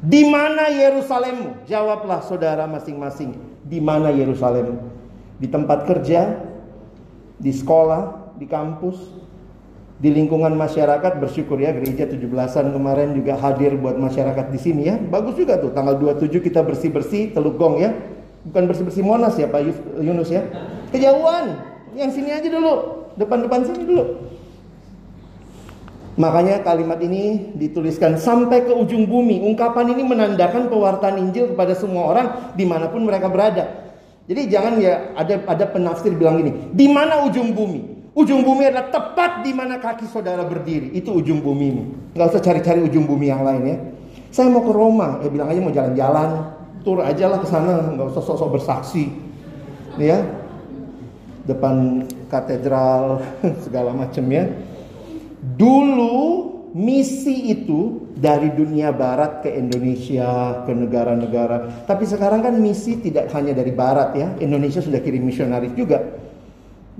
Di 0.00 0.24
mana 0.26 0.66
Yerusalemmu? 0.66 1.66
Jawablah 1.70 2.24
saudara 2.26 2.64
masing-masing. 2.66 3.36
Di 3.66 3.78
mana 3.78 4.08
Yerusalem? 4.10 4.80
Di 5.36 5.46
tempat 5.50 5.84
kerja, 5.84 6.40
di 7.36 7.52
sekolah, 7.52 8.34
di 8.40 8.48
kampus, 8.48 8.96
di 10.00 10.08
lingkungan 10.08 10.56
masyarakat 10.56 11.20
bersyukur 11.20 11.60
ya 11.60 11.76
gereja 11.76 12.08
17-an 12.08 12.72
kemarin 12.72 13.12
juga 13.12 13.36
hadir 13.36 13.76
buat 13.76 14.00
masyarakat 14.00 14.48
di 14.48 14.56
sini 14.56 14.82
ya. 14.88 14.96
Bagus 14.96 15.36
juga 15.36 15.60
tuh 15.60 15.76
tanggal 15.76 16.00
27 16.00 16.40
kita 16.40 16.64
bersih-bersih 16.64 17.36
Teluk 17.36 17.60
Gong 17.60 17.76
ya. 17.84 17.92
Bukan 18.48 18.64
bersih-bersih 18.64 19.04
Monas 19.04 19.36
ya 19.36 19.44
Pak 19.52 19.60
Yunus 20.00 20.32
ya. 20.32 20.48
Kejauhan. 20.88 21.52
Yang 21.92 22.16
sini 22.16 22.32
aja 22.32 22.48
dulu. 22.48 23.04
Depan-depan 23.20 23.68
sini 23.68 23.84
dulu. 23.84 24.04
Makanya 26.16 26.64
kalimat 26.64 26.96
ini 27.04 27.52
dituliskan 27.60 28.16
sampai 28.16 28.64
ke 28.64 28.72
ujung 28.72 29.04
bumi. 29.04 29.44
Ungkapan 29.44 29.92
ini 29.92 30.00
menandakan 30.00 30.72
pewartaan 30.72 31.20
Injil 31.20 31.52
kepada 31.52 31.76
semua 31.76 32.08
orang 32.08 32.26
di 32.56 32.64
mana 32.64 32.88
pun 32.88 33.04
mereka 33.04 33.28
berada. 33.28 33.92
Jadi 34.24 34.48
jangan 34.48 34.80
ya 34.80 35.12
ada 35.12 35.44
ada 35.44 35.64
penafsir 35.68 36.16
bilang 36.16 36.40
gini, 36.40 36.70
di 36.72 36.86
mana 36.88 37.26
ujung 37.26 37.52
bumi? 37.52 37.99
Ujung 38.10 38.42
bumi 38.42 38.66
adalah 38.66 38.90
tepat 38.90 39.46
di 39.46 39.54
mana 39.54 39.78
kaki 39.78 40.10
saudara 40.10 40.42
berdiri. 40.42 40.90
Itu 40.98 41.14
ujung 41.14 41.38
bumimu. 41.46 42.14
Gak 42.18 42.34
usah 42.34 42.42
cari-cari 42.42 42.82
ujung 42.82 43.06
bumi 43.06 43.30
yang 43.30 43.46
lain 43.46 43.62
ya. 43.62 43.76
Saya 44.34 44.50
mau 44.50 44.62
ke 44.66 44.72
Roma, 44.74 45.22
ya 45.22 45.28
bilang 45.30 45.50
aja 45.50 45.60
mau 45.62 45.74
jalan-jalan, 45.74 46.30
tur 46.86 47.02
aja 47.02 47.26
lah 47.26 47.38
ke 47.42 47.48
sana, 47.50 47.90
nggak 47.98 48.14
usah 48.14 48.22
sok-sok 48.22 48.50
bersaksi, 48.54 49.10
ya. 49.98 50.22
Depan 51.50 52.06
katedral 52.30 53.26
segala 53.66 53.90
macam 53.90 54.22
ya. 54.30 54.46
Dulu 55.58 56.14
misi 56.78 57.50
itu 57.50 58.06
dari 58.14 58.54
dunia 58.54 58.94
barat 58.94 59.42
ke 59.42 59.50
Indonesia, 59.50 60.62
ke 60.62 60.70
negara-negara. 60.70 61.86
Tapi 61.90 62.06
sekarang 62.06 62.46
kan 62.46 62.54
misi 62.54 63.02
tidak 63.02 63.34
hanya 63.34 63.50
dari 63.50 63.74
barat 63.74 64.14
ya. 64.14 64.28
Indonesia 64.38 64.78
sudah 64.78 65.02
kirim 65.02 65.26
misionaris 65.26 65.74
juga 65.74 66.06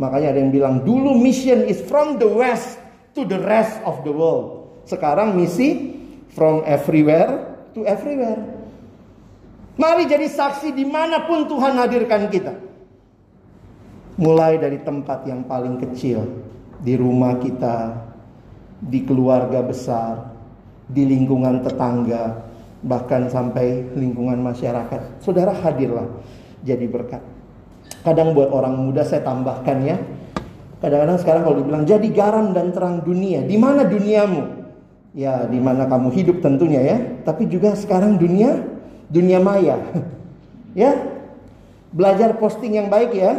Makanya 0.00 0.32
ada 0.32 0.40
yang 0.40 0.48
bilang 0.48 0.80
dulu 0.80 1.12
mission 1.20 1.68
is 1.68 1.84
from 1.84 2.16
the 2.16 2.24
west 2.24 2.80
to 3.12 3.28
the 3.28 3.36
rest 3.36 3.76
of 3.84 4.00
the 4.00 4.08
world. 4.08 4.72
Sekarang 4.88 5.36
misi 5.36 5.92
from 6.32 6.64
everywhere 6.64 7.60
to 7.76 7.84
everywhere. 7.84 8.40
Mari 9.76 10.08
jadi 10.08 10.24
saksi 10.24 10.72
di 10.72 10.88
mana 10.88 11.28
pun 11.28 11.44
Tuhan 11.44 11.76
hadirkan 11.76 12.32
kita. 12.32 12.56
Mulai 14.16 14.56
dari 14.56 14.80
tempat 14.80 15.24
yang 15.28 15.44
paling 15.44 15.80
kecil, 15.80 16.24
di 16.80 16.96
rumah 16.96 17.36
kita, 17.36 17.92
di 18.80 19.04
keluarga 19.04 19.60
besar, 19.60 20.32
di 20.88 21.04
lingkungan 21.08 21.60
tetangga, 21.60 22.40
bahkan 22.84 23.28
sampai 23.28 23.88
lingkungan 23.96 24.40
masyarakat. 24.40 25.20
Saudara 25.20 25.52
hadirlah 25.52 26.08
jadi 26.64 26.84
berkat. 26.88 27.29
Kadang 28.00 28.32
buat 28.32 28.48
orang 28.48 28.80
muda 28.80 29.04
saya 29.04 29.20
tambahkan 29.20 29.78
ya. 29.84 29.96
Kadang-kadang 30.80 31.18
sekarang 31.20 31.42
kalau 31.44 31.56
dibilang 31.60 31.84
jadi 31.84 32.08
garam 32.08 32.56
dan 32.56 32.72
terang 32.72 33.04
dunia, 33.04 33.44
di 33.44 33.60
mana 33.60 33.84
duniamu? 33.84 34.64
Ya, 35.12 35.44
di 35.44 35.60
mana 35.60 35.84
kamu 35.84 36.08
hidup 36.16 36.40
tentunya 36.40 36.80
ya. 36.80 36.96
Tapi 37.28 37.44
juga 37.50 37.76
sekarang 37.76 38.16
dunia 38.16 38.64
dunia 39.12 39.42
maya. 39.42 39.76
ya. 40.78 40.96
Belajar 41.90 42.38
posting 42.38 42.78
yang 42.78 42.88
baik 42.88 43.12
ya. 43.12 43.36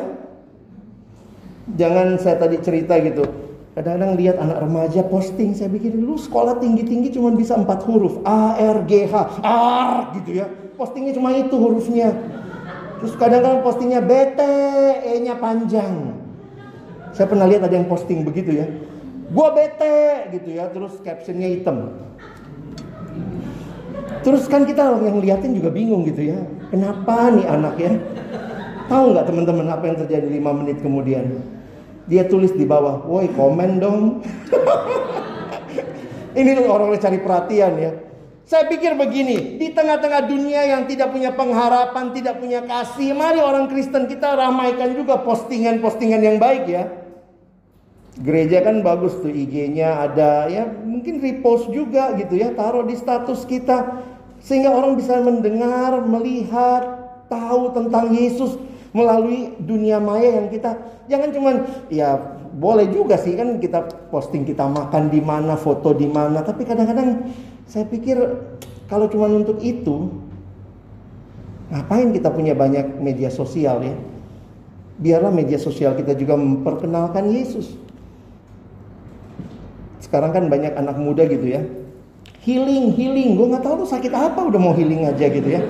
Jangan 1.72 2.20
saya 2.20 2.36
tadi 2.38 2.60
cerita 2.60 3.00
gitu. 3.00 3.24
Kadang-kadang 3.72 4.20
lihat 4.20 4.36
anak 4.36 4.68
remaja 4.68 5.00
posting, 5.08 5.56
saya 5.56 5.72
pikir 5.72 5.96
lu 5.96 6.20
sekolah 6.20 6.60
tinggi-tinggi 6.60 7.16
cuma 7.16 7.32
bisa 7.32 7.56
empat 7.56 7.88
huruf, 7.88 8.20
A, 8.28 8.60
R, 8.60 8.84
G, 8.84 9.08
H, 9.08 9.40
R 9.40 9.92
gitu 10.20 10.44
ya. 10.44 10.46
Postingnya 10.76 11.16
cuma 11.16 11.32
itu 11.32 11.56
hurufnya. 11.56 12.12
Terus 13.02 13.18
kadang-kadang 13.18 13.66
postingnya 13.66 14.02
bete, 14.06 14.54
E-nya 15.02 15.34
panjang. 15.42 16.22
Saya 17.18 17.26
pernah 17.26 17.50
lihat 17.50 17.66
ada 17.66 17.74
yang 17.74 17.90
posting 17.90 18.22
begitu 18.22 18.54
ya. 18.62 18.70
Gua 19.34 19.58
bete 19.58 20.30
gitu 20.38 20.54
ya, 20.54 20.70
terus 20.70 21.02
captionnya 21.02 21.50
hitam. 21.50 21.98
Terus 24.22 24.46
kan 24.46 24.70
kita 24.70 25.02
yang 25.02 25.18
liatin 25.18 25.58
juga 25.58 25.74
bingung 25.74 26.06
gitu 26.06 26.30
ya. 26.30 26.46
Kenapa 26.70 27.34
nih 27.34 27.46
anak 27.50 27.76
ya? 27.82 27.92
Tahu 28.86 29.18
nggak 29.18 29.26
teman-teman 29.34 29.66
apa 29.72 29.84
yang 29.90 29.98
terjadi 30.06 30.28
lima 30.30 30.54
menit 30.54 30.78
kemudian? 30.86 31.42
Dia 32.06 32.30
tulis 32.30 32.54
di 32.54 32.70
bawah, 32.70 33.02
woi 33.10 33.34
komen 33.34 33.82
dong. 33.82 34.22
Ini 36.38 36.70
orang 36.70 36.94
cari 37.02 37.18
perhatian 37.18 37.74
ya. 37.82 37.92
Saya 38.46 38.68
pikir 38.68 39.00
begini, 39.00 39.62
di 39.62 39.72
tengah-tengah 39.72 40.28
dunia 40.28 40.66
yang 40.66 40.84
tidak 40.90 41.14
punya 41.14 41.32
pengharapan, 41.32 42.12
tidak 42.12 42.42
punya 42.42 42.66
kasih, 42.66 43.16
mari 43.16 43.40
orang 43.40 43.72
Kristen 43.72 44.10
kita 44.12 44.36
ramaikan 44.36 44.92
juga 44.98 45.22
postingan-postingan 45.24 46.20
yang 46.20 46.38
baik 46.42 46.66
ya. 46.68 46.84
Gereja 48.20 48.60
kan 48.60 48.84
bagus 48.84 49.16
tuh 49.24 49.32
IG-nya 49.32 50.04
ada 50.04 50.52
ya, 50.52 50.68
mungkin 50.68 51.24
repost 51.24 51.72
juga 51.72 52.12
gitu 52.20 52.36
ya, 52.36 52.52
taruh 52.52 52.84
di 52.84 53.00
status 53.00 53.48
kita 53.48 54.04
sehingga 54.44 54.74
orang 54.74 55.00
bisa 55.00 55.22
mendengar, 55.22 56.04
melihat, 56.04 57.02
tahu 57.32 57.72
tentang 57.72 58.12
Yesus 58.12 58.60
melalui 58.92 59.56
dunia 59.64 60.04
maya 60.04 60.44
yang 60.44 60.52
kita 60.52 60.76
jangan 61.08 61.32
cuman 61.32 61.56
ya 61.88 62.20
boleh 62.52 62.92
juga 62.92 63.16
sih 63.16 63.40
kan 63.40 63.56
kita 63.64 63.88
posting 64.12 64.44
kita 64.44 64.68
makan 64.68 65.08
di 65.08 65.24
mana, 65.24 65.56
foto 65.56 65.96
di 65.96 66.04
mana, 66.12 66.44
tapi 66.44 66.68
kadang-kadang 66.68 67.32
saya 67.72 67.88
pikir 67.88 68.20
kalau 68.92 69.08
cuma 69.08 69.32
untuk 69.32 69.64
itu 69.64 70.12
ngapain 71.72 72.12
kita 72.12 72.28
punya 72.28 72.52
banyak 72.52 73.00
media 73.00 73.32
sosial 73.32 73.80
ya? 73.80 73.96
Biarlah 75.00 75.32
media 75.32 75.56
sosial 75.56 75.96
kita 75.96 76.12
juga 76.20 76.36
memperkenalkan 76.36 77.32
Yesus. 77.32 77.80
Sekarang 80.04 80.36
kan 80.36 80.52
banyak 80.52 80.76
anak 80.76 81.00
muda 81.00 81.24
gitu 81.32 81.48
ya. 81.48 81.64
Healing, 82.44 82.92
healing. 82.92 83.40
Gue 83.40 83.48
nggak 83.56 83.64
tahu 83.64 83.82
lu 83.82 83.88
sakit 83.88 84.12
apa 84.12 84.44
udah 84.52 84.60
mau 84.60 84.76
healing 84.76 85.08
aja 85.08 85.32
gitu 85.32 85.48
ya 85.48 85.64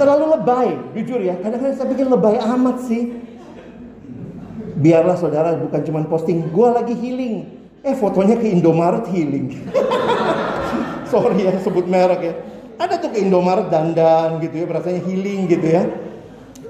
terlalu 0.00 0.24
lebay, 0.32 0.68
jujur 0.96 1.20
ya. 1.20 1.36
Kadang-kadang 1.44 1.76
saya 1.76 1.88
pikir 1.92 2.08
lebay 2.08 2.40
amat 2.40 2.76
sih. 2.88 3.20
Biarlah 4.80 5.20
saudara 5.20 5.52
bukan 5.60 5.84
cuma 5.84 6.00
posting, 6.08 6.48
gue 6.48 6.68
lagi 6.72 6.96
healing. 6.96 7.44
Eh 7.84 7.92
fotonya 7.92 8.40
ke 8.40 8.48
Indomaret 8.48 9.04
healing. 9.12 9.52
Sorry 11.10 11.50
ya 11.50 11.58
sebut 11.58 11.90
merek 11.90 12.20
ya. 12.22 12.34
Ada 12.80 12.96
tuh 12.96 13.12
ke 13.12 13.20
Indomaret 13.20 13.68
dandan 13.68 14.40
gitu 14.40 14.64
ya, 14.64 14.66
rasanya 14.70 15.04
healing 15.04 15.50
gitu 15.50 15.66
ya. 15.68 15.84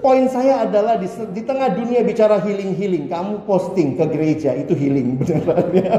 Poin 0.00 0.26
saya 0.32 0.64
adalah 0.64 0.96
di, 0.96 1.06
di 1.06 1.44
tengah 1.44 1.76
dunia 1.76 2.00
bicara 2.00 2.40
healing-healing, 2.40 3.12
kamu 3.12 3.44
posting 3.44 4.00
ke 4.00 4.08
gereja 4.08 4.56
itu 4.56 4.72
healing 4.72 5.14
beneran 5.20 5.66
ya. 5.76 5.94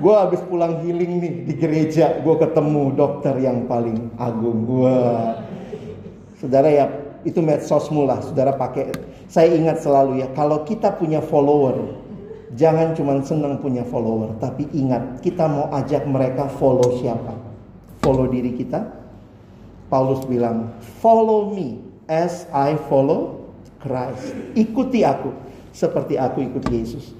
gue 0.00 0.14
habis 0.16 0.40
pulang 0.48 0.80
healing 0.80 1.20
nih 1.20 1.32
di 1.44 1.54
gereja, 1.60 2.22
gue 2.24 2.34
ketemu 2.40 2.96
dokter 2.96 3.36
yang 3.36 3.68
paling 3.68 4.08
agung 4.16 4.64
gue 4.64 4.96
Saudara 6.40 6.72
ya 6.72 6.88
itu 7.20 7.44
medsosmu 7.44 8.08
lah, 8.08 8.24
saudara 8.24 8.56
pakai. 8.56 8.96
Saya 9.28 9.52
ingat 9.52 9.84
selalu 9.84 10.24
ya, 10.24 10.32
kalau 10.32 10.64
kita 10.64 10.96
punya 10.96 11.20
follower, 11.20 11.99
jangan 12.54 12.96
cuma 12.98 13.18
senang 13.22 13.58
punya 13.62 13.86
follower, 13.86 14.34
tapi 14.42 14.66
ingat 14.74 15.22
kita 15.22 15.46
mau 15.46 15.70
ajak 15.74 16.06
mereka 16.06 16.50
follow 16.58 16.98
siapa? 16.98 17.36
Follow 18.00 18.26
diri 18.26 18.56
kita. 18.56 18.98
Paulus 19.90 20.22
bilang, 20.30 20.70
follow 21.02 21.50
me 21.50 21.82
as 22.06 22.46
I 22.54 22.78
follow 22.86 23.50
Christ. 23.82 24.34
Ikuti 24.54 25.02
aku 25.02 25.34
seperti 25.74 26.14
aku 26.14 26.46
ikut 26.46 26.62
Yesus. 26.70 27.10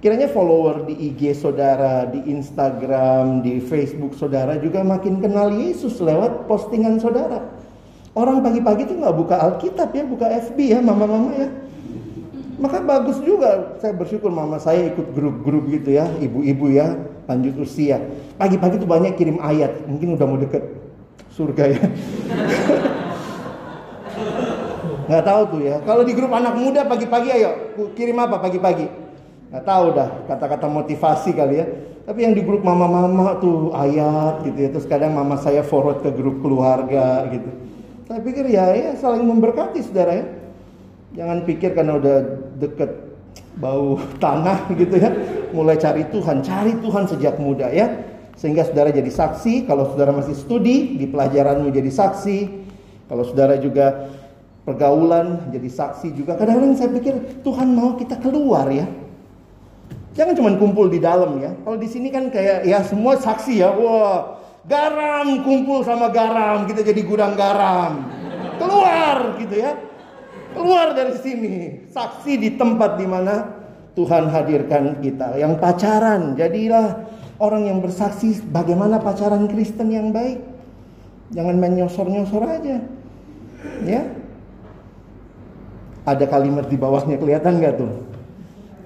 Kiranya 0.00 0.28
follower 0.28 0.84
di 0.84 1.12
IG 1.12 1.32
saudara, 1.32 2.04
di 2.08 2.24
Instagram, 2.28 3.40
di 3.40 3.60
Facebook 3.60 4.12
saudara 4.12 4.60
juga 4.60 4.84
makin 4.84 5.20
kenal 5.20 5.52
Yesus 5.52 5.96
lewat 6.00 6.44
postingan 6.44 7.00
saudara. 7.00 7.40
Orang 8.12 8.44
pagi-pagi 8.44 8.84
tuh 8.84 9.00
nggak 9.00 9.16
buka 9.16 9.36
Alkitab 9.40 9.90
ya, 9.96 10.04
buka 10.04 10.28
FB 10.28 10.58
ya, 10.60 10.78
mama-mama 10.84 11.32
ya. 11.34 11.48
Maka 12.64 12.80
bagus 12.80 13.20
juga, 13.20 13.76
saya 13.76 13.92
bersyukur 13.92 14.32
mama 14.32 14.56
saya 14.56 14.88
ikut 14.88 15.12
grup-grup 15.12 15.68
gitu 15.68 15.92
ya, 15.92 16.08
ibu-ibu 16.16 16.72
ya, 16.72 16.96
lanjut 17.28 17.60
usia. 17.60 18.00
Pagi-pagi 18.40 18.80
tuh 18.80 18.88
banyak 18.88 19.20
kirim 19.20 19.36
ayat, 19.36 19.84
mungkin 19.84 20.16
udah 20.16 20.24
mau 20.24 20.40
deket 20.40 20.64
surga 21.36 21.76
ya. 21.76 21.84
nggak 25.04 25.24
tahu 25.28 25.42
tuh 25.52 25.60
ya. 25.60 25.76
Kalau 25.84 26.08
di 26.08 26.16
grup 26.16 26.32
anak 26.32 26.56
muda 26.56 26.88
pagi-pagi 26.88 27.28
ayo 27.36 27.76
kirim 27.92 28.16
apa 28.16 28.40
pagi-pagi? 28.40 28.88
Nggak 29.52 29.64
tahu 29.68 29.86
dah 29.92 30.08
kata-kata 30.24 30.64
motivasi 30.64 31.36
kali 31.36 31.60
ya. 31.60 31.68
Tapi 32.08 32.24
yang 32.24 32.32
di 32.32 32.40
grup 32.40 32.64
mama-mama 32.64 33.36
tuh 33.44 33.76
ayat 33.76 34.40
gitu 34.48 34.56
ya. 34.56 34.72
Terus 34.72 34.88
kadang 34.88 35.12
mama 35.12 35.36
saya 35.36 35.60
forward 35.60 36.00
ke 36.00 36.08
grup 36.16 36.40
keluarga 36.40 37.28
gitu. 37.28 37.52
Saya 38.08 38.24
pikir 38.24 38.48
ya, 38.48 38.72
ya 38.72 38.96
saling 38.96 39.20
memberkati 39.20 39.84
saudara 39.84 40.16
ya. 40.16 40.43
Jangan 41.14 41.46
pikir 41.46 41.78
karena 41.78 41.98
udah 41.98 42.16
deket 42.58 42.90
bau 43.58 43.98
tanah 44.18 44.66
gitu 44.80 44.98
ya. 44.98 45.10
Mulai 45.54 45.78
cari 45.78 46.02
Tuhan, 46.10 46.42
cari 46.42 46.72
Tuhan 46.82 47.04
sejak 47.06 47.38
muda 47.38 47.70
ya. 47.70 47.86
Sehingga 48.34 48.66
saudara 48.66 48.90
jadi 48.90 49.06
saksi, 49.06 49.70
kalau 49.70 49.94
saudara 49.94 50.10
masih 50.10 50.34
studi, 50.34 50.98
di 50.98 51.06
pelajaranmu 51.06 51.70
jadi 51.70 51.86
saksi. 51.86 52.66
Kalau 53.06 53.22
saudara 53.22 53.54
juga 53.62 54.10
pergaulan, 54.66 55.54
jadi 55.54 55.70
saksi 55.70 56.18
juga. 56.18 56.34
Kadang-kadang 56.34 56.74
saya 56.74 56.90
pikir 56.90 57.14
Tuhan 57.46 57.70
mau 57.70 57.94
kita 57.94 58.18
keluar 58.18 58.66
ya. 58.74 58.90
Jangan 60.18 60.34
cuma 60.34 60.50
kumpul 60.58 60.90
di 60.90 60.98
dalam 60.98 61.38
ya. 61.38 61.54
Kalau 61.62 61.78
di 61.78 61.86
sini 61.86 62.10
kan 62.10 62.26
kayak 62.34 62.66
ya 62.66 62.82
semua 62.82 63.14
saksi 63.14 63.62
ya. 63.62 63.70
Wah, 63.70 64.34
Garam 64.64 65.44
kumpul 65.44 65.84
sama 65.84 66.08
garam, 66.08 66.64
kita 66.64 66.80
jadi 66.80 67.04
gudang 67.04 67.36
garam. 67.36 68.08
Keluar 68.56 69.36
gitu 69.36 69.60
ya. 69.60 69.76
Keluar 70.54 70.94
dari 70.94 71.18
sini. 71.18 71.54
Saksi 71.90 72.38
di 72.38 72.54
tempat 72.54 72.96
di 72.96 73.06
mana 73.10 73.50
Tuhan 73.98 74.30
hadirkan 74.30 75.02
kita. 75.02 75.38
Yang 75.38 75.58
pacaran, 75.58 76.38
jadilah 76.38 77.06
orang 77.42 77.66
yang 77.70 77.78
bersaksi 77.82 78.38
bagaimana 78.50 79.02
pacaran 79.02 79.50
Kristen 79.50 79.90
yang 79.90 80.14
baik. 80.14 80.38
Jangan 81.34 81.58
main 81.58 81.74
nyosor-nyosor 81.74 82.42
aja. 82.46 82.78
Ya. 83.82 84.02
Ada 86.04 86.28
kalimat 86.28 86.68
di 86.68 86.76
bawahnya 86.76 87.16
kelihatan 87.16 87.58
nggak 87.58 87.74
tuh? 87.80 87.92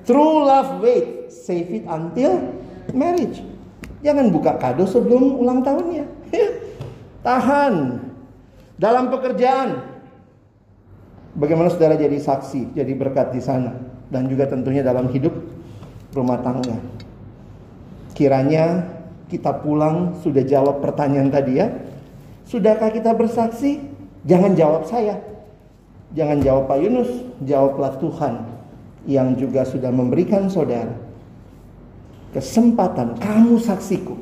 True 0.07 0.47
love 0.47 0.81
wait, 0.81 1.29
save 1.29 1.69
it 1.69 1.85
until 1.85 2.41
marriage. 2.95 3.43
Jangan 4.01 4.31
buka 4.31 4.55
kado 4.57 4.87
sebelum 4.87 5.37
ulang 5.37 5.61
tahunnya. 5.67 6.07
Tahan. 7.27 7.75
Dalam 8.79 9.11
pekerjaan. 9.11 9.88
Bagaimana 11.39 11.71
saudara 11.71 11.95
jadi 11.95 12.19
saksi, 12.19 12.75
jadi 12.75 12.93
berkat 12.99 13.31
di 13.31 13.39
sana. 13.39 13.79
Dan 14.11 14.27
juga 14.27 14.51
tentunya 14.51 14.83
dalam 14.83 15.07
hidup 15.15 15.31
rumah 16.11 16.43
tangga. 16.43 16.75
Kiranya 18.19 18.91
kita 19.31 19.63
pulang 19.63 20.19
sudah 20.19 20.43
jawab 20.43 20.83
pertanyaan 20.83 21.31
tadi 21.31 21.63
ya. 21.63 21.71
Sudahkah 22.43 22.91
kita 22.91 23.15
bersaksi? 23.15 23.79
Jangan 24.27 24.59
jawab 24.59 24.83
saya. 24.91 25.23
Jangan 26.17 26.43
jawab 26.43 26.67
Pak 26.67 26.79
Yunus, 26.83 27.11
jawablah 27.45 27.95
Tuhan 28.01 28.35
yang 29.05 29.37
juga 29.39 29.63
sudah 29.65 29.93
memberikan 29.93 30.49
saudara 30.51 30.97
kesempatan 32.33 33.17
kamu 33.21 33.57
saksiku. 33.61 34.17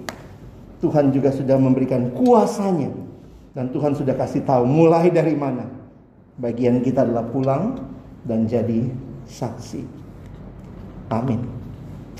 Tuhan 0.82 1.10
juga 1.10 1.32
sudah 1.32 1.56
memberikan 1.56 2.12
kuasanya 2.12 2.92
dan 3.56 3.72
Tuhan 3.72 3.96
sudah 3.96 4.12
kasih 4.12 4.44
tahu 4.44 4.68
mulai 4.68 5.08
dari 5.08 5.32
mana. 5.32 5.75
Bagian 6.36 6.84
kita 6.84 7.00
adalah 7.00 7.24
pulang 7.32 7.80
dan 8.28 8.44
jadi 8.44 8.92
saksi. 9.24 9.82
Amin. 11.08 11.40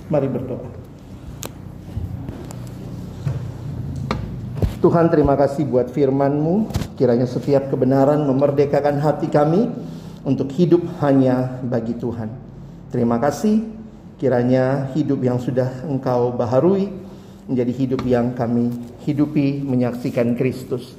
Mari 0.09 0.29
berdoa. 0.33 0.71
Tuhan 4.81 5.13
terima 5.13 5.37
kasih 5.37 5.69
buat 5.69 5.93
firman-Mu. 5.93 6.73
Kiranya 6.97 7.29
setiap 7.29 7.69
kebenaran 7.69 8.25
memerdekakan 8.25 9.05
hati 9.05 9.29
kami 9.29 9.69
untuk 10.25 10.49
hidup 10.49 10.81
hanya 11.05 11.61
bagi 11.61 11.93
Tuhan. 12.01 12.33
Terima 12.89 13.21
kasih. 13.21 13.69
Kiranya 14.17 14.97
hidup 14.97 15.21
yang 15.21 15.37
sudah 15.37 15.85
Engkau 15.85 16.33
baharui 16.33 16.89
menjadi 17.45 17.73
hidup 17.85 18.01
yang 18.09 18.33
kami 18.33 18.73
hidupi 19.05 19.61
menyaksikan 19.61 20.33
Kristus 20.41 20.97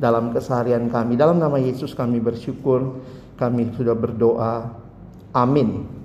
dalam 0.00 0.32
keseharian 0.32 0.88
kami. 0.88 1.20
Dalam 1.20 1.36
nama 1.36 1.60
Yesus 1.60 1.92
kami 1.92 2.18
bersyukur. 2.24 3.04
Kami 3.36 3.76
sudah 3.76 3.92
berdoa. 3.92 4.72
Amin. 5.36 5.99